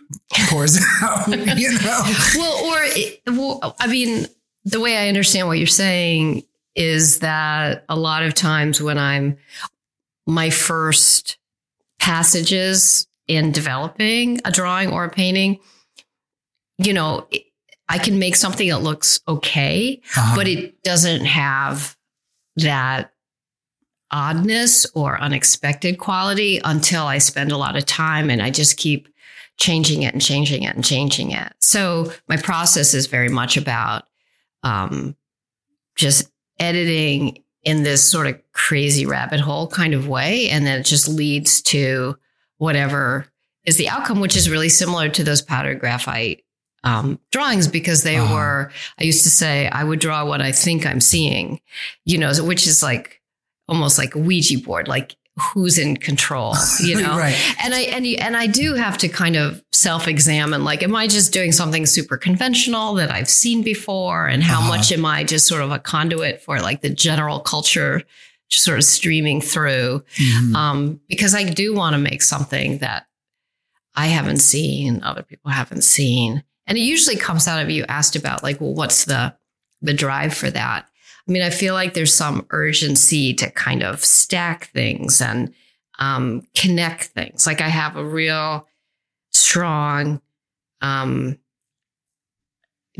pours 0.48 0.78
out, 1.02 1.28
you 1.28 1.72
know? 1.72 2.02
Well, 2.36 2.64
or, 2.64 2.78
it, 2.82 3.20
well, 3.26 3.76
I 3.78 3.86
mean, 3.86 4.26
the 4.64 4.80
way 4.80 4.96
I 4.96 5.08
understand 5.08 5.46
what 5.46 5.58
you're 5.58 5.66
saying 5.66 6.44
is 6.74 7.20
that 7.20 7.84
a 7.88 7.96
lot 7.96 8.22
of 8.22 8.34
times 8.34 8.80
when 8.80 8.98
I'm 8.98 9.36
my 10.26 10.50
first 10.50 11.38
passages 12.00 13.06
in 13.28 13.52
developing 13.52 14.40
a 14.44 14.50
drawing 14.50 14.90
or 14.90 15.04
a 15.04 15.10
painting, 15.10 15.60
you 16.78 16.92
know, 16.92 17.26
I 17.88 17.98
can 17.98 18.18
make 18.18 18.36
something 18.36 18.68
that 18.68 18.82
looks 18.82 19.20
okay, 19.28 20.00
uh-huh. 20.16 20.36
but 20.36 20.48
it 20.48 20.82
doesn't 20.82 21.24
have 21.26 21.96
that 22.56 23.12
oddness 24.14 24.86
or 24.94 25.20
unexpected 25.20 25.98
quality 25.98 26.60
until 26.64 27.02
I 27.02 27.18
spend 27.18 27.50
a 27.50 27.56
lot 27.56 27.76
of 27.76 27.84
time 27.84 28.30
and 28.30 28.40
I 28.40 28.50
just 28.50 28.76
keep 28.76 29.08
changing 29.56 30.04
it 30.04 30.12
and 30.12 30.22
changing 30.22 30.62
it 30.62 30.74
and 30.74 30.84
changing 30.84 31.32
it. 31.32 31.52
So 31.58 32.12
my 32.28 32.36
process 32.36 32.94
is 32.94 33.08
very 33.08 33.28
much 33.28 33.56
about 33.56 34.04
um, 34.62 35.16
just 35.96 36.30
editing 36.60 37.42
in 37.64 37.82
this 37.82 38.08
sort 38.08 38.28
of 38.28 38.40
crazy 38.52 39.04
rabbit 39.04 39.40
hole 39.40 39.66
kind 39.66 39.94
of 39.94 40.06
way. 40.06 40.48
And 40.48 40.64
then 40.64 40.78
it 40.80 40.84
just 40.84 41.08
leads 41.08 41.60
to 41.62 42.16
whatever 42.58 43.26
is 43.64 43.78
the 43.78 43.88
outcome, 43.88 44.20
which 44.20 44.36
is 44.36 44.48
really 44.48 44.68
similar 44.68 45.08
to 45.08 45.24
those 45.24 45.42
powdered 45.42 45.80
graphite 45.80 46.44
um, 46.84 47.18
drawings 47.32 47.66
because 47.66 48.04
they 48.04 48.16
uh-huh. 48.16 48.34
were, 48.34 48.72
I 49.00 49.04
used 49.04 49.24
to 49.24 49.30
say, 49.30 49.68
I 49.68 49.82
would 49.82 49.98
draw 49.98 50.24
what 50.24 50.40
I 50.40 50.52
think 50.52 50.86
I'm 50.86 51.00
seeing, 51.00 51.60
you 52.04 52.18
know, 52.18 52.32
which 52.44 52.66
is 52.68 52.82
like 52.82 53.22
almost 53.68 53.98
like 53.98 54.14
a 54.14 54.18
Ouija 54.18 54.58
board, 54.58 54.88
like 54.88 55.16
who's 55.52 55.78
in 55.78 55.96
control, 55.96 56.54
you 56.80 57.00
know? 57.02 57.18
right. 57.18 57.36
And 57.62 57.74
I 57.74 57.80
and 57.80 58.06
and 58.06 58.36
I 58.36 58.46
do 58.46 58.74
have 58.74 58.98
to 58.98 59.08
kind 59.08 59.36
of 59.36 59.62
self-examine 59.72 60.64
like 60.64 60.82
am 60.82 60.94
I 60.94 61.08
just 61.08 61.32
doing 61.32 61.52
something 61.52 61.84
super 61.84 62.16
conventional 62.16 62.94
that 62.94 63.10
I've 63.10 63.28
seen 63.28 63.62
before 63.62 64.26
and 64.26 64.42
how 64.42 64.60
uh-huh. 64.60 64.68
much 64.68 64.92
am 64.92 65.04
I 65.04 65.24
just 65.24 65.46
sort 65.46 65.62
of 65.62 65.72
a 65.72 65.78
conduit 65.78 66.40
for 66.42 66.60
like 66.60 66.80
the 66.80 66.90
general 66.90 67.40
culture 67.40 68.02
just 68.48 68.64
sort 68.64 68.78
of 68.78 68.84
streaming 68.84 69.40
through 69.40 70.04
mm-hmm. 70.16 70.56
um, 70.56 71.00
because 71.08 71.34
I 71.34 71.44
do 71.44 71.74
want 71.74 71.94
to 71.94 71.98
make 71.98 72.22
something 72.22 72.78
that 72.78 73.06
I 73.96 74.06
haven't 74.06 74.38
seen, 74.38 75.02
other 75.02 75.22
people 75.22 75.50
haven't 75.50 75.82
seen. 75.82 76.42
And 76.66 76.78
it 76.78 76.82
usually 76.82 77.16
comes 77.16 77.46
out 77.46 77.62
of 77.62 77.70
you 77.70 77.84
asked 77.88 78.16
about 78.16 78.42
like, 78.42 78.60
well, 78.60 78.74
what's 78.74 79.04
the 79.04 79.34
the 79.82 79.92
drive 79.92 80.34
for 80.34 80.50
that? 80.50 80.88
I 81.28 81.32
mean, 81.32 81.42
I 81.42 81.50
feel 81.50 81.74
like 81.74 81.94
there's 81.94 82.14
some 82.14 82.46
urgency 82.50 83.32
to 83.34 83.50
kind 83.50 83.82
of 83.82 84.04
stack 84.04 84.66
things 84.72 85.20
and 85.20 85.54
um, 85.98 86.42
connect 86.54 87.04
things. 87.04 87.46
Like 87.46 87.60
I 87.60 87.68
have 87.68 87.96
a 87.96 88.04
real 88.04 88.66
strong 89.32 90.20
um, 90.82 91.38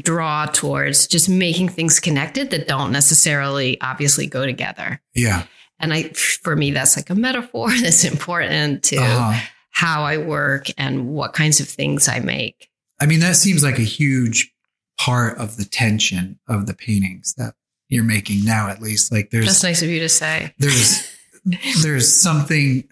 draw 0.00 0.46
towards 0.46 1.06
just 1.06 1.28
making 1.28 1.68
things 1.68 2.00
connected 2.00 2.50
that 2.50 2.66
don't 2.66 2.92
necessarily 2.92 3.80
obviously 3.80 4.26
go 4.26 4.46
together. 4.46 5.00
Yeah. 5.14 5.44
And 5.78 5.92
I, 5.92 6.04
for 6.10 6.56
me, 6.56 6.70
that's 6.70 6.96
like 6.96 7.10
a 7.10 7.14
metaphor 7.14 7.70
that's 7.80 8.04
important 8.04 8.84
to 8.84 8.96
uh-huh. 8.96 9.40
how 9.70 10.02
I 10.02 10.16
work 10.16 10.66
and 10.78 11.08
what 11.08 11.32
kinds 11.34 11.60
of 11.60 11.68
things 11.68 12.08
I 12.08 12.20
make. 12.20 12.70
I 13.00 13.06
mean, 13.06 13.20
that 13.20 13.36
seems 13.36 13.62
like 13.62 13.78
a 13.78 13.82
huge 13.82 14.52
part 14.98 15.36
of 15.38 15.56
the 15.56 15.64
tension 15.64 16.38
of 16.48 16.66
the 16.66 16.74
paintings 16.74 17.34
that 17.36 17.54
you're 17.88 18.04
making 18.04 18.44
now, 18.44 18.68
at 18.68 18.80
least. 18.80 19.12
Like 19.12 19.30
there's 19.30 19.46
that's 19.46 19.62
nice 19.62 19.82
of 19.82 19.88
you 19.88 20.00
to 20.00 20.08
say. 20.08 20.54
There's 20.58 21.10
there's 21.82 22.20
something 22.20 22.88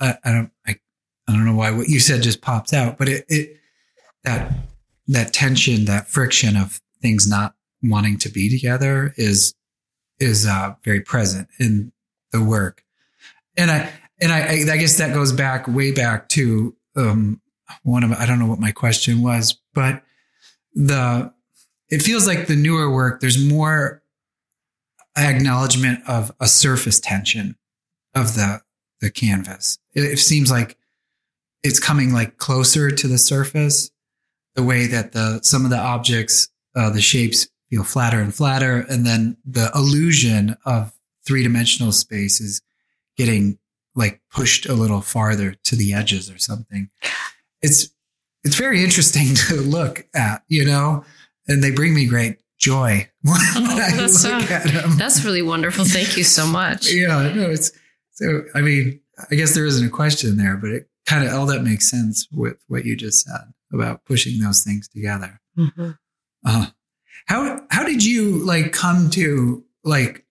I, 0.00 0.16
I 0.24 0.32
don't 0.32 0.50
I, 0.66 0.76
I 1.28 1.32
don't 1.32 1.44
know 1.44 1.54
why 1.56 1.70
what 1.70 1.88
you 1.88 2.00
said 2.00 2.22
just 2.22 2.40
pops 2.40 2.72
out, 2.72 2.98
but 2.98 3.08
it 3.08 3.24
it 3.28 3.56
that 4.24 4.52
that 5.08 5.32
tension, 5.32 5.84
that 5.86 6.08
friction 6.08 6.56
of 6.56 6.80
things 7.00 7.28
not 7.28 7.54
wanting 7.82 8.18
to 8.18 8.28
be 8.28 8.50
together 8.50 9.12
is 9.16 9.54
is 10.18 10.46
uh, 10.46 10.74
very 10.84 11.00
present 11.00 11.48
in 11.58 11.92
the 12.32 12.42
work, 12.42 12.82
and 13.56 13.70
I 13.70 13.92
and 14.20 14.32
I, 14.32 14.72
I 14.72 14.76
guess 14.76 14.98
that 14.98 15.14
goes 15.14 15.32
back 15.32 15.68
way 15.68 15.92
back 15.92 16.28
to 16.30 16.74
um, 16.96 17.40
one 17.82 18.02
of 18.02 18.12
I 18.12 18.26
don't 18.26 18.38
know 18.38 18.46
what 18.46 18.60
my 18.60 18.72
question 18.72 19.22
was, 19.22 19.60
but 19.74 20.02
the 20.74 21.32
it 21.88 22.02
feels 22.02 22.26
like 22.26 22.46
the 22.46 22.56
newer 22.56 22.90
work 22.90 23.20
there's 23.20 23.42
more 23.42 24.02
acknowledgement 25.16 26.00
of 26.08 26.32
a 26.40 26.46
surface 26.46 27.00
tension 27.00 27.56
of 28.14 28.34
the 28.34 28.62
the 29.00 29.10
canvas. 29.10 29.78
It, 29.94 30.04
it, 30.04 30.18
seems 30.18 30.50
like 30.50 30.78
it's 31.62 31.78
coming 31.78 32.14
like 32.14 32.38
closer 32.38 32.90
to 32.90 33.08
the 33.08 33.18
surface. 33.18 33.90
The 34.54 34.62
way 34.62 34.86
that 34.86 35.12
the 35.12 35.40
some 35.42 35.64
of 35.64 35.70
the 35.70 35.78
objects 35.78 36.48
uh, 36.74 36.90
the 36.90 37.02
shapes 37.02 37.48
feel 37.70 37.84
flatter 37.84 38.20
and 38.20 38.34
flatter, 38.34 38.86
and 38.88 39.04
then 39.04 39.36
the 39.44 39.70
illusion 39.74 40.56
of 40.64 40.92
three 41.26 41.42
dimensional 41.42 41.92
space 41.92 42.40
is 42.40 42.62
getting 43.16 43.58
like 43.94 44.20
pushed 44.30 44.66
a 44.66 44.74
little 44.74 45.00
farther 45.00 45.54
to 45.64 45.76
the 45.76 45.92
edges 45.92 46.30
or 46.30 46.38
something. 46.38 46.88
It's 47.62 47.90
it's 48.44 48.56
very 48.56 48.84
interesting 48.84 49.34
to 49.48 49.56
look 49.56 50.06
at, 50.14 50.42
you 50.48 50.64
know, 50.64 51.04
and 51.48 51.62
they 51.62 51.70
bring 51.70 51.94
me 51.94 52.06
great 52.06 52.38
joy 52.58 53.08
when 53.22 53.36
Oh, 53.56 53.64
I 53.66 53.90
that's, 53.96 54.24
look 54.24 54.42
so- 54.42 54.54
at 54.54 54.64
them. 54.72 54.96
that's 54.98 55.24
really 55.24 55.42
wonderful. 55.42 55.84
Thank 55.84 56.16
you 56.16 56.24
so 56.24 56.46
much. 56.46 56.90
Yeah, 56.92 57.32
no, 57.34 57.50
it's 57.50 57.70
so. 58.12 58.44
I 58.54 58.60
mean, 58.62 59.00
I 59.30 59.34
guess 59.34 59.54
there 59.54 59.66
isn't 59.66 59.86
a 59.86 59.90
question 59.90 60.36
there, 60.38 60.56
but 60.56 60.70
it 60.70 60.88
kind 61.06 61.24
of 61.26 61.32
all 61.34 61.46
that 61.46 61.62
makes 61.62 61.90
sense 61.90 62.26
with 62.32 62.56
what 62.68 62.84
you 62.84 62.96
just 62.96 63.26
said 63.26 63.52
about 63.72 64.04
pushing 64.04 64.40
those 64.40 64.62
things 64.64 64.88
together. 64.88 65.40
Mhm. 65.58 65.98
Uh, 66.44 66.66
how 67.26 67.60
how 67.70 67.84
did 67.84 68.04
you 68.04 68.44
like 68.44 68.72
come 68.72 69.10
to 69.10 69.64
like 69.84 70.24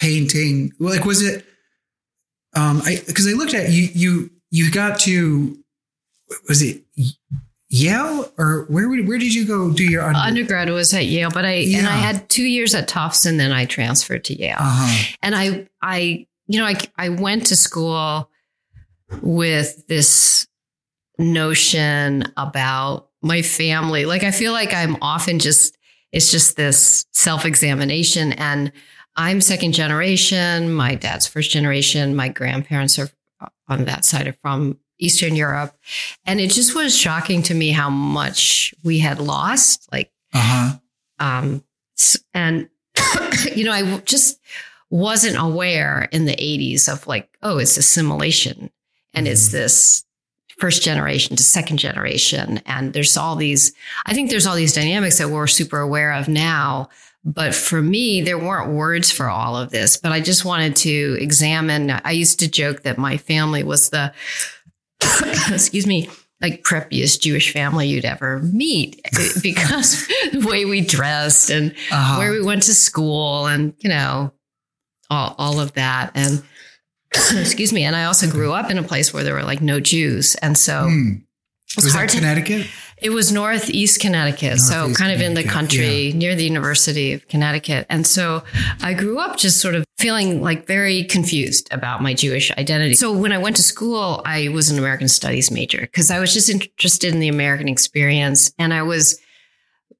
painting? 0.00 0.72
Like, 0.78 1.04
was 1.04 1.22
it? 1.22 1.44
Um, 2.54 2.80
I 2.84 3.02
because 3.06 3.26
I 3.28 3.32
looked 3.32 3.54
at 3.54 3.70
you. 3.70 3.88
You 3.92 4.30
you 4.50 4.70
got 4.70 4.98
to 5.00 5.58
was 6.48 6.62
it 6.62 6.82
Yale 7.70 8.32
or 8.38 8.64
where 8.68 8.88
where 8.88 9.18
did 9.18 9.34
you 9.34 9.46
go 9.46 9.70
do 9.70 9.84
your 9.84 10.02
under? 10.02 10.18
Undergrad 10.18 10.70
was 10.70 10.94
at 10.94 11.04
Yale, 11.04 11.30
but 11.30 11.44
I 11.44 11.66
and 11.74 11.86
I 11.86 11.96
had 11.96 12.28
two 12.30 12.44
years 12.44 12.74
at 12.74 12.88
Tufts, 12.88 13.26
and 13.26 13.38
then 13.38 13.52
I 13.52 13.66
transferred 13.66 14.24
to 14.24 14.34
Yale. 14.34 14.56
uh-huh. 14.58 15.14
and 15.22 15.34
I, 15.34 15.68
I, 15.82 16.26
you 16.46 16.58
know, 16.58 16.64
I, 16.64 16.76
I 16.96 17.10
went 17.10 17.46
to 17.48 17.56
school 17.56 18.30
with 19.20 19.86
this 19.86 20.46
notion 21.18 22.24
about 22.36 23.08
my 23.22 23.42
family. 23.42 24.06
Like, 24.06 24.24
I 24.24 24.30
feel 24.30 24.52
like 24.52 24.72
I'm 24.72 24.96
often 25.02 25.38
just, 25.38 25.76
it's 26.12 26.30
just 26.30 26.56
this 26.56 27.04
self 27.12 27.44
examination. 27.44 28.32
And 28.32 28.72
I'm 29.16 29.40
second 29.40 29.72
generation. 29.72 30.72
My 30.72 30.94
dad's 30.94 31.26
first 31.26 31.50
generation. 31.50 32.16
My 32.16 32.28
grandparents 32.28 32.98
are 32.98 33.10
on 33.68 33.84
that 33.84 34.04
side 34.04 34.26
are 34.26 34.36
from 34.40 34.78
Eastern 34.98 35.36
Europe. 35.36 35.76
And 36.26 36.40
it 36.40 36.50
just 36.50 36.74
was 36.74 36.96
shocking 36.96 37.42
to 37.44 37.54
me 37.54 37.70
how 37.70 37.90
much 37.90 38.74
we 38.82 38.98
had 38.98 39.20
lost. 39.20 39.88
Like, 39.92 40.10
Uh-huh. 40.34 40.78
um, 41.18 41.64
and 42.34 42.68
you 43.54 43.64
know, 43.64 43.72
I 43.72 43.98
just 44.00 44.38
wasn't 44.90 45.36
aware 45.38 46.08
in 46.12 46.24
the 46.24 46.36
80s 46.36 46.88
of 46.92 47.06
like, 47.06 47.28
oh, 47.42 47.58
it's 47.58 47.76
assimilation 47.76 48.70
and 49.14 49.28
it's 49.28 49.48
Mhm. 49.48 49.52
this 49.52 50.04
first 50.58 50.82
generation 50.82 51.36
to 51.36 51.42
second 51.42 51.76
generation. 51.76 52.60
And 52.66 52.92
there's 52.92 53.16
all 53.16 53.36
these, 53.36 53.72
I 54.06 54.14
think 54.14 54.28
there's 54.30 54.46
all 54.46 54.56
these 54.56 54.72
dynamics 54.74 55.18
that 55.18 55.30
we're 55.30 55.46
super 55.46 55.78
aware 55.78 56.12
of 56.12 56.26
now. 56.26 56.88
But 57.24 57.54
for 57.54 57.82
me, 57.82 58.22
there 58.22 58.38
weren't 58.38 58.70
words 58.72 59.10
for 59.12 59.28
all 59.28 59.56
of 59.56 59.70
this, 59.70 59.96
but 59.96 60.12
I 60.12 60.20
just 60.20 60.44
wanted 60.44 60.74
to 60.76 61.16
examine. 61.20 61.90
I 62.04 62.12
used 62.12 62.40
to 62.40 62.48
joke 62.48 62.82
that 62.82 62.96
my 62.96 63.18
family 63.18 63.62
was 63.62 63.90
the, 63.90 64.12
excuse 65.52 65.86
me, 65.86 66.08
like 66.40 66.62
preppiest 66.62 67.20
Jewish 67.20 67.52
family 67.52 67.88
you'd 67.88 68.04
ever 68.04 68.38
meet 68.40 69.00
because 69.42 70.06
the 70.32 70.46
way 70.46 70.64
we 70.64 70.80
dressed 70.80 71.50
and 71.50 71.72
Uh-huh. 71.90 72.18
where 72.18 72.30
we 72.32 72.42
went 72.42 72.62
to 72.64 72.74
school 72.74 73.46
and, 73.46 73.74
you 73.78 73.88
know, 73.88 74.32
all, 75.10 75.34
all 75.38 75.60
of 75.60 75.72
that. 75.74 76.12
And 76.14 76.42
excuse 77.14 77.72
me. 77.72 77.84
And 77.84 77.96
I 77.96 78.04
also 78.04 78.30
grew 78.30 78.52
up 78.52 78.70
in 78.70 78.78
a 78.78 78.82
place 78.82 79.12
where 79.12 79.24
there 79.24 79.34
were 79.34 79.42
like 79.42 79.60
no 79.60 79.80
Jews. 79.80 80.34
And 80.36 80.56
so 80.56 80.84
Hmm. 80.88 81.12
it 81.14 81.76
was, 81.76 81.84
Was 81.86 81.94
hard 81.94 82.08
that 82.10 82.12
to, 82.14 82.18
Connecticut? 82.18 82.66
It 83.00 83.10
was 83.10 83.30
Northeast 83.32 84.00
Connecticut. 84.00 84.58
so 84.58 84.74
Northeast 84.78 84.98
kind 85.00 85.12
of 85.12 85.20
in 85.20 85.34
the 85.34 85.42
Connecticut, 85.42 85.52
country 85.52 86.12
near 86.14 86.34
the 86.34 86.44
University 86.44 87.12
of 87.12 87.26
Connecticut. 87.28 87.86
And 87.88 88.06
so 88.06 88.42
I 88.80 88.94
grew 88.94 89.18
up 89.18 89.36
just 89.36 89.60
sort 89.60 89.74
of 89.74 89.84
feeling 89.98 90.42
like 90.42 90.66
very 90.66 91.04
confused 91.04 91.68
about 91.72 92.02
my 92.02 92.14
Jewish 92.14 92.50
identity. 92.52 92.94
So 92.94 93.12
when 93.12 93.32
I 93.32 93.38
went 93.38 93.56
to 93.56 93.62
school, 93.62 94.22
I 94.24 94.48
was 94.48 94.70
an 94.70 94.78
American 94.78 95.08
studies 95.08 95.50
major 95.50 95.80
because 95.80 96.10
I 96.10 96.18
was 96.20 96.32
just 96.32 96.48
interested 96.48 97.12
in 97.14 97.20
the 97.20 97.28
American 97.28 97.68
experience. 97.68 98.52
And 98.58 98.72
I 98.74 98.82
was 98.82 99.18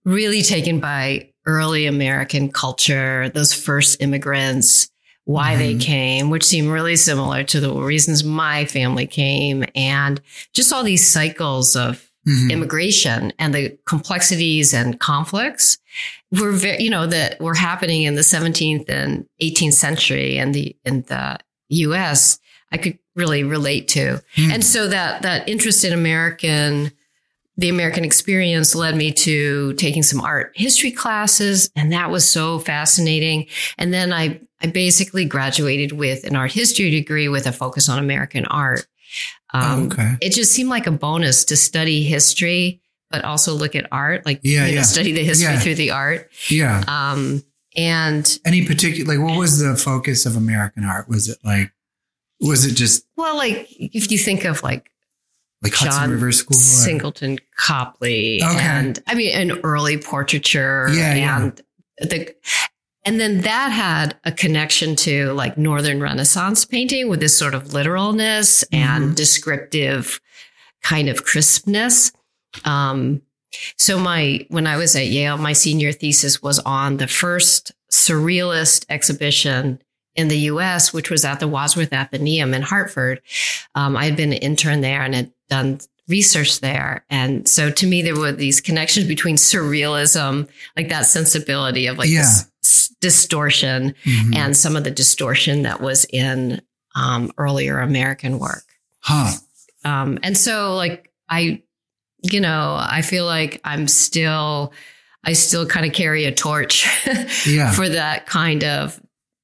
really 0.04 0.42
taken 0.42 0.80
by 0.80 1.30
early 1.46 1.86
American 1.86 2.50
culture, 2.50 3.28
those 3.30 3.52
first 3.54 4.02
immigrants, 4.02 4.88
why 5.24 5.56
they 5.56 5.74
Mhm. 5.74 5.80
came, 5.80 6.30
which 6.30 6.44
seemed 6.44 6.70
really 6.70 6.96
similar 6.96 7.42
to 7.44 7.60
the 7.60 7.72
reasons 7.74 8.24
my 8.24 8.64
family 8.64 9.06
came, 9.06 9.64
and 9.74 10.20
just 10.54 10.72
all 10.72 10.82
these 10.82 11.06
cycles 11.06 11.76
of 11.76 12.07
Mhm. 12.28 12.50
immigration 12.50 13.32
and 13.38 13.54
the 13.54 13.76
complexities 13.86 14.74
and 14.74 15.00
conflicts 15.00 15.78
were 16.30 16.52
very, 16.52 16.82
you 16.82 16.90
know, 16.90 17.06
that 17.06 17.40
were 17.40 17.54
happening 17.54 18.02
in 18.02 18.14
the 18.14 18.22
17th 18.22 18.88
and 18.88 19.24
18th 19.40 19.74
century 19.74 20.36
and 20.38 20.54
the 20.54 20.76
in 20.84 21.02
the 21.08 21.38
US, 21.70 22.38
I 22.70 22.76
could 22.76 22.98
really 23.14 23.44
relate 23.44 23.88
to. 23.88 24.22
Hmm. 24.36 24.50
And 24.52 24.64
so 24.64 24.88
that 24.88 25.22
that 25.22 25.48
interest 25.48 25.84
in 25.84 25.92
American 25.92 26.92
the 27.56 27.68
American 27.68 28.04
experience 28.04 28.76
led 28.76 28.94
me 28.94 29.10
to 29.10 29.72
taking 29.74 30.04
some 30.04 30.20
art 30.20 30.52
history 30.54 30.92
classes 30.92 31.70
and 31.74 31.92
that 31.92 32.08
was 32.10 32.30
so 32.30 32.60
fascinating. 32.60 33.46
And 33.78 33.92
then 33.92 34.12
I 34.12 34.40
I 34.62 34.66
basically 34.66 35.24
graduated 35.24 35.92
with 35.92 36.24
an 36.24 36.36
art 36.36 36.52
history 36.52 36.90
degree 36.90 37.28
with 37.28 37.46
a 37.46 37.52
focus 37.52 37.88
on 37.88 37.98
American 37.98 38.44
art. 38.46 38.86
Oh, 39.54 39.84
okay. 39.86 40.16
It 40.20 40.32
just 40.32 40.52
seemed 40.52 40.70
like 40.70 40.86
a 40.86 40.90
bonus 40.90 41.44
to 41.46 41.56
study 41.56 42.04
history, 42.04 42.80
but 43.10 43.24
also 43.24 43.54
look 43.54 43.74
at 43.74 43.86
art, 43.90 44.26
like 44.26 44.40
Yeah, 44.42 44.66
you 44.66 44.72
know, 44.72 44.78
yeah. 44.80 44.82
study 44.82 45.12
the 45.12 45.24
history 45.24 45.52
Yeah. 45.54 45.58
through 45.60 45.76
the 45.76 45.90
art. 45.92 46.30
Yeah. 46.48 46.84
Um, 46.86 47.42
and 47.76 48.38
Any 48.44 48.66
particular 48.66 49.14
like 49.16 49.24
what 49.26 49.38
was 49.38 49.58
the 49.60 49.76
focus 49.76 50.26
of 50.26 50.36
American 50.36 50.84
art? 50.84 51.08
Was 51.08 51.28
it 51.28 51.38
like 51.44 51.72
was 52.40 52.64
it 52.66 52.74
just 52.74 53.04
well, 53.16 53.36
like 53.36 53.66
if 53.78 54.10
you 54.10 54.18
think 54.18 54.44
of 54.44 54.62
like 54.62 54.90
like 55.62 55.74
Hudson 55.74 55.90
John 56.02 56.10
River 56.10 56.30
School? 56.32 56.56
or- 56.56 56.60
Singleton 56.60 57.38
Copley, 57.56 58.42
Okay. 58.42 58.58
and 58.60 59.02
I 59.06 59.14
mean, 59.14 59.32
an 59.34 59.58
early 59.64 59.98
portraiture, 59.98 60.88
Yeah, 60.92 61.14
yeah. 61.14 61.42
and 61.42 61.62
the. 62.10 62.34
And 63.08 63.18
then 63.18 63.40
that 63.40 63.70
had 63.72 64.16
a 64.24 64.32
connection 64.32 64.94
to 64.96 65.32
like 65.32 65.56
Northern 65.56 66.00
Renaissance 66.00 66.64
painting 66.66 67.08
with 67.08 67.20
this 67.20 67.36
sort 67.38 67.54
of 67.54 67.72
literalness 67.72 68.64
Mm-hmm. 68.64 68.74
and 68.84 69.16
descriptive 69.16 70.20
kind 70.82 71.08
of 71.08 71.24
crispness. 71.24 72.12
Um, 72.64 73.22
so 73.76 73.98
my 73.98 74.46
when 74.50 74.66
I 74.66 74.76
was 74.76 74.94
at 74.94 75.06
Yale, 75.06 75.38
my 75.38 75.54
senior 75.54 75.92
thesis 75.92 76.42
was 76.42 76.58
on 76.60 76.98
the 76.98 77.08
first 77.08 77.72
surrealist 77.90 78.84
exhibition 78.90 79.80
in 80.14 80.28
the 80.28 80.38
U.S., 80.52 80.92
which 80.92 81.10
was 81.10 81.24
at 81.24 81.40
the 81.40 81.48
Wadsworth 81.48 81.90
Atheneum 81.90 82.54
in 82.54 82.60
Hartford. 82.62 83.22
Um, 83.74 83.96
I 83.96 84.04
had 84.04 84.16
been 84.16 84.32
an 84.32 84.38
intern 84.38 84.80
there 84.82 85.02
and 85.02 85.14
had 85.14 85.32
done 85.48 85.80
research 86.08 86.60
there, 86.60 87.04
and 87.10 87.46
so 87.48 87.70
to 87.70 87.86
me 87.86 88.02
there 88.02 88.16
were 88.16 88.32
these 88.32 88.60
connections 88.60 89.06
between 89.06 89.36
surrealism, 89.36 90.48
like 90.76 90.88
that 90.90 91.06
sensibility 91.06 91.86
of 91.86 91.96
like 91.98 92.08
Yeah. 92.10 92.22
this 92.22 92.50
distortion, 93.00 93.94
Mhm. 94.04 94.36
and 94.36 94.56
some 94.56 94.76
of 94.76 94.84
the 94.84 94.90
distortion 94.90 95.62
that 95.62 95.80
was 95.80 96.04
in 96.12 96.60
um, 96.94 97.30
earlier 97.38 97.78
American 97.80 98.38
work. 98.38 98.64
huh. 99.00 99.32
Um, 99.84 100.18
and 100.22 100.36
so 100.36 100.74
like 100.74 101.10
I, 101.28 101.62
you 102.22 102.40
know, 102.40 102.76
I 102.80 103.02
feel 103.02 103.24
like 103.26 103.60
I'm 103.64 103.86
still, 103.86 104.72
I 105.24 105.34
still 105.34 105.66
kind 105.66 105.86
of 105.86 105.92
carry 105.92 106.24
a 106.24 106.32
torch 106.32 106.86
Yeah. 107.46 107.70
for 107.72 107.88
that 107.88 108.26
kind 108.26 108.64
of 108.64 109.00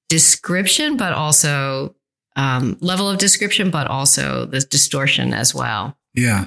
description, 0.09 0.97
but 0.97 1.13
also 1.13 1.95
um, 2.37 2.77
level 2.81 3.09
of 3.09 3.19
description, 3.19 3.71
but 3.71 3.87
also 3.87 4.45
the 4.47 4.61
distortion 4.61 5.33
as 5.33 5.55
well. 5.55 5.97
Yeah. 6.15 6.47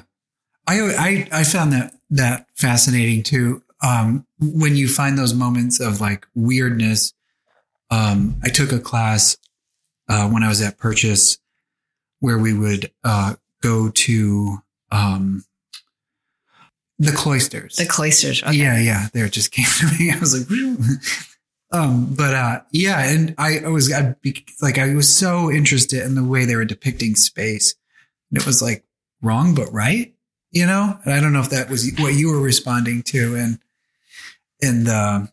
I 0.66 0.80
I 0.80 1.28
I 1.40 1.44
found 1.44 1.72
that 1.72 1.94
that 2.10 2.46
fascinating 2.56 3.22
too. 3.22 3.62
Um 3.82 4.26
when 4.40 4.76
you 4.76 4.88
find 4.88 5.18
those 5.18 5.34
moments 5.34 5.80
of 5.80 6.00
like 6.00 6.26
weirdness. 6.34 7.12
Um 7.90 8.40
I 8.42 8.48
took 8.48 8.72
a 8.72 8.80
class 8.80 9.36
uh 10.08 10.28
when 10.28 10.42
I 10.42 10.48
was 10.48 10.60
at 10.62 10.78
Purchase 10.78 11.38
where 12.20 12.38
we 12.38 12.52
would 12.52 12.90
uh 13.04 13.34
go 13.62 13.90
to 13.90 14.58
um 14.90 15.44
the 16.98 17.12
cloisters. 17.12 17.76
The 17.76 17.86
cloisters. 17.86 18.42
Okay. 18.42 18.54
Yeah, 18.56 18.78
yeah. 18.80 19.08
There 19.12 19.26
it 19.26 19.32
just 19.32 19.52
came 19.52 19.66
to 19.78 19.86
me. 19.98 20.10
I 20.10 20.18
was 20.18 20.36
like, 20.36 20.98
um, 21.70 22.14
but 22.14 22.34
uh, 22.34 22.60
yeah, 22.72 23.00
and 23.08 23.34
I, 23.38 23.60
I 23.60 23.68
was 23.68 23.92
I, 23.92 24.14
be- 24.20 24.44
like, 24.60 24.78
I 24.78 24.94
was 24.94 25.14
so 25.14 25.50
interested 25.50 26.02
in 26.02 26.14
the 26.14 26.24
way 26.24 26.44
they 26.44 26.56
were 26.56 26.64
depicting 26.64 27.14
space. 27.14 27.74
And 28.30 28.40
it 28.40 28.46
was 28.46 28.60
like 28.60 28.84
wrong 29.22 29.54
but 29.54 29.72
right, 29.72 30.14
you 30.50 30.66
know. 30.66 30.98
And 31.04 31.14
I 31.14 31.20
don't 31.20 31.32
know 31.32 31.40
if 31.40 31.50
that 31.50 31.70
was 31.70 31.90
what 31.98 32.14
you 32.14 32.30
were 32.30 32.40
responding 32.40 33.02
to 33.04 33.36
in 33.36 33.60
in 34.60 34.84
the 34.84 35.30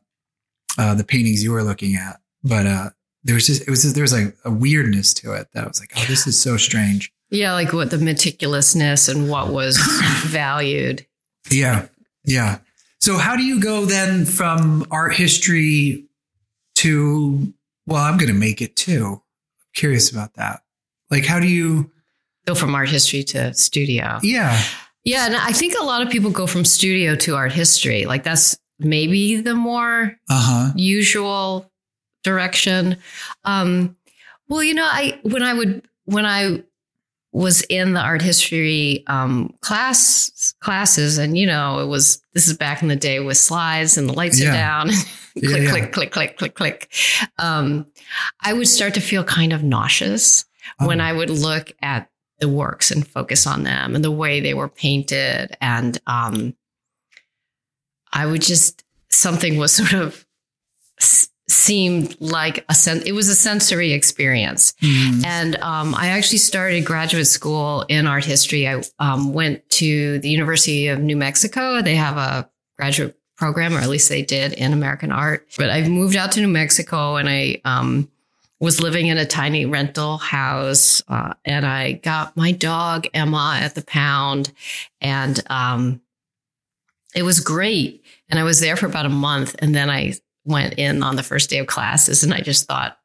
uh, 0.78 0.96
the 0.96 1.04
paintings 1.04 1.44
you 1.44 1.52
were 1.52 1.64
looking 1.64 1.96
at, 1.96 2.20
but 2.44 2.68
uh, 2.68 2.90
there 3.24 3.36
was 3.36 3.48
just 3.48 3.64
it 3.64 3.70
was 3.70 3.84
just, 3.84 3.96
there 3.96 4.04
was 4.04 4.14
like 4.14 4.36
a 4.46 4.52
weirdness 4.52 5.14
to 5.16 5.34
it 5.34 5.48
that 5.54 5.64
I 5.64 5.68
was 5.68 5.80
like, 5.80 5.92
oh, 5.98 6.06
this 6.08 6.28
is 6.28 6.40
so 6.40 6.58
strange. 6.58 7.12
Yeah. 7.30 7.54
Like 7.54 7.74
what 7.74 7.90
the 7.90 7.98
meticulousness 7.98 9.10
and 9.10 9.30
what 9.30 9.50
was 9.52 9.78
valued. 10.26 11.06
Yeah. 11.50 11.88
Yeah. 12.24 12.60
So 13.00 13.18
how 13.18 13.36
do 13.36 13.44
you 13.44 13.60
go 13.60 13.86
then 13.86 14.26
from 14.26 14.86
art 14.92 15.16
history 15.16 16.06
to 16.76 17.54
well, 17.88 18.04
I'm 18.04 18.18
going 18.18 18.32
to 18.32 18.38
make 18.38 18.62
it 18.62 18.76
too. 18.76 19.06
I'm 19.06 19.22
curious 19.76 20.12
about 20.12 20.34
that. 20.36 20.62
Like, 21.12 21.26
how 21.26 21.40
do 21.40 21.48
you 21.48 21.92
go 22.46 22.56
from 22.56 22.74
art 22.74 22.90
history 22.90 23.24
to 23.24 23.54
studio? 23.54 24.20
Yeah. 24.24 24.60
Yeah. 25.04 25.28
And 25.28 25.36
I 25.36 25.52
think 25.52 25.76
a 25.80 25.84
lot 25.84 26.02
of 26.02 26.10
people 26.10 26.32
go 26.32 26.48
from 26.48 26.66
studio 26.66 27.16
to 27.16 27.36
art 27.36 27.52
history. 27.52 28.06
Like, 28.06 28.24
that's 28.24 28.58
maybe 28.80 29.38
the 29.38 29.56
more 29.56 30.18
uh-huh. 30.30 30.72
usual 30.76 31.72
direction. 32.24 32.98
Um, 33.44 33.96
well, 34.50 34.64
you 34.64 34.74
know, 34.74 34.88
I, 34.90 35.20
when 35.24 35.44
I 35.44 35.54
would, 35.54 35.88
when 36.06 36.26
I 36.26 36.64
was 37.36 37.64
in 37.64 37.92
the 37.92 38.00
art 38.00 38.22
history 38.22 39.04
um, 39.08 39.54
class 39.60 40.56
classes, 40.62 41.18
and 41.18 41.38
you 41.38 41.46
know, 41.46 41.80
it 41.80 41.88
was 41.88 42.22
this 42.34 42.48
is 42.48 42.58
back 42.58 42.82
in 42.82 42.88
the 42.88 42.96
day 42.96 43.20
with 43.20 43.38
slides 43.38 43.98
and 43.98 44.08
the 44.08 44.14
lights 44.14 44.42
yeah. 44.42 44.50
are 44.50 44.54
down, 44.54 44.88
click, 45.34 45.44
yeah, 45.44 45.58
yeah. 45.58 45.70
click, 45.70 45.92
click, 45.92 46.12
click, 46.12 46.38
click, 46.38 46.56
click. 46.56 46.94
Um, 47.38 47.88
I 48.42 48.54
would 48.54 48.70
start 48.70 48.94
to 48.94 49.02
feel 49.02 49.26
kind 49.26 49.52
of 49.52 49.64
nauseous 49.64 50.46
oh. 50.80 50.88
when 50.88 51.02
I 51.02 51.12
would 51.12 51.30
look 51.30 51.74
at 51.82 52.10
the 52.40 52.48
works 52.48 52.90
and 52.90 53.06
focus 53.06 53.46
on 53.46 53.64
them 53.64 53.96
and 53.96 54.04
the 54.04 54.12
way 54.12 54.40
they 54.40 54.54
were 54.54 54.70
painted, 54.70 55.58
and 55.60 56.00
um, 56.08 56.56
I 58.16 58.26
would 58.26 58.42
just 58.42 58.84
something 59.10 59.58
was 59.58 59.74
sort 59.76 59.94
of 59.94 60.26
seemed 61.48 62.20
like 62.20 62.66
a 62.70 62.74
sen- 62.74 63.04
it 63.06 63.12
was 63.12 63.30
a 63.30 63.36
sensory 63.36 63.92
experience. 63.92 64.74
Mm. 64.82 65.24
and 65.26 65.56
um, 65.58 65.94
i 65.94 66.08
actually 66.08 66.40
started 66.40 66.84
graduate 66.86 67.28
school 67.28 67.86
in 67.88 68.08
art 68.08 68.26
history. 68.26 68.68
I 68.68 68.82
um, 68.98 69.34
went 69.34 69.70
to 69.82 70.20
the 70.20 70.30
university 70.30 70.88
of 70.88 71.00
new 71.00 71.18
mexico. 71.18 71.82
They 71.82 71.96
have 71.96 72.18
a 72.18 72.50
graduate 72.78 73.18
program 73.38 73.76
or 73.76 73.80
at 73.80 73.90
least 73.90 74.10
they 74.10 74.24
did 74.24 74.54
in 74.54 74.74
american 74.74 75.12
art. 75.12 75.48
But 75.58 75.70
i 75.70 75.88
moved 75.88 76.16
out 76.16 76.32
to 76.34 76.42
new 76.42 76.48
mexico 76.48 77.18
and 77.18 77.30
i 77.30 77.62
um, 77.66 78.10
was 78.60 78.82
living 78.82 79.08
in 79.08 79.18
a 79.18 79.26
tiny 79.26 79.66
rental 79.66 80.18
house 80.18 81.04
uh, 81.10 81.34
and 81.44 81.66
i 81.66 81.92
got 81.92 82.36
my 82.36 82.54
dog 82.54 83.08
emma 83.14 83.60
at 83.62 83.76
the 83.76 83.84
pound. 83.84 84.52
And 85.02 85.40
um, 85.50 86.02
it 87.14 87.24
was 87.24 87.40
great 87.40 88.05
and 88.30 88.40
i 88.40 88.44
was 88.44 88.60
there 88.60 88.76
for 88.76 88.86
about 88.86 89.06
a 89.06 89.10
month 89.10 89.56
and 89.60 89.74
then 89.74 89.90
i 89.90 90.14
went 90.46 90.76
in 90.76 91.04
on 91.04 91.16
the 91.16 91.24
first 91.24 91.50
day 91.50 91.58
of 91.58 91.68
classes 91.68 92.24
and 92.24 92.34
I 92.34 92.40
just 92.40 92.66
thought, 92.66 92.98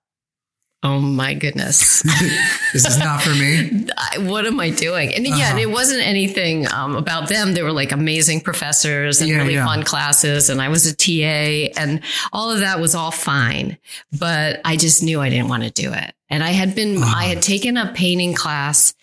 oh 0.83 0.99
my 0.99 1.35
goodness. 1.35 2.03
this 2.73 2.87
is 2.87 2.99
not 2.99 3.21
for 3.23 3.31
me. 3.31 3.87
what 4.31 4.47
am 4.47 4.61
I 4.61 4.71
doing? 4.71 5.13
And 5.13 5.27
uh-huh. 5.27 5.37
yeah, 5.37 5.51
and 5.51 5.59
it 5.59 5.71
wasn't 5.71 6.07
anything 6.07 6.71
um, 6.73 6.97
about 6.97 7.29
them. 7.29 7.53
They 7.53 7.63
were 7.63 7.73
like 7.73 7.93
amazing 7.93 8.43
professors 8.43 9.21
and 9.21 9.29
yeah, 9.29 9.39
really 9.39 9.55
yeah. 9.55 9.67
fun 9.67 9.83
classes. 9.83 10.49
And 10.49 10.61
I 10.61 10.69
was 10.69 10.87
a 10.87 10.95
TA 10.95 11.73
and 11.79 12.01
all 12.33 12.51
of 12.51 12.61
that 12.61 12.81
was 12.81 12.95
all 12.95 13.11
fine. 13.11 13.77
But 14.19 14.61
I 14.65 14.77
just 14.77 15.03
knew 15.03 15.21
I 15.21 15.29
didn't 15.29 15.49
want 15.49 15.65
to 15.65 15.71
do 15.71 15.93
it. 15.93 16.15
And 16.29 16.43
I 16.43 16.51
had 16.51 16.75
been, 16.75 16.97
uh-huh. 16.97 17.15
I 17.15 17.25
had 17.25 17.43
taken 17.43 17.77
a 17.77 17.93
painting 17.93 18.35
class 18.35 18.95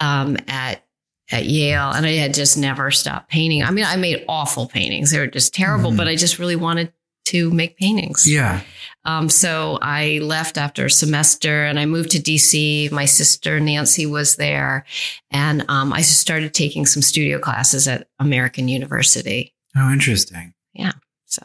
um, 0.00 0.36
at 0.46 0.84
at 1.30 1.44
Yale 1.44 1.90
and 1.90 2.06
I 2.06 2.12
had 2.12 2.34
just 2.34 2.56
never 2.56 2.90
stopped 2.90 3.30
painting. 3.30 3.62
I 3.62 3.70
mean, 3.70 3.84
I 3.84 3.96
made 3.96 4.24
awful 4.28 4.66
paintings. 4.66 5.10
They 5.10 5.18
were 5.18 5.26
just 5.26 5.54
terrible, 5.54 5.90
mm-hmm. 5.90 5.98
but 5.98 6.08
I 6.08 6.16
just 6.16 6.38
really 6.38 6.56
wanted 6.56 6.92
to 7.26 7.50
make 7.50 7.76
paintings. 7.76 8.30
Yeah. 8.30 8.62
Um, 9.04 9.28
so 9.28 9.78
I 9.82 10.18
left 10.22 10.56
after 10.56 10.86
a 10.86 10.90
semester 10.90 11.64
and 11.64 11.78
I 11.78 11.84
moved 11.84 12.10
to 12.12 12.18
DC. 12.18 12.90
My 12.90 13.04
sister 13.04 13.60
Nancy 13.60 14.06
was 14.06 14.36
there, 14.36 14.84
and 15.30 15.64
um, 15.68 15.92
I 15.92 16.02
started 16.02 16.54
taking 16.54 16.86
some 16.86 17.02
studio 17.02 17.38
classes 17.38 17.86
at 17.86 18.08
American 18.18 18.68
University. 18.68 19.54
Oh, 19.76 19.92
interesting. 19.92 20.54
Yeah. 20.72 20.92
So. 21.26 21.42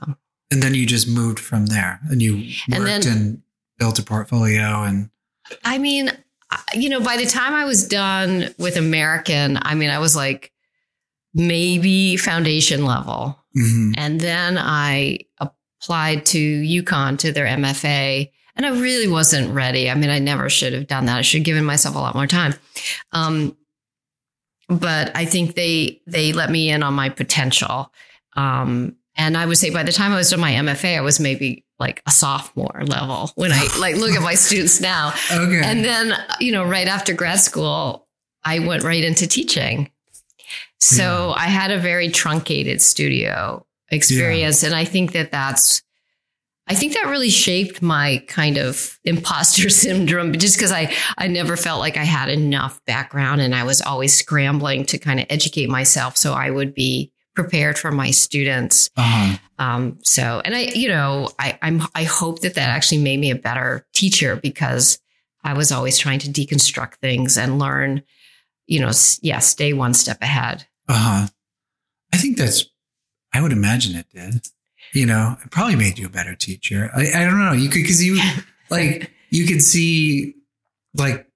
And 0.52 0.62
then 0.62 0.74
you 0.74 0.86
just 0.86 1.08
moved 1.08 1.40
from 1.40 1.66
there, 1.66 2.00
and 2.10 2.22
you 2.22 2.36
worked 2.70 2.80
and, 2.80 2.86
then, 2.86 3.08
and 3.08 3.42
built 3.78 4.00
a 4.00 4.04
portfolio. 4.04 4.84
And 4.84 5.10
I 5.66 5.78
mean, 5.78 6.12
you 6.74 6.90
know, 6.90 7.02
by 7.02 7.18
the 7.18 7.26
time 7.26 7.54
I 7.54 7.66
was 7.66 7.88
done 7.88 8.54
with 8.58 8.78
American, 8.78 9.58
I 9.62 9.76
mean, 9.76 9.90
I 9.90 10.00
was 10.00 10.16
like 10.16 10.52
maybe 11.34 12.18
foundation 12.18 12.86
level. 12.86 13.40
Mm-hmm. 13.58 13.94
And 13.98 14.20
then 14.20 14.58
I 14.58 15.20
applied 15.40 16.26
to 16.28 16.40
UConn 16.40 17.18
to 17.20 17.32
their 17.32 17.46
MFA. 17.46 18.32
And 18.56 18.66
I 18.66 18.70
really 18.70 19.08
wasn't 19.08 19.54
ready. 19.54 19.90
I 19.90 19.96
mean, 19.96 20.10
I 20.10 20.20
never 20.20 20.50
should 20.50 20.74
have 20.74 20.88
done 20.88 21.06
that. 21.06 21.18
I 21.18 21.22
should 21.22 21.40
have 21.40 21.46
given 21.46 21.66
myself 21.66 21.96
a 21.96 22.00
lot 22.00 22.16
more 22.16 22.28
time. 22.28 22.54
Um, 23.12 23.58
but 24.70 25.16
I 25.16 25.26
think 25.26 25.56
they 25.56 26.02
they 26.08 26.34
let 26.34 26.50
me 26.50 26.70
in 26.70 26.84
on 26.84 26.94
my 26.94 27.10
potential. 27.10 27.92
Um, 28.36 28.96
and 29.16 29.38
I 29.38 29.46
would 29.46 29.58
say 29.58 29.70
by 29.70 29.84
the 29.84 29.92
time 29.92 30.12
I 30.12 30.16
was 30.16 30.30
done 30.30 30.40
my 30.40 30.52
MFA, 30.52 30.98
I 30.98 31.02
was 31.02 31.20
maybe 31.20 31.66
like 31.84 32.02
a 32.08 32.12
sophomore 32.12 32.82
level 32.88 33.30
when 33.36 33.52
I 33.52 33.68
like 33.78 33.98
look 33.98 34.12
at 34.12 34.22
my 34.22 34.36
students 34.36 34.80
now. 34.80 35.14
Okay. 35.34 35.62
And 35.64 35.84
then, 35.84 36.14
you 36.40 36.52
know, 36.52 36.64
right 36.64 36.88
after 36.88 37.14
grad 37.14 37.40
school, 37.40 38.08
I 38.44 38.60
went 38.60 38.84
right 38.84 39.04
into 39.04 39.28
teaching. 39.28 39.92
So 40.80 41.30
yeah. 41.30 41.44
I 41.44 41.48
had 41.48 41.72
a 41.72 41.80
very 41.80 42.10
truncated 42.10 42.82
studio 42.82 43.66
experience. 43.90 44.62
Yeah. 44.62 44.70
And 44.70 44.76
I 44.76 44.86
think 44.86 45.14
that 45.14 45.32
that's, 45.32 45.82
I 46.68 46.76
think 46.76 46.94
that 46.94 47.08
really 47.08 47.30
shaped 47.30 47.82
my 47.82 48.24
kind 48.28 48.58
of 48.58 49.00
imposter 49.04 49.70
syndrome 49.84 50.34
just 50.34 50.56
because 50.56 50.72
I, 50.72 50.94
I 51.18 51.28
never 51.28 51.58
felt 51.58 51.80
like 51.80 51.98
I 51.98 52.04
had 52.04 52.30
enough 52.30 52.80
background 52.86 53.42
and 53.42 53.56
I 53.56 53.64
was 53.64 53.82
always 53.82 54.18
scrambling 54.18 54.86
to 54.86 54.98
kind 54.98 55.20
of 55.20 55.26
educate 55.30 55.70
myself 55.70 56.16
so 56.16 56.34
I 56.34 56.52
would 56.52 56.74
be 56.74 57.13
prepared 57.36 57.78
for 57.78 57.92
my 57.92 58.12
students. 58.12 58.90
Uh-huh. 58.96 59.38
Um, 59.60 59.98
so, 60.04 60.42
and 60.46 60.56
I, 60.56 60.62
you 60.76 60.88
know, 60.88 61.30
I, 61.40 61.58
I'm, 61.62 61.82
I 61.96 62.04
hope 62.04 62.42
that 62.42 62.56
that 62.56 62.70
actually 62.70 63.00
made 63.00 63.20
me 63.20 63.32
a 63.32 63.36
better 63.36 63.86
teacher 63.94 64.36
because 64.36 65.00
I 65.44 65.54
was 65.54 65.72
always 65.72 65.98
trying 65.98 66.20
to 66.20 66.30
deconstruct 66.30 66.96
things 66.96 67.38
and 67.38 67.60
learn, 67.60 68.04
you 68.68 68.80
know, 68.80 68.92
yeah, 69.22 69.40
stay 69.40 69.74
one 69.74 69.94
step 69.94 70.22
ahead. 70.22 70.66
Uh 70.88 70.94
huh. 70.94 71.28
I 72.14 72.18
think 72.18 72.38
that's 72.38 72.66
I 73.34 73.42
would 73.42 73.52
imagine 73.52 73.96
it 73.96 74.08
did. 74.14 74.48
You 74.94 75.08
know, 75.08 75.38
it 75.44 75.50
probably 75.50 75.76
made 75.76 75.98
you 75.98 76.06
a 76.06 76.10
better 76.10 76.36
teacher. 76.36 76.92
I, 76.96 77.24
I 77.24 77.26
don't 77.26 77.40
know. 77.40 77.54
You 77.54 77.70
could, 77.70 77.84
cause 77.86 78.02
you 78.02 78.22
like, 78.70 79.12
you 79.32 79.48
could 79.48 79.62
see 79.62 80.36
like 80.96 81.28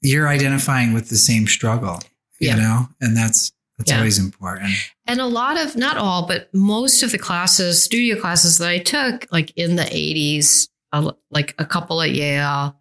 you're 0.00 0.28
identifying 0.28 0.94
with 0.94 1.10
the 1.10 1.16
same 1.16 1.46
struggle, 1.46 2.00
you 2.40 2.48
yeah. 2.48 2.56
know, 2.56 2.88
and 3.00 3.16
that's, 3.16 3.52
that's 3.76 3.90
yeah. 3.90 3.98
always 3.98 4.18
important. 4.18 4.72
And 5.08 5.20
a 5.20 5.26
lot 5.26 5.58
of, 5.58 5.74
not 5.74 5.96
all, 5.96 6.26
but 6.26 6.52
most 6.52 7.02
of 7.02 7.10
the 7.12 7.18
classes, 7.18 7.82
studio 7.82 8.20
classes 8.20 8.58
that 8.58 8.68
I 8.68 8.78
took, 8.78 9.26
like 9.32 9.52
in 9.56 9.76
the 9.76 9.84
80s, 9.84 10.68
uh, 10.92 11.12
like 11.30 11.54
a 11.58 11.64
couple 11.64 12.02
at 12.02 12.10
Yale, 12.10 12.78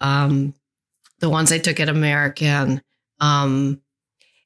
um, 0.00 0.54
the 1.18 1.28
ones 1.28 1.50
I 1.50 1.58
took 1.58 1.80
at 1.80 1.88
American, 1.88 2.80
um, 3.18 3.82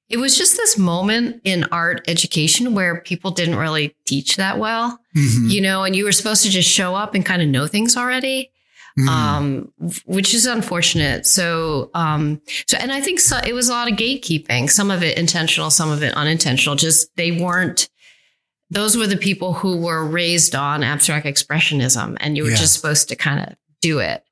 it 0.08 0.16
was 0.16 0.36
just 0.36 0.56
this 0.56 0.78
moment 0.78 1.40
in 1.44 1.64
art 1.72 2.02
education 2.08 2.74
where 2.74 3.00
people 3.00 3.30
didn't 3.30 3.56
really 3.56 3.94
teach 4.06 4.36
that 4.36 4.58
well, 4.58 4.98
mm-hmm. 5.16 5.48
you 5.48 5.60
know, 5.60 5.84
and 5.84 5.94
you 5.94 6.04
were 6.04 6.12
supposed 6.12 6.42
to 6.44 6.50
just 6.50 6.70
show 6.70 6.94
up 6.94 7.14
and 7.14 7.24
kind 7.24 7.42
of 7.42 7.48
know 7.48 7.66
things 7.66 7.96
already. 7.96 8.50
Mm. 8.98 9.08
Um, 9.08 9.72
which 10.04 10.34
is 10.34 10.46
unfortunate. 10.46 11.26
So, 11.26 11.90
um, 11.94 12.40
so, 12.68 12.76
and 12.78 12.92
I 12.92 13.00
think 13.00 13.18
so, 13.18 13.38
it 13.44 13.52
was 13.52 13.68
a 13.68 13.72
lot 13.72 13.90
of 13.90 13.98
gatekeeping, 13.98 14.70
some 14.70 14.88
of 14.88 15.02
it 15.02 15.18
intentional, 15.18 15.70
some 15.70 15.90
of 15.90 16.04
it 16.04 16.14
unintentional. 16.14 16.76
Just 16.76 17.10
they 17.16 17.32
weren't, 17.32 17.88
those 18.70 18.96
were 18.96 19.08
the 19.08 19.16
people 19.16 19.52
who 19.52 19.78
were 19.78 20.06
raised 20.06 20.54
on 20.54 20.84
abstract 20.84 21.26
expressionism 21.26 22.16
and 22.20 22.36
you 22.36 22.44
were 22.44 22.50
yeah. 22.50 22.56
just 22.56 22.74
supposed 22.74 23.08
to 23.08 23.16
kind 23.16 23.40
of 23.40 23.56
do 23.80 23.98
it. 23.98 24.22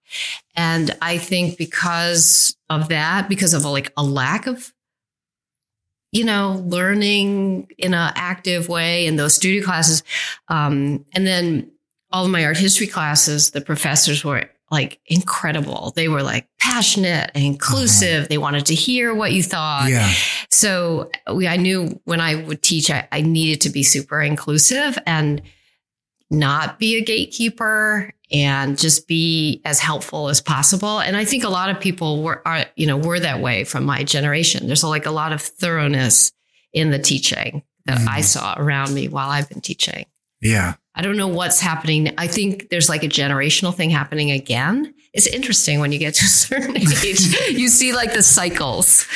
And 0.55 0.97
I 1.03 1.19
think 1.19 1.59
because 1.59 2.57
of 2.71 2.89
that, 2.91 3.29
because 3.29 3.55
of 3.55 3.65
a, 3.65 3.69
like 3.69 3.93
a 3.97 4.05
lack 4.05 4.47
of 4.47 4.73
you 6.13 6.25
know, 6.25 6.63
learning 6.67 7.69
in 7.79 7.95
an 7.95 8.13
active 8.15 8.69
way 8.69 9.07
in 9.07 9.17
those 9.17 9.35
studio 9.35 9.65
classes. 9.65 10.03
Um, 10.49 11.07
and 11.15 11.27
then 11.27 11.72
all 12.13 12.25
of 12.25 12.31
my 12.31 12.45
art 12.45 12.57
history 12.57 12.87
classes, 12.87 13.51
the 13.51 13.61
professors 13.61 14.25
were 14.25 14.49
like 14.71 15.01
incredible. 15.07 15.93
They 15.95 16.09
were 16.09 16.23
like 16.23 16.49
passionate 16.59 17.31
and 17.35 17.45
inclusive. 17.45 18.21
Uh-huh. 18.21 18.27
They 18.29 18.39
wanted 18.39 18.67
to 18.67 18.75
hear 18.75 19.15
what 19.15 19.33
you 19.33 19.43
thought. 19.43 19.91
Yeah. 19.91 20.11
So 20.51 21.11
we, 21.33 21.47
I 21.47 21.57
knew 21.57 22.01
when 22.05 22.21
I 22.21 22.37
would 22.37 22.63
teach, 22.63 22.91
I, 22.91 23.07
I 23.13 23.21
needed 23.21 23.61
to 23.63 23.71
be 23.71 23.83
super 23.83 24.21
inclusive 24.21 24.99
and 25.07 25.43
not 26.31 26.79
be 26.79 26.97
a 26.97 27.03
gatekeeper 27.03 28.15
and 28.33 28.79
just 28.79 29.07
be 29.07 29.61
as 29.67 29.79
helpful 29.79 30.31
as 30.31 30.41
possible. 30.41 31.01
And 31.01 31.19
I 31.19 31.27
think 31.27 31.45
a 31.45 31.51
lot 31.51 31.69
of 31.69 31.79
people 31.79 32.23
were, 32.23 32.41
are, 32.49 32.65
you 32.75 32.87
know, 32.87 32.97
were 32.97 33.21
that 33.21 33.41
way 33.41 33.65
from 33.65 33.85
my 33.85 34.05
generation. 34.05 34.67
There's 34.67 34.83
like 34.83 35.05
a 35.05 35.11
lot 35.11 35.33
of 35.33 35.43
thoroughness 35.43 36.33
in 36.73 36.91
the 36.91 36.99
teaching 36.99 37.63
that 37.85 37.99
mm-hmm. 37.99 38.09
I 38.09 38.23
saw 38.23 38.55
around 38.57 38.95
me 38.95 39.09
while 39.09 39.29
I've 39.29 39.51
been 39.51 39.61
teaching. 39.61 40.07
Yeah. 40.41 40.77
I 40.95 41.03
don't 41.03 41.17
know 41.17 41.29
what's 41.29 41.61
happening. 41.61 42.13
I 42.19 42.27
think 42.27 42.69
there's 42.71 42.89
like 42.89 43.03
a 43.03 43.09
generational 43.09 43.75
thing 43.75 43.91
happening 43.91 44.31
again 44.31 44.95
it's 45.13 45.27
interesting 45.27 45.79
when 45.79 45.93
you 45.93 45.99
get 45.99 46.15
to 46.15 46.25
a 46.25 46.29
certain 46.29 46.77
age. 46.79 47.21
you 47.51 47.69
see 47.69 47.93
like 47.93 48.15
the 48.15 48.23
cycles. 48.23 49.07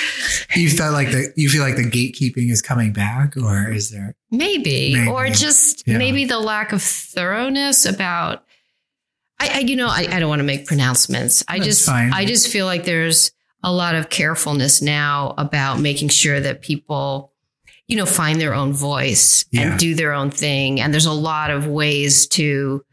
You 0.55 0.69
felt 0.71 0.93
like 0.93 1.11
the 1.11 1.33
you 1.37 1.49
feel 1.49 1.63
like 1.63 1.77
the 1.77 1.89
gatekeeping 1.91 2.51
is 2.51 2.61
coming 2.61 2.93
back, 2.93 3.37
or 3.37 3.71
is 3.71 3.91
there 3.91 4.15
Maybe, 4.31 4.95
Maybe. 4.95 5.09
or 5.09 5.29
just 5.29 5.87
Yeah. 5.87 5.97
maybe 5.99 6.27
the 6.27 6.39
lack 6.39 6.73
of 6.73 6.83
thoroughness 6.83 7.87
about. 7.87 8.45
I, 9.41 9.49
I 9.55 9.59
you 9.61 9.77
know, 9.77 9.89
I, 9.89 10.07
I 10.11 10.21
don't 10.21 10.29
want 10.29 10.41
to 10.41 10.45
make 10.45 10.67
pronouncements. 10.67 11.45
I 11.49 11.59
That's 11.59 11.69
just, 11.69 11.87
fine. 11.87 12.13
I 12.13 12.25
just 12.27 12.49
feel 12.49 12.67
like 12.67 12.85
there's 12.85 13.33
a 13.63 13.73
lot 13.73 13.95
of 13.95 14.09
carefulness 14.11 14.83
now 14.83 15.35
about 15.39 15.81
making 15.81 16.09
sure 16.09 16.41
that 16.41 16.61
people, 16.63 17.33
you 17.89 17.97
know, 17.97 18.07
find 18.07 18.41
their 18.41 18.55
own 18.55 18.73
voice 18.73 19.45
Yeah. 19.53 19.71
and 19.71 19.79
do 19.79 19.95
their 19.95 20.13
own 20.13 20.31
thing. 20.31 20.81
And 20.81 20.93
there's 20.93 21.07
a 21.07 21.13
lot 21.13 21.51
of 21.51 21.67
ways 21.67 22.27
to 22.29 22.85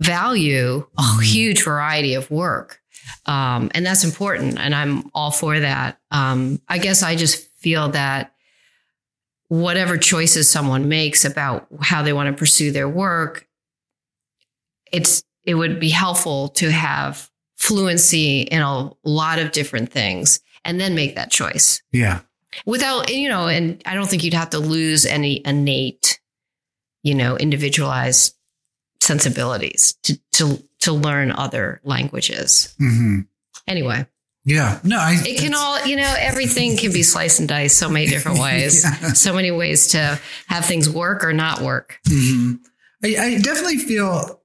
value 0.00 0.86
a 0.98 1.02
Mhm. 1.02 1.22
huge 1.22 1.62
variety 1.62 2.14
of 2.14 2.30
work. 2.30 2.80
Um, 3.26 3.70
and 3.74 3.86
that's 3.86 4.02
important. 4.04 4.58
And 4.58 4.74
I'm 4.74 5.08
all 5.14 5.30
for 5.30 5.60
that. 5.60 5.98
Um, 6.10 6.60
I 6.68 6.78
guess 6.78 7.02
I 7.02 7.14
just 7.16 7.46
feel 7.58 7.90
that 7.90 8.32
whatever 9.48 9.96
choices 9.96 10.50
someone 10.50 10.88
makes 10.88 11.24
about 11.24 11.66
how 11.80 12.02
they 12.02 12.12
want 12.12 12.26
to 12.28 12.32
pursue 12.38 12.72
their 12.72 12.88
work, 12.88 13.46
it's 14.92 15.22
it 15.44 15.54
would 15.54 15.78
be 15.78 15.90
helpful 15.90 16.48
to 16.48 16.70
have 16.72 17.28
fluency 17.56 18.42
in 18.42 18.62
a 18.62 18.90
lot 19.04 19.38
of 19.38 19.52
different 19.52 19.92
things 19.92 20.40
and 20.64 20.80
then 20.80 20.94
make 20.94 21.14
that 21.14 21.30
choice 21.30 21.82
yeah 21.92 22.20
without 22.66 23.12
you 23.12 23.28
know 23.28 23.46
and 23.48 23.82
i 23.86 23.94
don't 23.94 24.08
think 24.08 24.22
you'd 24.24 24.34
have 24.34 24.50
to 24.50 24.58
lose 24.58 25.04
any 25.06 25.40
innate 25.44 26.20
you 27.02 27.14
know 27.14 27.36
individualized 27.36 28.34
sensibilities 29.00 29.94
to 30.02 30.18
to 30.32 30.62
to 30.80 30.92
learn 30.92 31.30
other 31.30 31.80
languages. 31.84 32.74
Hmm 32.78 33.20
anyway. 33.66 34.06
Yeah. 34.46 34.78
No 34.84 34.98
I 34.98 35.16
it 35.24 35.38
can 35.38 35.54
all 35.54 35.84
you 35.86 35.96
know 35.96 36.14
everything 36.18 36.76
can 36.76 36.92
be 36.92 37.02
sliced 37.02 37.40
and 37.40 37.48
diced 37.48 37.78
so 37.78 37.88
many 37.88 38.06
different 38.06 38.38
ways. 38.46 38.84
Yeah. 38.84 39.12
so 39.12 39.32
many 39.34 39.50
ways 39.50 39.88
to 39.88 40.18
have 40.46 40.64
things 40.64 40.88
work 40.88 41.24
or 41.24 41.32
not 41.32 41.60
work. 41.60 41.98
Mhm. 42.08 42.58
I, 43.02 43.16
I 43.18 43.38
definitely 43.40 43.78
feel 43.78 44.40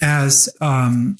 as 0.00 0.48
um, 0.60 1.16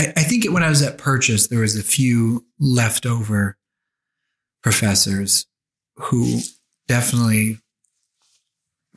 I, 0.00 0.12
I 0.16 0.22
think 0.22 0.46
when 0.46 0.62
I 0.62 0.70
was 0.70 0.80
at 0.82 0.96
Purchase, 0.96 1.48
there 1.48 1.60
was 1.60 1.76
a 1.76 1.82
few 1.82 2.46
leftover 2.58 3.58
professors 4.62 5.46
who 5.96 6.40
definitely 6.88 7.58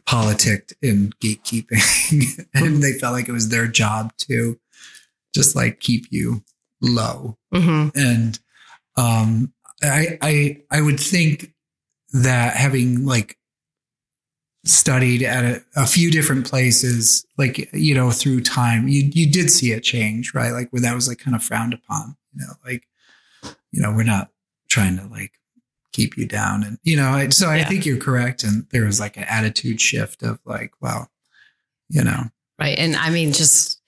politicked 0.05 0.73
in 0.81 1.11
gatekeeping, 1.21 2.45
and 2.53 2.81
they 2.81 2.93
felt 2.93 3.13
like 3.13 3.27
it 3.27 3.33
was 3.33 3.49
their 3.49 3.67
job 3.67 4.13
to 4.17 4.57
just 5.35 5.55
like 5.55 5.81
keep 5.81 6.05
you 6.09 6.43
low. 6.81 7.37
Hmm 7.53 7.89
and 7.95 8.39
um 8.95 9.53
i 9.81 10.17
i 10.21 10.61
i 10.69 10.81
would 10.81 10.99
think 10.99 11.51
that 12.11 12.55
having 12.55 13.05
like 13.05 13.37
studied 14.66 15.24
at 15.24 15.43
a, 15.43 15.64
a 15.76 15.86
few 15.86 16.09
different 16.09 16.47
places 16.49 17.26
like 17.38 17.70
you 17.74 17.93
know 17.93 18.11
through 18.11 18.41
time. 18.41 18.88
You 18.88 19.09
you 19.14 19.30
did 19.32 19.49
see 19.51 19.72
a 19.74 19.80
change 19.82 20.34
right? 20.34 20.51
Like 20.51 20.70
where 20.72 20.82
that 20.82 20.95
was 20.95 21.07
like 21.07 21.20
kind 21.20 21.36
of 21.36 21.43
frowned 21.43 21.74
upon 21.74 22.16
you 22.34 22.45
know 22.45 22.53
like 22.66 22.88
you 23.72 23.82
know 23.82 23.91
we're 23.91 24.03
not 24.03 24.30
trying 24.70 24.97
to 24.97 25.05
like 25.07 25.34
keep 25.91 26.18
you 26.18 26.26
down. 26.26 26.64
And 26.64 26.78
you 26.84 26.95
know 26.95 27.09
I- 27.09 27.30
so 27.30 27.49
i 27.49 27.57
Yeah. 27.57 27.68
think 27.70 27.86
you're 27.86 27.97
correct. 27.97 28.43
And 28.43 28.66
there 28.72 28.86
was 28.86 28.99
like 28.99 29.18
an 29.18 29.24
attitude 29.26 29.80
shift 29.82 30.24
of 30.24 30.39
like 30.45 30.74
well 30.82 31.09
you 31.89 32.03
know. 32.03 32.24
Right. 32.59 32.78
And 32.78 32.95
i 32.95 33.09
mean 33.09 33.34
just 33.34 33.82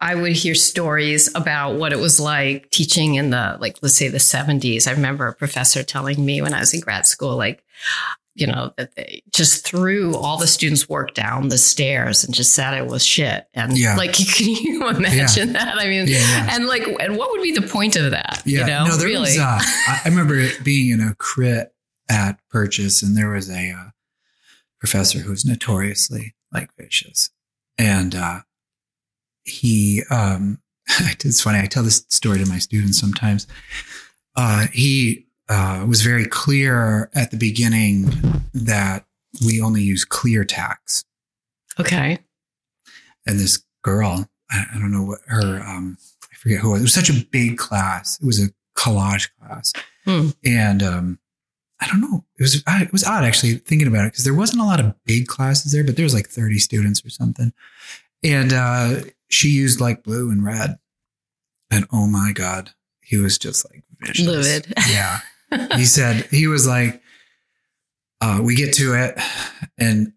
i 0.00 0.14
would 0.14 0.32
hear 0.32 0.54
stories 0.54 1.34
about 1.34 1.74
what 1.74 1.92
it 1.92 1.98
was 1.98 2.18
like 2.20 2.70
teaching 2.70 3.16
in 3.16 3.30
the 3.30 3.58
like 3.60 3.76
let's 3.82 3.94
say 3.96 4.08
the 4.08 4.18
70s 4.18 4.86
i 4.88 4.92
remember 4.92 5.26
a 5.26 5.34
professor 5.34 5.82
telling 5.82 6.24
me 6.24 6.40
when 6.40 6.54
i 6.54 6.60
was 6.60 6.72
in 6.72 6.80
grad 6.80 7.04
school 7.06 7.36
like 7.36 7.62
you 8.34 8.46
know 8.46 8.72
that 8.76 8.94
they 8.96 9.22
just 9.32 9.64
threw 9.64 10.16
all 10.16 10.36
the 10.38 10.46
students 10.46 10.88
work 10.88 11.14
down 11.14 11.48
the 11.48 11.58
stairs 11.58 12.24
and 12.24 12.34
just 12.34 12.52
said 12.52 12.74
it 12.74 12.86
was 12.86 13.04
shit 13.04 13.46
and 13.54 13.76
Yeah. 13.78 13.96
like 13.96 14.12
can 14.36 14.48
you 14.48 14.88
imagine 14.88 15.52
that 15.52 15.78
i 15.78 15.84
mean 15.86 16.08
Yeah, 16.08 16.18
yeah. 16.18 16.48
and 16.50 16.66
like 16.66 16.82
and 17.00 17.16
what 17.16 17.30
would 17.30 17.42
be 17.42 17.52
the 17.52 17.62
point 17.66 17.96
of 17.96 18.10
that 18.10 18.42
Yeah, 18.44 18.60
you 18.60 18.66
know 18.66 18.86
no, 18.86 18.96
there 18.96 19.06
really 19.06 19.20
was. 19.36 19.38
Uh, 19.38 19.58
I 19.60 20.00
remember 20.06 20.46
being 20.64 20.90
in 20.90 21.00
a 21.00 21.14
crit 21.14 21.72
at 22.08 22.38
Purchase, 22.50 23.02
and 23.02 23.16
there 23.16 23.30
was 23.30 23.48
a 23.48 23.70
uh, 23.70 23.90
professor 24.78 25.20
who 25.20 25.30
was 25.30 25.44
notoriously 25.44 26.34
like 26.52 26.70
vicious, 26.76 27.30
and 27.78 28.14
uh, 28.14 28.40
he. 29.44 30.02
Um, 30.10 30.58
it's 31.00 31.40
funny. 31.40 31.60
I 31.60 31.66
tell 31.66 31.82
this 31.82 32.04
story 32.10 32.38
to 32.40 32.46
my 32.46 32.58
students 32.58 32.98
sometimes. 33.00 33.46
Uh, 34.36 34.66
he 34.72 35.23
uh, 35.48 35.84
was 35.88 36.02
very 36.02 36.26
clear 36.26 37.10
at 37.14 37.30
the 37.30 37.36
beginning 37.36 38.10
that 38.54 39.04
we 39.44 39.60
only 39.60 39.82
use 39.82 40.04
clear 40.04 40.44
tacks, 40.44 41.04
okay 41.78 42.18
and 43.26 43.38
this 43.40 43.64
girl, 43.82 44.28
I, 44.50 44.64
I 44.74 44.78
don't 44.78 44.92
know 44.92 45.02
what 45.02 45.20
her, 45.26 45.62
um, 45.62 45.96
I 46.30 46.36
forget 46.36 46.58
who 46.60 46.68
it 46.68 46.72
was. 46.72 46.80
It 46.80 46.84
was 46.84 46.92
such 46.94 47.08
a 47.10 47.24
big 47.30 47.56
class. 47.56 48.18
It 48.20 48.26
was 48.26 48.38
a 48.38 48.50
collage 48.76 49.30
class. 49.40 49.72
Hmm. 50.04 50.28
And, 50.44 50.82
um, 50.82 51.18
I 51.80 51.86
don't 51.88 52.02
know. 52.02 52.26
It 52.38 52.42
was, 52.42 52.62
I- 52.66 52.82
it 52.82 52.92
was 52.92 53.02
odd 53.02 53.24
actually 53.24 53.54
thinking 53.54 53.88
about 53.88 54.04
it 54.04 54.12
because 54.12 54.24
there 54.24 54.34
wasn't 54.34 54.60
a 54.60 54.64
lot 54.64 54.78
of 54.78 54.94
big 55.06 55.26
classes 55.26 55.72
there, 55.72 55.84
but 55.84 55.96
there 55.96 56.04
was 56.04 56.12
like 56.12 56.28
30 56.28 56.58
students 56.58 57.02
or 57.02 57.08
something. 57.08 57.54
And, 58.22 58.52
uh, 58.52 59.00
she 59.30 59.48
used 59.48 59.80
like 59.80 60.02
blue 60.02 60.30
and 60.30 60.44
red. 60.44 60.76
And 61.70 61.86
oh 61.90 62.06
my 62.06 62.32
God, 62.32 62.70
he 63.00 63.16
was 63.16 63.38
just 63.38 63.64
like 63.72 63.84
vicious. 64.00 64.26
Livid. 64.26 64.74
Yeah. 64.90 65.20
He 65.76 65.84
said, 65.84 66.26
he 66.30 66.46
was 66.46 66.66
like, 66.66 67.00
uh, 68.20 68.40
we 68.42 68.54
get 68.56 68.72
to 68.74 68.94
it 68.94 69.18
and 69.78 70.12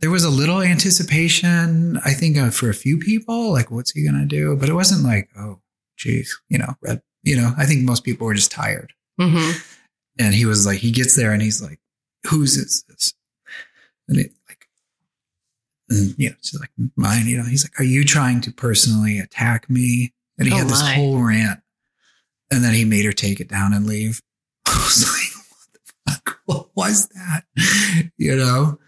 there 0.00 0.10
was 0.10 0.24
a 0.24 0.30
little 0.30 0.62
anticipation, 0.62 1.98
I 2.04 2.12
think, 2.12 2.36
uh, 2.36 2.50
for 2.50 2.68
a 2.70 2.74
few 2.74 2.98
people, 2.98 3.52
like, 3.52 3.70
what's 3.70 3.92
he 3.92 4.02
going 4.02 4.18
to 4.18 4.24
do? 4.26 4.56
But 4.56 4.68
it 4.68 4.74
wasn't 4.74 5.04
like, 5.04 5.28
oh, 5.38 5.60
geez, 5.96 6.36
you 6.48 6.58
know, 6.58 6.74
red, 6.80 7.02
you 7.22 7.36
know, 7.36 7.52
I 7.56 7.66
think 7.66 7.82
most 7.82 8.02
people 8.04 8.26
were 8.26 8.34
just 8.34 8.50
tired. 8.50 8.92
hmm 9.20 9.50
And 10.18 10.34
he 10.34 10.44
was 10.46 10.66
like, 10.66 10.78
he 10.78 10.90
gets 10.90 11.14
there 11.14 11.32
and 11.32 11.42
he's 11.42 11.62
like, 11.62 11.78
whose 12.28 12.56
is 12.56 12.84
this? 12.88 13.14
And 14.08 14.18
it 14.18 14.32
like, 14.48 14.66
and, 15.90 16.14
you 16.18 16.30
know, 16.30 16.36
she's 16.42 16.58
like, 16.58 16.70
mine, 16.96 17.26
you 17.26 17.36
know, 17.36 17.44
he's 17.44 17.64
like, 17.64 17.78
are 17.78 17.84
you 17.84 18.04
trying 18.04 18.40
to 18.42 18.52
personally 18.52 19.18
attack 19.18 19.68
me? 19.70 20.12
And 20.38 20.48
he 20.48 20.54
Oh, 20.54 20.58
had 20.58 20.68
this 20.68 20.80
my. 20.80 20.94
whole 20.94 21.22
rant. 21.22 21.60
And 22.50 22.64
then 22.64 22.74
he 22.74 22.84
made 22.84 23.04
her 23.04 23.12
take 23.12 23.40
it 23.40 23.48
down 23.48 23.72
and 23.72 23.86
leave. 23.86 24.20
I 24.66 24.84
was 24.84 25.02
like, 25.02 25.46
what 25.48 25.72
the 25.72 26.10
fuck? 26.12 26.38
What 26.46 26.68
was 26.76 27.08
that? 27.08 27.44
You 28.16 28.36
know, 28.36 28.78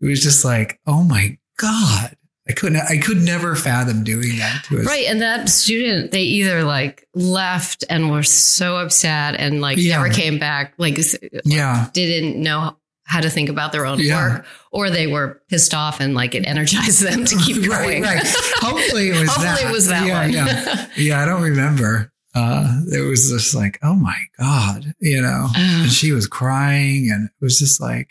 it 0.00 0.06
was 0.06 0.20
just 0.22 0.44
like, 0.44 0.80
oh 0.86 1.02
my 1.02 1.38
God. 1.58 2.16
I 2.46 2.52
couldn't, 2.52 2.76
I 2.82 2.98
could 2.98 3.22
never 3.22 3.56
fathom 3.56 4.04
doing 4.04 4.36
that 4.36 4.64
to 4.64 4.80
us. 4.80 4.84
Right. 4.86 5.06
And 5.06 5.22
that 5.22 5.48
student, 5.48 6.10
they 6.10 6.20
either 6.24 6.62
like 6.62 7.08
left 7.14 7.84
and 7.88 8.10
were 8.10 8.22
so 8.22 8.76
upset 8.76 9.34
and 9.36 9.62
like 9.62 9.78
Yeah. 9.78 9.96
never 9.96 10.10
came 10.12 10.38
back, 10.38 10.74
like 10.76 10.98
Yeah. 11.46 11.88
didn't 11.94 12.36
know 12.42 12.76
how 13.06 13.20
to 13.22 13.30
think 13.30 13.48
about 13.48 13.72
their 13.72 13.86
own 13.86 13.98
Yeah. 13.98 14.16
work, 14.36 14.46
or 14.72 14.90
they 14.90 15.06
were 15.06 15.40
pissed 15.48 15.72
off 15.72 16.00
and 16.00 16.14
like 16.14 16.34
it 16.34 16.46
energized 16.46 17.02
them 17.02 17.24
to 17.24 17.36
keep 17.36 17.56
Right, 17.66 17.82
going. 17.82 18.02
right. 18.02 18.22
Hopefully 18.56 19.08
it 19.08 19.18
was 19.20 19.30
Hopefully 19.30 19.46
that. 19.62 19.64
it 19.64 19.72
was 19.72 19.86
that 19.88 20.06
Yeah, 20.06 20.20
one. 20.22 20.32
yeah. 20.32 20.86
Yeah, 20.96 21.22
I 21.22 21.24
don't 21.24 21.40
remember. 21.42 22.12
Uh, 22.34 22.80
it 22.92 23.08
was 23.08 23.30
just 23.30 23.54
like, 23.54 23.78
oh 23.82 23.94
my 23.94 24.16
God, 24.38 24.94
you 24.98 25.20
know, 25.22 25.48
and 25.56 25.90
she 25.90 26.12
was 26.12 26.26
crying 26.26 27.10
and 27.12 27.26
it 27.26 27.44
was 27.44 27.58
just 27.58 27.80
like, 27.80 28.10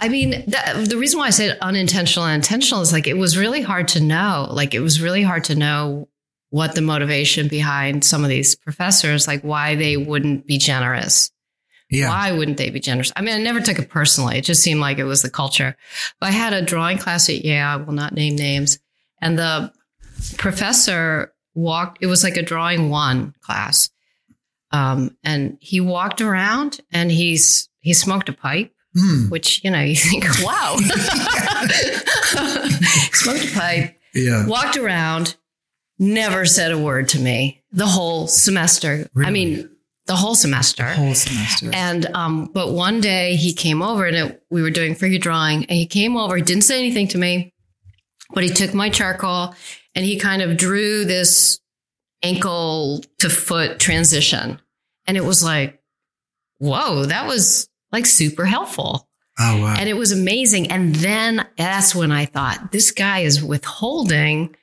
I 0.00 0.08
mean, 0.08 0.44
that, 0.48 0.88
the 0.88 0.96
reason 0.96 1.18
why 1.20 1.26
I 1.26 1.30
said 1.30 1.58
unintentional 1.60 2.24
and 2.26 2.36
intentional 2.36 2.80
is 2.80 2.92
like 2.92 3.06
it 3.06 3.16
was 3.18 3.36
really 3.36 3.60
hard 3.60 3.88
to 3.88 4.00
know. 4.00 4.48
Like 4.50 4.74
it 4.74 4.80
was 4.80 5.00
really 5.00 5.22
hard 5.22 5.44
to 5.44 5.54
know 5.54 6.08
what 6.50 6.74
the 6.74 6.80
motivation 6.80 7.48
behind 7.48 8.04
some 8.04 8.24
of 8.24 8.30
these 8.30 8.54
professors, 8.54 9.26
like 9.28 9.42
why 9.42 9.74
they 9.74 9.96
wouldn't 9.96 10.46
be 10.46 10.56
generous. 10.56 11.30
yeah, 11.90 12.08
Why 12.08 12.32
wouldn't 12.32 12.56
they 12.56 12.70
be 12.70 12.80
generous? 12.80 13.12
I 13.14 13.20
mean, 13.20 13.34
I 13.34 13.38
never 13.38 13.60
took 13.60 13.78
it 13.78 13.90
personally. 13.90 14.38
It 14.38 14.44
just 14.44 14.62
seemed 14.62 14.80
like 14.80 14.98
it 14.98 15.04
was 15.04 15.20
the 15.22 15.30
culture. 15.30 15.76
But 16.18 16.30
I 16.30 16.32
had 16.32 16.54
a 16.54 16.62
drawing 16.62 16.96
class 16.98 17.28
at 17.28 17.44
Yale. 17.44 17.66
I 17.66 17.76
will 17.76 17.92
not 17.92 18.14
name 18.14 18.36
names. 18.36 18.78
And 19.20 19.38
the 19.38 19.72
professor 20.38 21.32
walked, 21.58 21.98
it 22.00 22.06
was 22.06 22.22
like 22.24 22.36
a 22.36 22.42
drawing 22.42 22.88
one 22.90 23.34
class. 23.40 23.90
Um, 24.70 25.16
and 25.24 25.56
he 25.60 25.80
walked 25.80 26.20
around 26.20 26.80
and 26.92 27.10
he's, 27.10 27.68
he 27.80 27.94
smoked 27.94 28.28
a 28.28 28.32
pipe, 28.32 28.72
Hmm. 28.96 29.28
which, 29.28 29.62
you 29.64 29.70
know, 29.70 29.80
you 29.82 29.94
think, 29.96 30.24
wow. 30.42 30.76
smoked 33.12 33.44
a 33.44 33.52
pipe, 33.54 33.98
yeah, 34.14 34.46
walked 34.46 34.76
around, 34.76 35.36
never 35.98 36.44
said 36.46 36.72
a 36.72 36.78
word 36.78 37.08
to 37.10 37.18
me 37.20 37.62
the 37.72 37.86
whole 37.86 38.26
semester. 38.26 39.08
I 39.16 39.30
mean, 39.30 39.68
the 40.06 40.16
whole 40.16 40.34
semester. 40.34 40.84
whole 40.84 41.14
semester. 41.14 41.70
And 41.74 42.06
um, 42.14 42.50
but 42.54 42.72
one 42.72 43.00
day 43.00 43.36
he 43.36 43.52
came 43.52 43.82
over 43.82 44.06
and 44.06 44.16
it, 44.16 44.42
we 44.50 44.62
were 44.62 44.70
doing 44.70 44.94
figure 44.94 45.18
drawing, 45.18 45.64
and 45.66 45.72
he 45.78 45.86
came 45.86 46.16
over. 46.16 46.36
He 46.36 46.42
didn't 46.42 46.64
say 46.64 46.78
anything 46.78 47.08
to 47.08 47.18
me, 47.18 47.52
But 48.34 48.44
he 48.44 48.50
took 48.50 48.72
my 48.74 48.88
charcoal 48.88 49.54
and 49.98 50.06
he 50.06 50.16
kind 50.16 50.42
of 50.42 50.56
drew 50.56 51.04
this 51.04 51.58
ankle 52.22 53.02
to 53.18 53.28
foot 53.28 53.80
transition. 53.80 54.60
And 55.08 55.16
it 55.16 55.24
was 55.24 55.42
like, 55.42 55.82
whoa, 56.58 57.04
that 57.06 57.26
was 57.26 57.68
like 57.90 58.06
super 58.06 58.44
helpful. 58.44 59.08
Oh 59.40 59.60
wow. 59.60 59.74
And 59.76 59.88
it 59.88 59.94
was 59.96 60.12
amazing. 60.12 60.70
And 60.70 60.94
then 60.94 61.44
that's 61.56 61.96
when 61.96 62.12
I 62.12 62.26
thought, 62.26 62.70
this 62.70 62.92
guy 62.92 63.20
is 63.20 63.42
withholding 63.42 64.54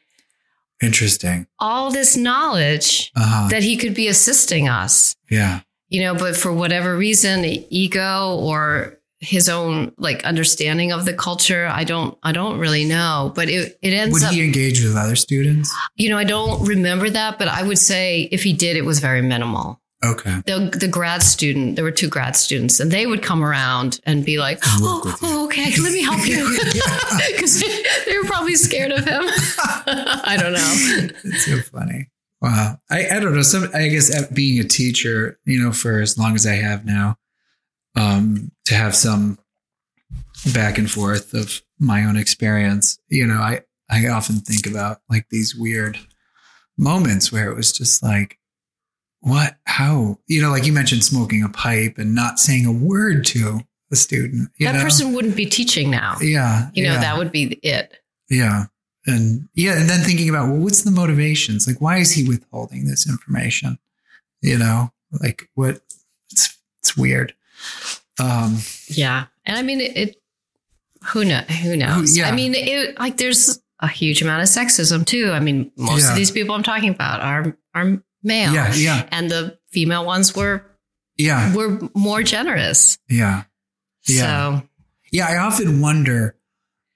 Interesting. 0.81 1.47
all 1.59 1.91
this 1.91 2.15
knowledge 2.15 3.11
Uh-huh. 3.15 3.49
that 3.49 3.63
he 3.63 3.75
could 3.75 3.93
be 3.93 4.07
assisting 4.07 4.69
us, 4.69 5.17
yeah. 5.29 5.61
you 5.89 6.01
know, 6.01 6.15
but 6.15 6.38
for 6.38 6.53
whatever 6.53 6.95
reason, 6.97 7.43
ego 7.45 8.38
or 8.39 8.99
his 9.26 9.49
own 9.49 9.91
like 9.97 10.23
understanding 10.23 10.91
of 10.91 11.05
the 11.05 11.13
culture, 11.13 11.67
I 11.67 11.84
don't, 11.84 12.17
I 12.23 12.32
don't 12.32 12.59
really 12.59 12.86
know, 12.86 13.32
but 13.36 13.49
it, 13.49 13.78
it 13.82 13.93
ends 13.93 14.13
Would 14.13 14.23
up, 14.23 14.34
he 14.34 14.43
engage 14.43 14.84
with 14.84 14.95
other 14.95 15.15
students? 15.15 15.73
you 15.95 16.09
know, 16.09 16.17
I 16.17 16.23
don't 16.23 16.65
remember 16.65 17.09
that, 17.09 17.39
but 17.39 17.47
I 17.47 17.63
would 17.63 17.80
say 17.80 18.30
if 18.32 18.43
he 18.43 18.53
did, 18.53 18.78
it 18.78 18.86
was 18.86 18.99
very 18.99 19.21
minimal. 19.21 19.82
Okay. 20.03 20.41
The, 20.45 20.78
the 20.80 20.88
grad 20.88 21.23
student, 21.23 21.76
there 21.76 21.84
were 21.84 21.91
two 21.91 22.09
grad 22.09 22.36
students, 22.36 22.80
and 22.80 22.91
they 22.91 23.07
would 23.07 23.23
come 23.23 23.43
around 23.43 23.99
and 24.05 24.23
be 24.23 24.38
like, 24.38 24.59
oh, 24.63 24.95
work 24.97 25.05
with 25.05 25.21
you. 25.21 25.28
oh, 25.30 25.45
okay, 25.45 25.73
let 25.82 25.93
me 25.93 26.03
help 26.03 26.28
you. 26.28 26.45
Because 27.32 27.59
they 28.05 28.17
were 28.17 28.26
probably 28.26 28.55
scared 28.55 28.91
of 28.91 29.03
him. 29.05 29.23
I 29.28 30.38
don't 30.39 30.53
know. 30.53 31.09
It's 31.23 31.45
so 31.45 31.59
funny. 31.59 32.09
Wow. 32.41 32.78
I, 32.91 33.07
I 33.09 33.19
don't 33.19 33.34
know. 33.34 33.41
Some 33.41 33.69
I 33.73 33.88
guess 33.88 34.13
uh, 34.13 34.28
being 34.34 34.59
a 34.59 34.63
teacher, 34.67 35.39
you 35.45 35.59
know, 35.61 35.71
for 35.71 36.01
as 36.01 36.17
long 36.17 36.36
as 36.36 36.45
I 36.45 36.53
have 36.53 36.86
now, 36.86 37.15
um, 37.96 38.52
to 38.66 38.76
have 38.76 38.96
some 38.96 39.38
back 40.54 40.78
and 40.78 40.89
forth 40.89 41.34
of 41.34 41.62
my 41.80 42.04
own 42.04 42.18
experience, 42.18 43.00
you 43.08 43.26
know, 43.26 43.39
I, 43.39 43.62
I 43.89 44.08
often 44.08 44.38
think 44.38 44.68
about 44.68 45.02
like 45.10 45.28
these 45.30 45.56
weird 45.56 45.98
moments 46.78 47.32
where 47.32 47.50
it 47.50 47.56
was 47.56 47.72
just 47.72 48.04
like, 48.04 48.39
what, 49.22 49.58
how, 49.66 50.20
you 50.28 50.41
know, 50.41 50.52
like 50.52 50.66
you 50.66 50.74
mentioned 50.74 51.04
smoking 51.04 51.43
a 51.43 51.50
pipe 51.50 51.98
and 51.98 52.14
not 52.14 52.39
saying 52.39 52.66
a 52.66 52.72
word 52.72 53.26
to 53.26 53.62
a 53.91 53.96
student. 53.96 54.50
You 54.58 54.68
that 54.68 54.76
know? 54.76 54.84
person 54.84 55.14
wouldn't 55.14 55.36
be 55.36 55.46
teaching 55.46 55.89
now. 55.89 56.18
yeah. 56.22 56.70
You 56.74 56.84
know, 56.84 56.93
yeah. 56.93 57.02
that 57.02 57.18
would 57.18 57.32
be 57.32 57.60
it. 57.64 57.98
Yeah. 58.30 58.66
And 59.08 59.48
yeah, 59.54 59.80
and 59.80 59.88
then 59.88 60.02
thinking 60.02 60.30
about 60.30 60.50
well, 60.50 60.58
what's 60.58 60.82
the 60.82 60.91
motivations? 60.91 61.68
Like, 61.68 61.80
why 61.80 61.98
is 61.98 62.12
he 62.12 62.28
withholding 62.28 62.86
this 62.86 63.08
information? 63.08 63.78
You 64.41 64.58
know, 64.58 64.91
like 65.12 65.50
what? 65.54 65.82
It's 66.32 66.58
it's 66.80 66.98
weird. 66.98 67.36
Um, 68.20 68.57
Yeah. 68.89 69.26
And 69.45 69.57
I 69.57 69.61
mean, 69.61 69.82
it, 69.82 69.97
it 69.97 70.16
who 71.07 71.24
know, 71.26 71.39
who 71.41 71.76
knows? 71.78 72.18
yeah. 72.18 72.28
I 72.28 72.32
mean, 72.32 72.53
it, 72.55 72.97
like 72.99 73.18
there's 73.18 73.59
a 73.80 73.88
huge 73.88 74.22
amount 74.22 74.41
of 74.41 74.47
sexism 74.47 75.05
too. 75.05 75.32
I 75.32 75.39
mean, 75.39 75.72
most 75.78 76.03
Yeah. 76.03 76.11
of 76.11 76.16
these 76.16 76.32
people 76.32 76.55
I'm 76.55 76.63
talking 76.63 76.89
about 76.89 77.22
are, 77.22 77.57
are 77.76 78.01
male. 78.24 78.53
yeah, 78.53 78.74
yeah, 78.74 79.07
And 79.11 79.30
the 79.30 79.59
female 79.70 80.05
ones 80.05 80.36
were, 80.36 80.63
yeah, 81.18 81.53
were 81.53 81.80
more 81.93 82.24
generous. 82.24 82.97
yeah, 83.09 83.43
Yeah. 84.07 84.22
So 84.61 84.68
yeah. 85.11 85.28
I 85.28 85.38
often 85.38 85.80
wonder 85.82 86.36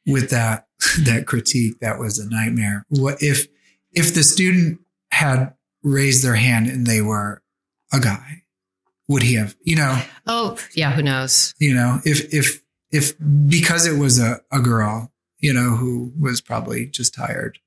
with 0.08 0.30
that 0.32 0.68
that 1.04 1.26
critique 1.28 1.80
that 1.82 2.00
was 2.00 2.18
a 2.20 2.28
nightmare. 2.30 2.86
What 2.90 3.22
if 3.22 3.48
if 3.92 4.14
the 4.14 4.24
student 4.24 4.80
had 5.12 5.54
raised 5.84 6.24
their 6.24 6.36
hand 6.36 6.68
and 6.68 6.88
they 6.88 7.02
were 7.02 7.42
a 7.94 8.00
guy? 8.00 8.44
Would 9.10 9.24
he 9.24 9.34
have? 9.36 9.56
You 9.64 9.76
know, 9.76 10.02
Oh, 10.28 10.58
yeah, 10.74 10.92
who 10.92 11.02
knows? 11.02 11.54
you 11.60 11.74
know, 11.74 12.00
if 12.06 12.34
if 12.34 12.62
if 12.92 13.14
because 13.48 13.86
it 13.86 14.00
was 14.00 14.20
a, 14.20 14.40
a 14.52 14.60
girl, 14.62 15.12
you 15.40 15.52
know, 15.54 15.76
who 15.76 16.14
was 16.18 16.40
probably 16.42 16.86
just 16.86 17.14
tired, 17.14 17.60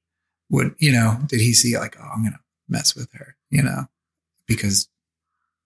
would 0.50 0.74
you 0.78 0.92
know, 0.92 1.18
did 1.26 1.40
he 1.40 1.52
see 1.52 1.76
like, 1.76 1.96
oh, 2.00 2.08
I'm 2.14 2.22
gonna 2.24 2.40
mess 2.68 2.94
with 2.94 3.12
her, 3.12 3.36
you 3.50 3.62
know, 3.62 3.86
because 4.46 4.88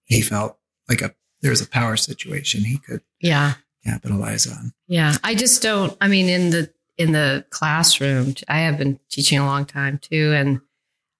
he 0.04 0.20
felt 0.22 0.58
like 0.88 1.02
a 1.02 1.14
there's 1.42 1.60
a 1.60 1.68
power 1.68 1.96
situation 1.96 2.64
he 2.64 2.78
could 2.78 3.02
Yeah. 3.20 3.54
capitalize 3.84 4.46
on. 4.46 4.72
Yeah. 4.88 5.16
I 5.22 5.34
just 5.34 5.62
don't 5.62 5.96
I 6.00 6.08
mean 6.08 6.28
in 6.28 6.50
the 6.50 6.72
in 6.96 7.12
the 7.12 7.44
classroom, 7.50 8.34
I 8.48 8.60
have 8.60 8.78
been 8.78 8.98
teaching 9.10 9.38
a 9.38 9.44
long 9.44 9.66
time 9.66 9.98
too 9.98 10.32
and 10.34 10.60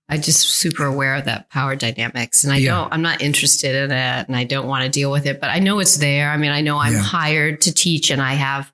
I 0.08 0.18
just 0.18 0.46
super 0.48 0.84
aware 0.84 1.16
of 1.16 1.24
that 1.24 1.50
power 1.50 1.74
dynamics 1.74 2.44
and 2.44 2.52
I 2.52 2.58
Yeah. 2.58 2.70
don't 2.76 2.92
I'm 2.92 3.02
not 3.02 3.20
interested 3.22 3.74
in 3.74 3.90
it 3.90 4.26
and 4.28 4.36
I 4.36 4.44
don't 4.44 4.66
want 4.68 4.84
to 4.84 4.88
deal 4.88 5.10
with 5.10 5.26
it, 5.26 5.40
but 5.40 5.50
I 5.50 5.58
know 5.58 5.80
it's 5.80 5.96
there. 5.96 6.30
I 6.30 6.36
mean, 6.36 6.52
I 6.52 6.60
know 6.60 6.78
I'm 6.78 6.92
Yeah. 6.94 7.02
hired 7.02 7.60
to 7.62 7.72
teach 7.74 8.10
and 8.10 8.22
I 8.22 8.34
have 8.34 8.72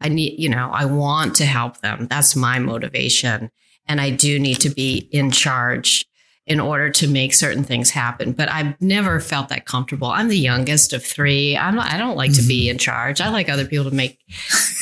I 0.00 0.08
need, 0.08 0.34
you 0.40 0.48
know, 0.48 0.68
I 0.72 0.84
want 0.86 1.36
to 1.36 1.44
help 1.46 1.78
them. 1.80 2.08
That's 2.10 2.34
my 2.34 2.58
motivation. 2.58 3.52
And 3.86 4.00
I 4.00 4.10
do 4.10 4.40
need 4.40 4.56
to 4.62 4.68
be 4.70 5.08
in 5.12 5.30
charge 5.30 6.06
in 6.46 6.58
order 6.58 6.90
to 6.90 7.06
make 7.06 7.32
certain 7.34 7.62
things 7.62 7.90
happen. 7.90 8.32
But 8.32 8.50
I've 8.50 8.80
never 8.80 9.20
felt 9.20 9.48
that 9.50 9.64
comfortable. 9.64 10.08
I'm 10.08 10.26
the 10.28 10.36
youngest 10.38 10.92
of 10.92 11.04
three. 11.04 11.56
I'm 11.56 11.76
not, 11.76 11.92
I 11.92 11.96
don't 11.98 12.16
like 12.16 12.32
to 12.32 12.40
Mm-hmm. 12.40 12.48
be 12.48 12.68
in 12.68 12.78
charge. 12.78 13.20
I 13.20 13.28
like 13.30 13.48
other 13.48 13.64
people 13.64 13.88
to 13.88 13.94
make 13.96 14.18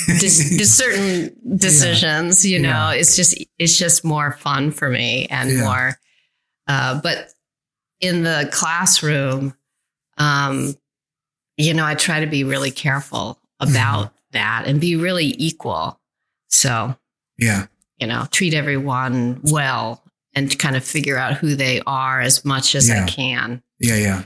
dis- 0.07 0.49
dis- 0.57 0.75
certain 0.75 1.37
decisions. 1.57 2.47
You 2.47 2.61
know, 2.61 2.69
Yeah. 2.71 2.93
it's 2.93 3.15
just 3.15 3.37
it's 3.59 3.77
just 3.77 4.05
more 4.05 4.33
fun 4.33 4.71
for 4.71 4.89
me 4.89 5.27
and 5.31 5.51
Yeah. 5.51 5.63
more. 5.65 5.99
Uh, 6.67 7.01
but 7.03 7.29
in 8.01 8.23
the 8.23 8.49
classroom, 8.53 9.55
um, 10.17 10.75
you 11.59 11.75
know, 11.75 11.85
I 11.85 11.95
try 11.95 12.21
to 12.21 12.27
be 12.27 12.43
really 12.45 12.71
careful 12.71 13.39
about 13.61 14.07
Mm-hmm. 14.07 14.15
that 14.33 14.65
and 14.67 14.81
be 14.81 14.97
really 14.97 15.35
equal. 15.37 16.01
So 16.49 16.97
Yeah. 17.37 17.67
you 17.99 18.07
know, 18.07 18.27
treat 18.31 18.55
everyone 18.55 19.41
well 19.45 20.03
and 20.35 20.57
kind 20.59 20.77
of 20.77 20.85
figure 20.85 21.17
out 21.19 21.35
who 21.35 21.55
they 21.57 21.81
are 21.87 22.21
as 22.21 22.45
much 22.45 22.75
as 22.75 22.89
Yeah. 22.89 23.05
I 23.05 23.09
can. 23.09 23.63
Yeah. 23.79 23.97
Yeah. 23.97 24.23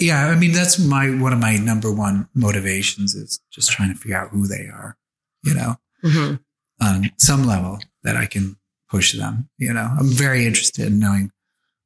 Yeah. 0.00 0.26
I 0.28 0.36
mean, 0.36 0.52
that's 0.52 0.78
my, 0.78 1.10
one 1.10 1.32
of 1.32 1.38
my 1.38 1.56
number 1.56 1.92
one 1.92 2.28
motivations 2.34 3.14
is 3.14 3.40
just 3.52 3.70
trying 3.70 3.92
to 3.92 3.98
figure 3.98 4.16
out 4.16 4.30
who 4.30 4.46
they 4.46 4.66
are, 4.72 4.96
you 5.42 5.54
know, 5.54 5.76
Mhm. 6.04 6.40
on 6.80 7.10
some 7.18 7.44
level 7.46 7.78
that 8.02 8.16
I 8.16 8.26
can 8.26 8.56
push 8.90 9.14
them. 9.16 9.48
You 9.58 9.72
know, 9.72 9.94
I'm 9.98 10.08
very 10.08 10.46
interested 10.46 10.86
in 10.86 10.98
knowing 10.98 11.32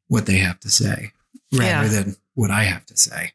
what 0.08 0.26
they 0.26 0.38
have 0.38 0.60
to 0.60 0.70
say 0.70 1.12
rather 1.52 1.64
Yeah. 1.64 1.88
than 2.02 2.16
what 2.34 2.50
I 2.50 2.62
have 2.64 2.86
to 2.86 2.96
say. 2.96 3.32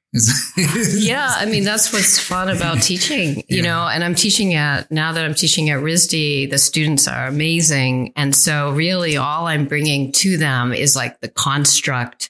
Yeah, 0.58 1.34
I 1.38 1.46
mean 1.46 1.64
that's 1.64 1.92
what's 1.94 2.18
fun 2.20 2.50
about 2.50 2.82
teaching, 2.82 3.38
you 3.50 3.58
Yeah. 3.58 3.62
know. 3.64 3.88
And 3.88 4.04
I'm 4.04 4.16
teaching 4.16 4.54
at 4.54 4.90
now 4.92 5.12
that 5.12 5.24
I'm 5.26 5.36
teaching 5.36 5.70
at 5.70 5.80
RISD, 5.80 6.50
the 6.50 6.58
students 6.58 7.08
are 7.08 7.28
amazing, 7.28 8.14
and 8.16 8.36
so 8.36 8.72
really 8.72 9.18
all 9.18 9.48
I'm 9.48 9.66
bringing 9.66 10.12
to 10.14 10.38
them 10.38 10.74
is 10.74 10.96
like 10.96 11.20
the 11.22 11.28
construct 11.30 12.30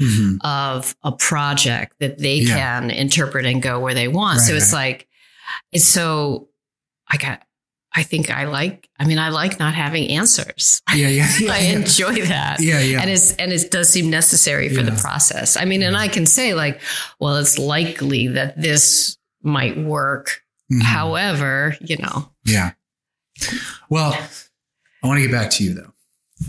Mhm. 0.00 0.38
of 0.42 0.94
a 1.02 1.12
project 1.12 1.94
that 2.00 2.18
they 2.18 2.36
Yeah. 2.36 2.56
can 2.56 2.90
interpret 2.90 3.46
and 3.46 3.62
go 3.62 3.78
where 3.80 3.94
they 3.94 4.08
want. 4.08 4.40
so 4.40 4.54
it's 4.54 4.72
right. 4.72 4.88
like 4.90 5.08
it's 5.72 5.84
so 5.84 6.48
I 7.08 7.16
got. 7.18 7.42
I 7.96 8.02
think 8.02 8.30
I 8.30 8.44
like. 8.44 8.88
I 8.98 9.06
mean, 9.06 9.18
I 9.18 9.30
like 9.30 9.58
not 9.58 9.74
having 9.74 10.08
answers. 10.10 10.82
Yeah. 10.94 11.08
Yeah. 11.16 11.28
Yeah. 11.40 11.52
I 11.52 11.58
yeah. 11.60 11.78
enjoy 11.78 12.14
that. 12.26 12.60
Yeah. 12.60 12.80
Yeah. 12.80 13.00
And 13.00 13.10
it's 13.10 13.32
and 13.36 13.52
it 13.52 13.70
does 13.70 13.88
seem 13.88 14.10
necessary 14.10 14.68
for 14.68 14.82
the 14.82 14.92
process. 14.92 15.56
I 15.56 15.64
mean, 15.64 15.82
and 15.82 15.96
I 15.96 16.08
can 16.08 16.26
say 16.26 16.52
like, 16.54 16.80
well, 17.20 17.36
it's 17.36 17.58
likely 17.58 18.28
that 18.28 18.60
this 18.60 19.16
might 19.42 19.78
work. 19.78 20.42
Mhm. 20.72 20.82
However, 20.82 21.76
you 21.80 21.96
know, 21.96 22.30
Yeah. 22.44 22.72
Well, 23.88 24.12
I 25.02 25.06
want 25.06 25.18
to 25.18 25.26
get 25.26 25.32
back 25.32 25.50
to 25.52 25.64
you 25.64 25.74
though, 25.74 25.92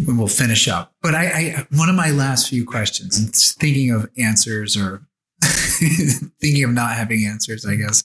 when 0.05 0.17
we'll 0.17 0.27
finish 0.27 0.67
up. 0.67 0.93
But 1.01 1.15
I, 1.15 1.25
I 1.25 1.67
one 1.71 1.89
of 1.89 1.95
my 1.95 2.11
last 2.11 2.49
few 2.49 2.65
questions, 2.65 3.17
and 3.17 3.33
thinking 3.33 3.91
of 3.91 4.09
answers 4.17 4.75
or 4.75 5.01
thinking 5.41 6.63
of 6.63 6.71
not 6.71 6.95
having 6.95 7.25
answers, 7.25 7.65
I 7.65 7.75
guess, 7.75 8.03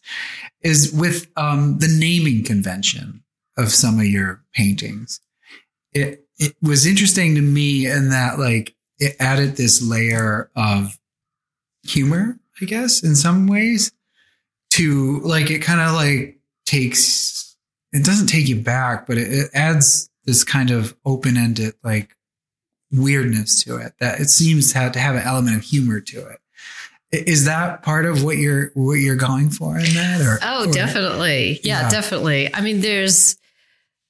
is 0.63 0.93
with 0.93 1.27
um, 1.37 1.79
the 1.79 1.89
naming 1.89 2.45
convention 2.45 3.23
of 3.57 3.71
some 3.71 3.99
of 3.99 4.07
your 4.07 4.43
paintings. 4.55 5.21
It 5.93 6.27
it 6.39 6.55
was 6.63 6.87
interesting 6.87 7.35
to 7.35 7.43
me 7.43 7.87
in 7.87 8.11
that 8.11 8.39
like 8.39 8.75
it 8.99 9.17
added 9.21 9.57
this 9.57 9.83
layer 9.83 10.51
of 10.57 10.99
humor, 11.83 12.39
I 12.61 12.65
guess, 12.65 13.03
in 13.03 13.15
some 13.15 13.47
ways, 13.47 13.93
to 14.71 15.21
like 15.21 15.51
it 15.51 15.61
kind 15.61 15.81
of 15.81 15.95
like 15.95 16.39
takes 16.65 17.57
it 17.93 18.05
doesn't 18.05 18.29
take 18.29 18.49
you 18.49 18.57
back, 18.61 19.07
but 19.07 19.19
it, 19.19 19.31
it 19.33 19.51
adds 19.53 20.09
this 20.25 20.45
kind 20.45 20.71
of 20.71 20.97
open 21.05 21.37
ended 21.37 21.75
like 21.85 22.17
weirdness 22.91 23.65
to 23.65 23.77
it 23.77 23.93
that 24.01 24.21
it 24.21 24.29
seems 24.31 24.73
to 24.73 24.79
have, 24.79 24.93
to 24.93 24.99
have 24.99 25.15
an 25.15 25.23
element 25.23 25.57
of 25.57 25.63
humor 25.63 26.01
to 26.01 26.27
it 26.27 26.39
is 27.13 27.45
that 27.45 27.83
part 27.83 28.07
of 28.07 28.25
what 28.25 28.39
you're 28.39 28.71
what 28.75 28.95
you're 28.95 29.17
going 29.17 29.51
for 29.51 29.79
in 29.79 29.85
that? 29.95 30.21
Or 30.23 30.39
oh, 30.43 30.69
or- 30.69 30.73
definitely, 30.73 31.61
yeah, 31.63 31.83
Yeah. 31.83 31.91
definitely. 31.91 32.55
I 32.55 32.63
mean, 32.63 32.81
there's, 32.81 33.37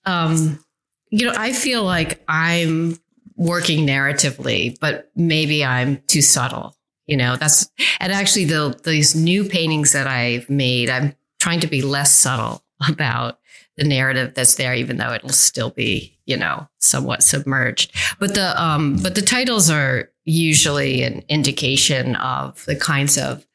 um, 0.04 0.62
you 1.10 1.26
know, 1.26 1.34
I 1.36 1.52
feel 1.52 1.84
like 1.84 2.22
I'm 2.28 2.98
working 3.36 3.86
narratively, 3.86 4.78
but 4.80 5.10
maybe 5.14 5.64
I'm 5.64 6.02
too 6.06 6.22
subtle. 6.22 6.76
You 7.06 7.16
know, 7.16 7.36
that's 7.36 7.68
and 8.00 8.12
actually 8.12 8.46
the 8.46 8.78
these 8.84 9.14
new 9.14 9.44
paintings 9.44 9.92
that 9.92 10.06
I've 10.06 10.48
made, 10.48 10.88
I'm 10.88 11.14
trying 11.40 11.60
to 11.60 11.66
be 11.66 11.82
less 11.82 12.12
subtle 12.12 12.62
about 12.88 13.38
the 13.76 13.84
narrative 13.84 14.34
that's 14.34 14.54
there, 14.54 14.74
even 14.74 14.98
though 14.98 15.12
it'll 15.12 15.30
still 15.30 15.70
be, 15.70 16.18
you 16.26 16.36
know, 16.36 16.68
somewhat 16.78 17.22
submerged. 17.22 17.92
But 18.18 18.34
the 18.34 18.60
um, 18.62 18.98
but 19.02 19.14
the 19.14 19.22
titles 19.22 19.70
are 19.70 20.10
usually 20.24 21.02
an 21.02 21.22
indication 21.28 22.16
of 22.16 22.64
the 22.66 22.76
kinds 22.76 23.18
of 23.18 23.46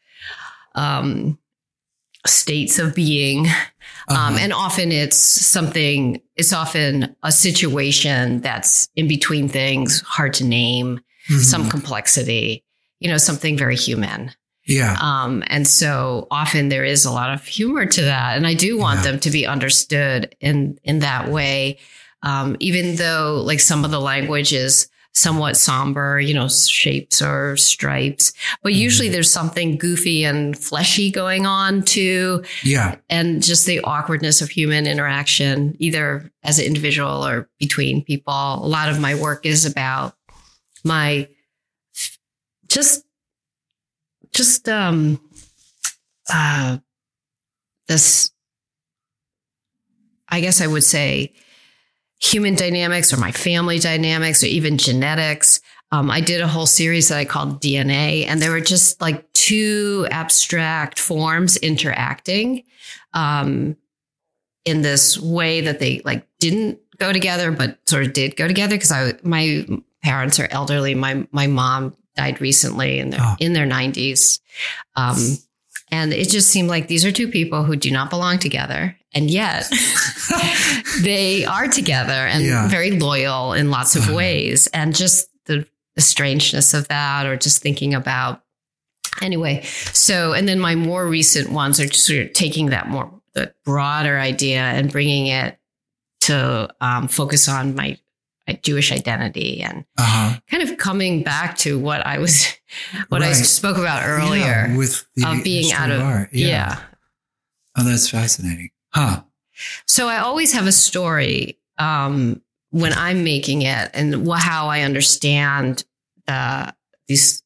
um, 0.75 1.39
states 2.25 2.79
of 2.79 2.93
being. 2.93 3.47
Um, 4.09 4.15
Uh-huh. 4.17 4.37
and 4.39 4.53
often 4.53 4.91
it's 4.91 5.17
something, 5.17 6.21
it's 6.35 6.53
often 6.53 7.15
a 7.23 7.31
situation 7.31 8.41
that's 8.41 8.87
in 8.95 9.07
between 9.07 9.49
things, 9.49 10.01
hard 10.05 10.33
to 10.35 10.43
name, 10.45 11.01
Mhm. 11.29 11.43
some 11.43 11.69
complexity, 11.69 12.63
you 12.99 13.09
know, 13.09 13.17
something 13.17 13.57
very 13.57 13.75
human. 13.75 14.31
yeah. 14.69 14.97
Um, 14.99 15.43
and 15.47 15.65
so 15.65 16.27
often 16.29 16.67
there 16.67 16.83
is 16.83 17.05
a 17.05 17.11
lot 17.11 17.33
of 17.33 17.45
humor 17.45 17.85
to 17.85 18.01
that. 18.01 18.35
And 18.35 18.45
I 18.45 18.53
do 18.53 18.77
want 18.77 18.97
Yeah. 18.99 19.11
them 19.11 19.19
to 19.21 19.29
be 19.29 19.45
understood 19.47 20.35
in, 20.41 20.77
in 20.83 20.99
that 20.99 21.29
way. 21.31 21.77
Um, 22.21 22.57
even 22.59 22.97
though 22.97 23.41
like 23.45 23.61
some 23.61 23.85
of 23.85 23.91
the 23.91 24.01
language 24.01 24.51
is 24.51 24.89
somewhat 25.17 25.57
somber, 25.57 26.19
you 26.19 26.33
know, 26.33 26.47
shapes 26.47 27.21
or 27.21 27.57
stripes, 27.57 28.31
but 28.63 28.71
Mm-hmm. 28.73 28.81
usually 28.81 29.09
there's 29.09 29.31
something 29.31 29.77
goofy 29.77 30.23
and 30.23 30.57
fleshy 30.57 31.09
going 31.11 31.45
on 31.45 31.81
too. 31.81 32.43
yeah. 32.63 32.95
And 33.09 33.41
just 33.43 33.65
the 33.65 33.79
awkwardness 33.81 34.41
of 34.41 34.49
human 34.49 34.85
interaction, 34.87 35.75
either 35.79 36.31
as 36.43 36.59
an 36.59 36.65
individual 36.65 37.25
or 37.25 37.49
between 37.59 38.03
people. 38.03 38.33
A 38.33 38.67
lot 38.67 38.89
of 38.89 38.99
my 38.99 39.15
work 39.15 39.45
is 39.45 39.65
about 39.65 40.15
my 40.83 41.27
just 42.67 43.03
just 44.33 44.67
um 44.69 45.19
uh 46.31 46.77
this 47.87 48.29
i 50.29 50.41
guess 50.41 50.61
i 50.61 50.67
would 50.67 50.83
say 50.83 51.33
human 52.19 52.55
dynamics 52.55 53.13
or 53.13 53.17
my 53.17 53.31
family 53.31 53.79
dynamics 53.79 54.43
or 54.43 54.47
even 54.47 54.77
genetics. 54.77 55.61
Um, 55.91 56.11
i 56.11 56.19
did 56.19 56.41
a 56.41 56.47
whole 56.49 56.65
series 56.65 57.07
that 57.07 57.17
i 57.17 57.23
called 57.23 57.61
dna 57.61 58.25
and 58.27 58.41
there 58.41 58.51
were 58.51 58.59
just 58.59 58.99
like 58.99 59.31
two 59.31 60.05
abstract 60.11 60.99
forms 60.99 61.55
interacting 61.55 62.63
um, 63.13 63.77
in 64.65 64.81
this 64.81 65.17
way 65.17 65.61
that 65.61 65.79
they 65.79 66.01
like 66.03 66.27
didn't 66.39 66.79
go 66.97 67.13
together 67.13 67.51
but 67.51 67.79
sort 67.87 68.03
of 68.05 68.11
did 68.11 68.35
go 68.35 68.49
together 68.49 68.75
because 68.75 68.91
i 68.91 69.13
my 69.23 69.65
parents 70.03 70.39
are 70.39 70.47
elderly. 70.51 70.93
My 70.93 71.27
my 71.31 71.47
mom 71.47 71.95
died 72.15 72.39
recently 72.41 72.99
in 72.99 73.09
their 73.09 73.19
Oh. 73.21 73.35
in 73.39 73.53
their 73.53 73.65
90s 73.67 74.39
um, 74.95 75.17
and 75.91 76.13
it 76.13 76.29
just 76.29 76.49
seemed 76.49 76.69
like 76.69 76.87
these 76.87 77.05
are 77.05 77.11
two 77.11 77.27
people 77.29 77.63
who 77.63 77.75
do 77.75 77.91
not 77.91 78.09
belong 78.09 78.39
together. 78.39 78.97
And 79.13 79.29
yet 79.31 79.69
they 81.01 81.45
are 81.45 81.67
together 81.67 82.11
and 82.13 82.43
Yeah. 82.43 82.67
very 82.67 82.91
loyal 82.99 83.53
in 83.53 83.71
lots 83.71 83.95
of 83.95 84.09
ways. 84.13 84.67
And 84.67 84.95
just 84.95 85.27
the, 85.45 85.65
the 85.95 86.01
strangeness 86.01 86.73
of 86.73 86.87
that 86.89 87.25
or 87.25 87.37
just 87.37 87.61
thinking 87.61 87.93
about 87.93 88.43
anyway. 89.21 89.63
So 89.93 90.33
and 90.33 90.47
then 90.47 90.59
my 90.59 90.75
more 90.75 91.07
recent 91.07 91.51
ones 91.51 91.79
are 91.79 91.87
just 91.87 92.05
sort 92.05 92.19
of 92.19 92.33
taking 92.33 92.67
that 92.67 92.89
more 92.89 93.11
the 93.33 93.53
broader 93.65 94.19
idea 94.19 94.61
and 94.61 94.91
bringing 94.91 95.27
it 95.27 95.57
to 96.21 96.69
um, 96.81 97.07
focus 97.07 97.47
on 97.47 97.75
my 97.75 97.97
jewish 98.53 98.91
identity 98.91 99.61
and 99.61 99.85
Uh-huh. 99.97 100.39
kind 100.49 100.63
of 100.63 100.77
coming 100.77 101.23
back 101.23 101.57
to 101.59 101.77
what 101.79 102.05
i 102.05 102.17
was 102.17 102.47
what 103.09 103.21
i 103.21 103.31
spoke 103.33 103.77
about 103.77 104.03
earlier 104.05 104.67
Yeah, 104.69 104.77
with 104.77 105.05
the 105.15 105.29
of 105.31 105.43
being 105.43 105.71
out 105.73 105.91
of 105.91 106.01
art. 106.01 106.29
yeah. 106.33 106.79
Oh, 107.79 107.83
that's 107.83 108.09
fascinating. 108.09 108.71
Huh. 108.91 109.21
So 109.85 110.07
I 110.07 110.17
always 110.17 110.51
have 110.53 110.65
a 110.65 110.71
story 110.71 111.59
um, 111.77 112.41
when 112.71 112.91
I'm 112.91 113.23
making 113.23 113.61
it 113.61 113.91
and 113.93 114.27
how 114.31 114.69
I 114.69 114.81
understand 114.81 115.83
the 116.25 116.73
these 117.07 117.43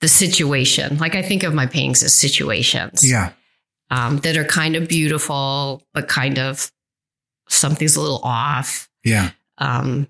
the 0.00 0.06
situation. 0.06 0.98
Like 0.98 1.16
I 1.16 1.22
think 1.22 1.42
of 1.42 1.54
my 1.54 1.66
paintings 1.66 2.04
as 2.04 2.14
situations 2.14 3.02
Yeah. 3.08 3.32
um, 3.90 4.18
that 4.18 4.36
are 4.36 4.44
kind 4.44 4.76
of 4.76 4.86
beautiful, 4.88 5.82
but 5.92 6.06
kind 6.06 6.38
of 6.38 6.70
something's 7.48 7.96
a 7.96 8.00
little 8.00 8.20
off. 8.22 8.88
Yeah. 9.04 9.30
Um, 9.62 10.08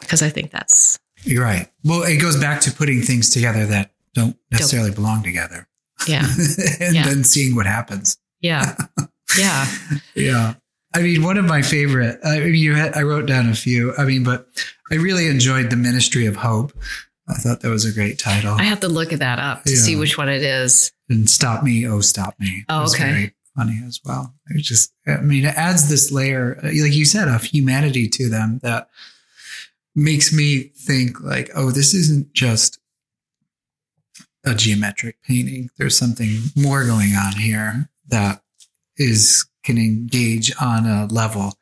because 0.00 0.22
I 0.22 0.28
think 0.28 0.50
that's 0.50 0.98
You're 1.22 1.42
right. 1.44 1.68
Well, 1.84 2.02
it 2.02 2.18
goes 2.18 2.36
back 2.38 2.60
to 2.62 2.72
putting 2.72 3.00
things 3.02 3.30
together 3.30 3.64
that 3.66 3.92
don't 4.14 4.36
necessarily 4.50 4.90
belong 4.90 5.22
together. 5.22 5.68
yeah, 6.06 6.26
and 6.80 6.94
Yeah. 6.94 7.04
then 7.04 7.24
seeing 7.24 7.54
what 7.54 7.66
happens. 7.66 8.18
yeah, 8.40 8.76
yeah. 9.38 9.66
Yeah. 10.14 10.54
I 10.96 11.02
mean, 11.02 11.22
one 11.24 11.38
of 11.38 11.44
my 11.44 11.60
favorite, 11.62 12.20
I 12.24 12.38
mean, 12.38 12.54
you 12.54 12.74
had, 12.74 12.94
I 12.96 13.02
wrote 13.02 13.26
down 13.26 13.48
a 13.48 13.54
few. 13.54 13.92
I 13.96 14.04
mean, 14.04 14.22
but 14.22 14.46
I 14.92 14.94
really 14.94 15.26
enjoyed 15.26 15.70
The 15.70 15.76
Ministry 15.76 16.26
of 16.26 16.36
Hope. 16.36 16.72
I 17.28 17.34
thought 17.34 17.62
that 17.62 17.68
was 17.70 17.84
a 17.84 17.92
great 17.92 18.18
title. 18.20 18.54
I 18.54 18.62
have 18.64 18.78
to 18.80 18.88
look 18.88 19.12
at 19.12 19.18
that 19.18 19.40
up 19.40 19.64
to 19.64 19.72
Yeah. 19.72 19.78
see 19.78 19.96
which 19.96 20.16
one 20.18 20.28
it 20.28 20.42
is. 20.42 20.92
and 21.08 21.28
Stop 21.28 21.64
Me, 21.64 21.84
Oh, 21.86 22.00
Stop 22.00 22.34
Me. 22.38 22.64
Oh, 22.68 22.84
okay. 22.90 23.32
Funny 23.56 23.80
as 23.86 24.00
well. 24.04 24.34
It 24.48 24.62
just, 24.62 24.92
I 25.06 25.18
mean, 25.18 25.44
it 25.44 25.54
adds 25.54 25.88
this 25.88 26.10
layer, 26.10 26.58
like 26.62 26.74
you 26.74 27.04
said, 27.04 27.28
of 27.28 27.44
humanity 27.44 28.08
to 28.08 28.28
them 28.28 28.58
that 28.62 28.88
makes 29.94 30.32
me 30.32 30.72
think 30.74 31.20
like, 31.20 31.50
oh, 31.54 31.70
this 31.70 31.94
isn't 31.94 32.32
just 32.32 32.78
a 34.44 34.54
geometric 34.54 35.22
painting. 35.22 35.70
There's 35.78 35.96
something 35.96 36.40
more 36.56 36.84
going 36.84 37.14
on 37.14 37.34
here 37.34 37.88
that 38.08 38.42
is 38.96 39.46
can 39.62 39.78
engage 39.78 40.52
on 40.60 40.86
a 40.86 41.06
level. 41.06 41.54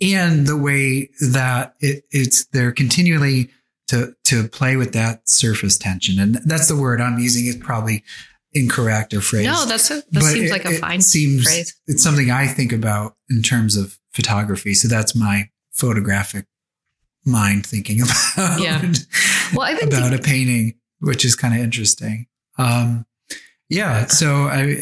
And 0.00 0.46
the 0.46 0.56
way 0.56 1.10
that 1.20 1.74
it, 1.80 2.04
it's 2.10 2.46
they're 2.46 2.72
continually 2.72 3.50
to 3.88 4.14
to 4.24 4.48
play 4.48 4.76
with 4.76 4.92
that 4.92 5.28
surface 5.28 5.76
tension. 5.76 6.20
And 6.20 6.36
that's 6.46 6.68
the 6.68 6.76
word 6.76 7.00
I'm 7.00 7.18
using 7.18 7.46
is 7.46 7.56
probably 7.56 8.04
incorrect 8.52 9.14
or 9.14 9.20
phrase. 9.20 9.46
No, 9.46 9.64
that's 9.64 9.90
a, 9.90 9.94
that 9.96 10.04
But 10.12 10.22
seems 10.22 10.50
it- 10.50 10.52
like 10.52 10.64
a 10.64 10.70
it 10.72 10.80
fine 10.80 11.00
seems 11.00 11.44
phrase. 11.44 11.74
it's 11.86 12.02
something 12.02 12.30
I 12.30 12.46
think 12.46 12.72
about 12.72 13.16
in 13.28 13.42
terms 13.42 13.76
of 13.76 13.98
photography. 14.12 14.74
So 14.74 14.88
that's 14.88 15.14
my 15.14 15.48
photographic 15.72 16.46
mind 17.24 17.66
thinking 17.66 18.00
about 18.34 18.60
Yeah. 18.60 18.92
Well, 19.54 19.62
I've 19.62 19.78
been 19.78 19.88
about 19.88 20.10
thinking- 20.10 20.18
a 20.18 20.22
painting, 20.22 20.74
which 21.00 21.24
is 21.24 21.36
kind 21.36 21.54
of 21.54 21.60
interesting. 21.60 22.26
Um, 22.58 23.06
yeah. 23.68 24.06
So 24.06 24.44
I 24.48 24.76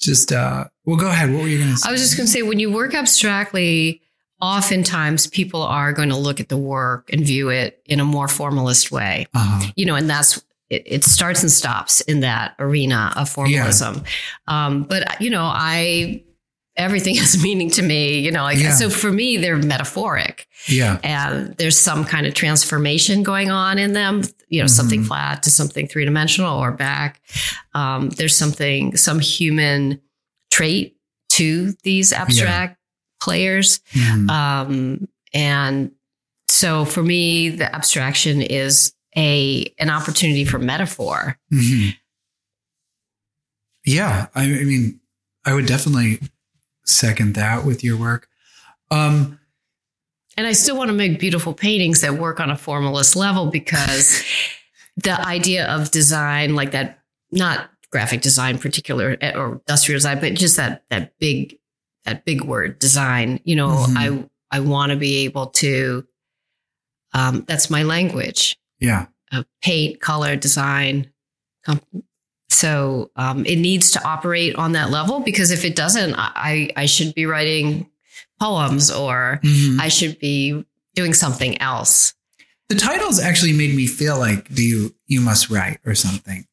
just 0.00 0.32
uh, 0.32 0.64
well, 0.84 0.96
go 0.96 1.08
ahead. 1.08 1.30
What 1.32 1.42
were 1.42 1.48
you 1.48 1.58
going 1.58 1.70
to 1.70 1.76
say? 1.76 1.88
I 1.88 1.92
was 1.92 2.00
just 2.00 2.16
going 2.16 2.26
to 2.26 2.32
say, 2.32 2.42
when 2.42 2.58
you 2.58 2.72
work 2.72 2.92
abstractly, 2.94 4.02
oftentimes 4.40 5.28
people 5.28 5.62
are 5.62 5.92
going 5.92 6.08
to 6.08 6.16
look 6.16 6.40
at 6.40 6.48
the 6.48 6.56
work 6.56 7.08
and 7.12 7.24
view 7.24 7.48
it 7.50 7.80
in 7.86 8.00
a 8.00 8.04
more 8.04 8.26
formalist 8.26 8.90
way, 8.90 9.26
uh-huh. 9.32 9.70
you 9.76 9.86
know, 9.86 9.94
and 9.94 10.10
that's 10.10 10.42
it, 10.72 10.82
it 10.86 11.04
starts 11.04 11.42
and 11.42 11.50
stops 11.50 12.00
in 12.02 12.20
that 12.20 12.54
arena 12.58 13.12
of 13.16 13.28
formalism. 13.28 14.02
Um, 14.48 14.84
but 14.84 15.20
you 15.20 15.30
know, 15.30 15.44
I 15.44 16.22
everything 16.76 17.14
has 17.22 17.42
meaning 17.42 17.70
to 17.70 17.82
me, 17.82 18.18
you 18.18 18.30
know, 18.30 18.42
like 18.44 18.58
Yeah. 18.58 18.74
so 18.74 18.88
for 18.90 19.12
me, 19.12 19.36
they're 19.36 19.56
metaphoric 19.58 20.46
Yeah. 20.66 20.98
and 21.04 21.54
there's 21.58 21.78
some 21.78 22.04
kind 22.04 22.26
of 22.26 22.32
transformation 22.34 23.22
going 23.22 23.50
on 23.50 23.78
in 23.78 23.92
them 23.92 24.22
you 24.48 24.60
know 24.60 24.66
something 24.66 25.00
Mhm. 25.02 25.06
flat 25.06 25.42
to 25.44 25.50
something 25.50 25.86
three-dimensional 25.88 26.58
or 26.58 26.72
back 26.72 27.20
um, 27.74 28.10
there's 28.10 28.36
something 28.36 28.96
some 28.98 29.18
human 29.20 29.98
trait 30.50 30.96
to 31.30 31.72
these 31.84 32.12
abstract 32.12 32.76
players 33.22 33.80
Mhm. 33.94 34.30
um, 34.30 35.08
and 35.32 35.90
so 36.48 36.84
for 36.84 37.02
me 37.02 37.48
the 37.48 37.74
abstraction 37.74 38.42
is 38.42 38.92
a 39.16 39.72
an 39.78 39.90
opportunity 39.90 40.44
for 40.44 40.58
metaphor 40.58 41.38
Mhm. 41.52 41.94
Yeah. 43.84 44.28
I, 44.34 44.44
I 44.44 44.64
mean, 44.64 45.00
I 45.44 45.54
would 45.54 45.66
definitely 45.66 46.20
second 46.84 47.34
that 47.34 47.64
with 47.64 47.82
your 47.82 47.96
work. 47.96 48.28
Um, 48.90 49.38
And 50.36 50.46
I 50.46 50.52
still 50.52 50.76
want 50.78 50.88
to 50.88 50.94
make 50.94 51.18
beautiful 51.18 51.52
paintings 51.52 52.00
that 52.00 52.14
work 52.14 52.40
on 52.40 52.48
a 52.50 52.56
formalist 52.56 53.16
level 53.16 53.46
because 53.50 54.22
the 54.96 55.20
idea 55.26 55.66
of 55.66 55.90
design, 55.90 56.54
like 56.54 56.70
that, 56.70 57.00
not 57.32 57.70
graphic 57.90 58.22
design 58.22 58.56
particular 58.58 59.16
eh, 59.20 59.32
or 59.36 59.54
industrial 59.68 59.96
design, 59.96 60.20
but 60.20 60.34
just 60.34 60.56
that 60.56 60.84
that 60.90 61.12
big 61.18 61.58
that 62.04 62.24
big 62.24 62.42
word 62.44 62.78
design. 62.78 63.40
You 63.44 63.56
know, 63.56 63.68
Mhm. 63.88 64.28
I 64.52 64.56
I 64.56 64.60
want 64.60 64.90
to 64.90 64.96
be 64.96 65.24
able 65.24 65.46
to. 65.48 66.06
Um, 67.14 67.44
that's 67.46 67.68
my 67.68 67.82
language. 67.82 68.56
Yeah. 68.82 69.06
Uh, 69.32 69.44
paint, 69.62 69.98
color, 70.00 70.36
design. 70.36 71.10
So 72.50 73.10
um, 73.16 73.46
it 73.46 73.56
needs 73.56 73.92
to 73.92 74.04
operate 74.06 74.56
on 74.56 74.72
that 74.72 74.90
level 74.90 75.20
because 75.20 75.50
if 75.50 75.64
it 75.64 75.74
doesn't, 75.74 76.14
I 76.18 76.68
I 76.76 76.86
should 76.86 77.14
be 77.14 77.24
writing 77.26 77.88
poems 78.38 78.90
or 78.90 79.40
Mhm. 79.42 79.80
I 79.80 79.88
should 79.88 80.18
be 80.18 80.64
doing 80.94 81.14
something 81.14 81.58
else. 81.62 82.12
The 82.68 82.74
titles 82.76 83.18
actually 83.20 83.52
made 83.54 83.74
me 83.74 83.86
feel 83.86 84.18
like, 84.18 84.52
do 84.54 84.62
you, 84.62 84.94
you 85.06 85.20
must 85.20 85.50
write 85.50 85.78
or 85.86 85.94
something. 85.94 86.46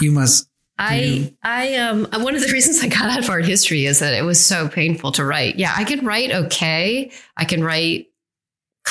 You 0.00 0.12
must, 0.12 0.48
I 0.78 1.32
I 1.42 1.76
um 1.76 2.06
one 2.12 2.34
of 2.34 2.42
the 2.42 2.52
reasons 2.52 2.82
I 2.82 2.88
got 2.88 3.10
out 3.10 3.18
of 3.18 3.28
art 3.30 3.44
history 3.44 3.86
is 3.86 3.98
that 4.00 4.14
it 4.14 4.22
was 4.22 4.44
so 4.44 4.68
painful 4.68 5.12
to 5.12 5.24
write. 5.24 5.56
Yeah, 5.56 5.72
I 5.74 5.84
can 5.84 6.04
write 6.04 6.30
okay. 6.30 7.10
I 7.36 7.44
can 7.44 7.62
write 7.64 8.06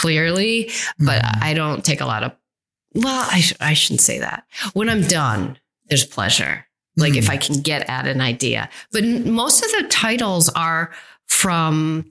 clearly, 0.02 0.72
but 1.00 1.22
Mhm. 1.24 1.44
I 1.44 1.54
don't 1.54 1.84
take 1.84 2.02
a 2.02 2.06
lot 2.06 2.24
of 2.24 2.32
well, 2.96 3.28
I 3.32 3.42
sh- 3.42 3.54
I 3.60 3.74
shouldn't 3.76 4.02
say 4.02 4.18
that. 4.20 4.46
When 4.74 4.90
I'm 4.90 5.04
done, 5.04 5.58
there's 5.90 6.06
pleasure. 6.06 6.66
Like 6.98 7.16
if 7.16 7.26
Mhm. 7.26 7.30
I 7.30 7.38
can 7.38 7.62
get 7.62 7.88
at 7.88 8.08
an 8.08 8.20
idea. 8.20 8.68
But 8.92 9.04
n- 9.04 9.32
most 9.32 9.64
of 9.64 9.70
the 9.72 9.88
titles 9.90 10.50
are 10.50 10.92
from 11.28 12.06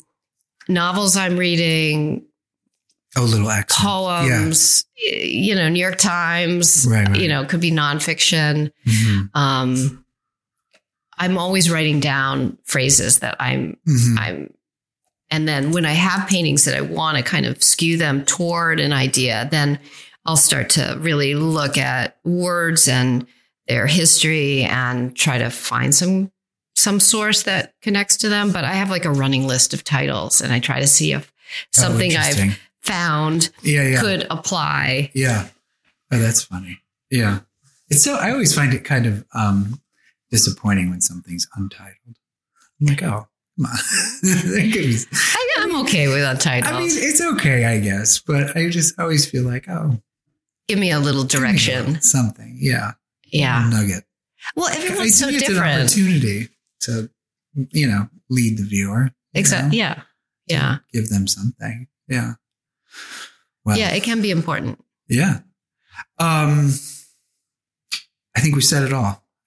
novels 0.69 1.17
I'm 1.17 1.37
reading, 1.37 2.23
oh, 3.17 3.25
little 3.25 3.51
accent. 3.51 3.87
poems, 3.89 4.85
y- 4.97 5.19
you 5.25 5.55
know, 5.57 5.69
New 5.69 5.81
York 5.81 5.99
Times, 5.99 6.87
Right, 6.89 7.09
right. 7.09 7.21
you 7.21 7.27
know, 7.29 7.45
could 7.45 7.61
be 7.61 7.73
nonfiction. 7.73 8.71
Mhm. 8.87 9.31
Um, 9.35 10.05
I'm 11.19 11.37
always 11.39 11.69
writing 11.71 11.99
down 11.99 12.57
phrases 12.65 13.19
that 13.19 13.35
I'm, 13.41 13.77
Mhm. 13.87 14.17
I'm, 14.19 14.55
and 15.31 15.47
then 15.49 15.73
when 15.73 15.85
I 15.87 15.93
have 15.93 16.29
paintings 16.29 16.65
that 16.65 16.75
I 16.77 16.81
want 16.81 17.17
to 17.17 17.23
kind 17.23 17.47
of 17.47 17.63
skew 17.63 17.97
them 17.97 18.25
toward 18.25 18.81
an 18.81 18.93
idea, 18.93 19.49
then 19.51 19.79
I'll 20.25 20.37
start 20.37 20.71
to 20.71 20.97
really 21.01 21.35
look 21.35 21.77
at 21.79 22.17
words 22.25 22.89
and 22.89 23.27
their 23.67 23.87
history 23.87 24.63
and 24.63 25.15
try 25.17 25.39
to 25.39 25.51
find 25.51 25.95
some 25.95 26.31
some 26.75 27.01
source 27.01 27.43
that 27.43 27.75
connects 27.83 28.17
to 28.19 28.29
them. 28.29 28.53
But 28.53 28.65
I 28.65 28.73
have 28.75 28.89
like 28.91 29.05
a 29.05 29.11
running 29.11 29.47
list 29.47 29.75
of 29.75 29.85
titles, 29.85 30.41
and 30.41 30.53
I 30.53 30.61
try 30.61 30.81
to 30.81 30.87
see 30.87 31.13
if 31.13 31.33
Oh, 31.51 31.81
something 31.81 32.15
I've 32.15 32.59
found 32.83 33.49
yeah, 33.63 33.83
yeah. 33.83 34.01
could 34.01 34.27
apply. 34.31 35.11
Yeah. 35.15 35.49
Oh, 36.13 36.19
that's 36.19 36.43
funny. 36.43 36.81
Yeah. 37.11 37.41
It's 37.89 38.05
so, 38.05 38.17
I 38.17 38.33
always 38.33 38.55
find 38.55 38.75
it 38.75 38.85
kind 38.85 39.07
of 39.07 39.25
um, 39.35 39.81
disappointing 40.31 40.91
when 40.91 41.01
something's 41.01 41.49
untitled. 41.57 42.19
I'm 42.81 42.87
like, 42.87 43.03
oh, 43.03 43.28
come 43.59 43.67
on. 43.67 43.79
There 44.23 44.63
could 44.63 44.73
be- 44.73 44.99
I, 45.13 45.47
I'm 45.59 45.77
okay 45.83 46.09
with 46.09 46.23
untitled. 46.25 46.75
I 46.75 46.79
mean, 46.79 46.91
it's 46.93 47.21
okay, 47.21 47.65
I 47.65 47.81
guess, 47.81 48.19
but 48.21 48.57
I 48.57 48.69
just 48.71 48.99
always 48.99 49.29
feel 49.29 49.45
like, 49.45 49.69
oh, 49.69 50.01
Give 50.69 50.79
me 50.79 50.91
a 50.91 50.99
little 51.01 51.25
direction. 51.25 52.01
something. 52.03 52.57
Yeah. 52.61 52.93
Yeah. 53.33 53.67
A 53.67 53.71
nugget. 53.71 54.05
Well, 54.55 54.69
everyone's 54.69 55.19
so 55.19 55.29
it's 55.29 55.43
an 55.43 55.55
different. 55.55 55.81
opportunity 55.83 56.49
to, 56.83 57.11
you 57.71 57.87
know, 57.89 58.09
lead 58.31 58.59
the 58.59 58.65
viewer. 58.65 59.11
Exactly. 59.35 59.79
Yeah. 59.79 60.03
Yeah. 60.47 60.79
Give 60.93 61.09
them 61.09 61.27
something. 61.27 61.87
Yeah. 62.07 62.35
Well, 63.65 63.77
Yeah. 63.79 63.91
It 63.93 64.03
can 64.03 64.21
be 64.23 64.31
important. 64.31 64.83
Yeah. 65.09 65.41
Um, 66.19 66.71
I 68.37 68.41
think 68.41 68.55
we 68.55 68.61
said 68.61 68.83
it 68.85 68.93
all. 68.93 69.05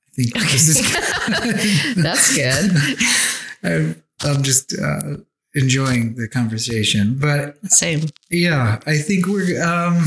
I 0.07 0.12
think 0.16 0.34
this 0.34 0.68
is 0.70 1.95
That's 2.03 2.36
good. 2.36 2.72
I'm, 3.64 4.03
I'm 4.24 4.43
just 4.43 4.74
uh, 4.78 5.18
enjoying 5.55 6.16
the 6.16 6.28
conversation, 6.28 7.18
but 7.20 7.57
Same. 7.72 8.07
yeah, 8.30 8.80
I 8.86 8.97
think 8.97 9.28
we're. 9.28 9.62
Um, 9.64 10.05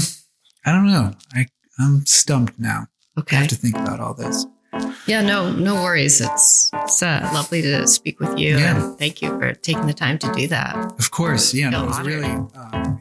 I 0.67 0.73
don't 0.73 0.87
know. 0.87 1.13
I 1.35 1.47
I'm 1.79 2.07
stumped 2.07 2.59
now. 2.59 2.87
Okay. 3.19 3.37
I 3.37 3.41
have 3.41 3.49
to 3.49 3.57
think 3.57 3.77
about 3.77 4.01
all 4.01 4.15
this. 4.15 4.47
Yeah. 5.07 5.23
No. 5.23 5.53
No 5.53 5.75
worries. 5.83 6.21
It's 6.21 6.71
it's 6.75 7.03
uh, 7.03 7.29
lovely 7.35 7.63
to 7.63 7.87
speak 7.87 8.19
with 8.21 8.39
you, 8.39 8.59
Yeah. 8.59 8.77
and 8.89 8.99
thank 8.99 9.23
you 9.23 9.29
for 9.39 9.53
taking 9.55 9.87
the 9.87 9.95
time 9.95 10.19
to 10.19 10.33
do 10.33 10.49
that. 10.49 10.75
Of 10.99 11.11
course, 11.11 11.53
yeah. 11.55 11.71
No, 11.71 11.85
it 11.85 11.87
was 11.89 11.99
honored. 11.99 12.13
really. 12.15 12.31
Um, 12.31 12.99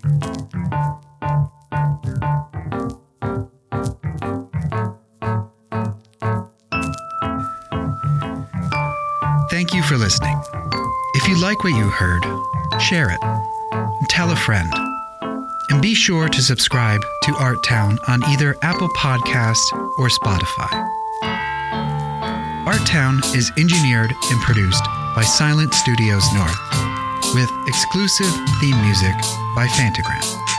Thank 9.53 9.71
you 9.75 9.83
for 9.83 9.97
listening. 9.97 10.35
If 11.13 11.27
you 11.27 11.39
like 11.39 11.63
what 11.63 11.75
you 11.75 11.87
heard, 11.87 12.23
share 12.81 13.11
it 13.11 13.19
tell 14.09 14.31
a 14.31 14.35
friend. 14.35 14.71
And 15.69 15.81
be 15.81 15.93
sure 15.93 16.29
to 16.29 16.41
subscribe 16.41 17.01
to 17.23 17.35
Art 17.35 17.63
Town 17.63 17.97
on 18.07 18.23
either 18.25 18.55
Apple 18.61 18.89
Podcasts 18.89 19.71
or 19.97 20.07
Spotify. 20.07 20.71
Art 22.65 22.85
Town 22.85 23.21
is 23.35 23.51
engineered 23.57 24.11
and 24.31 24.41
produced 24.41 24.83
by 25.15 25.23
Silent 25.23 25.73
Studios 25.73 26.25
North 26.33 26.55
with 27.33 27.49
exclusive 27.67 28.33
theme 28.59 28.79
music 28.81 29.15
by 29.55 29.67
Phantogram. 29.67 30.52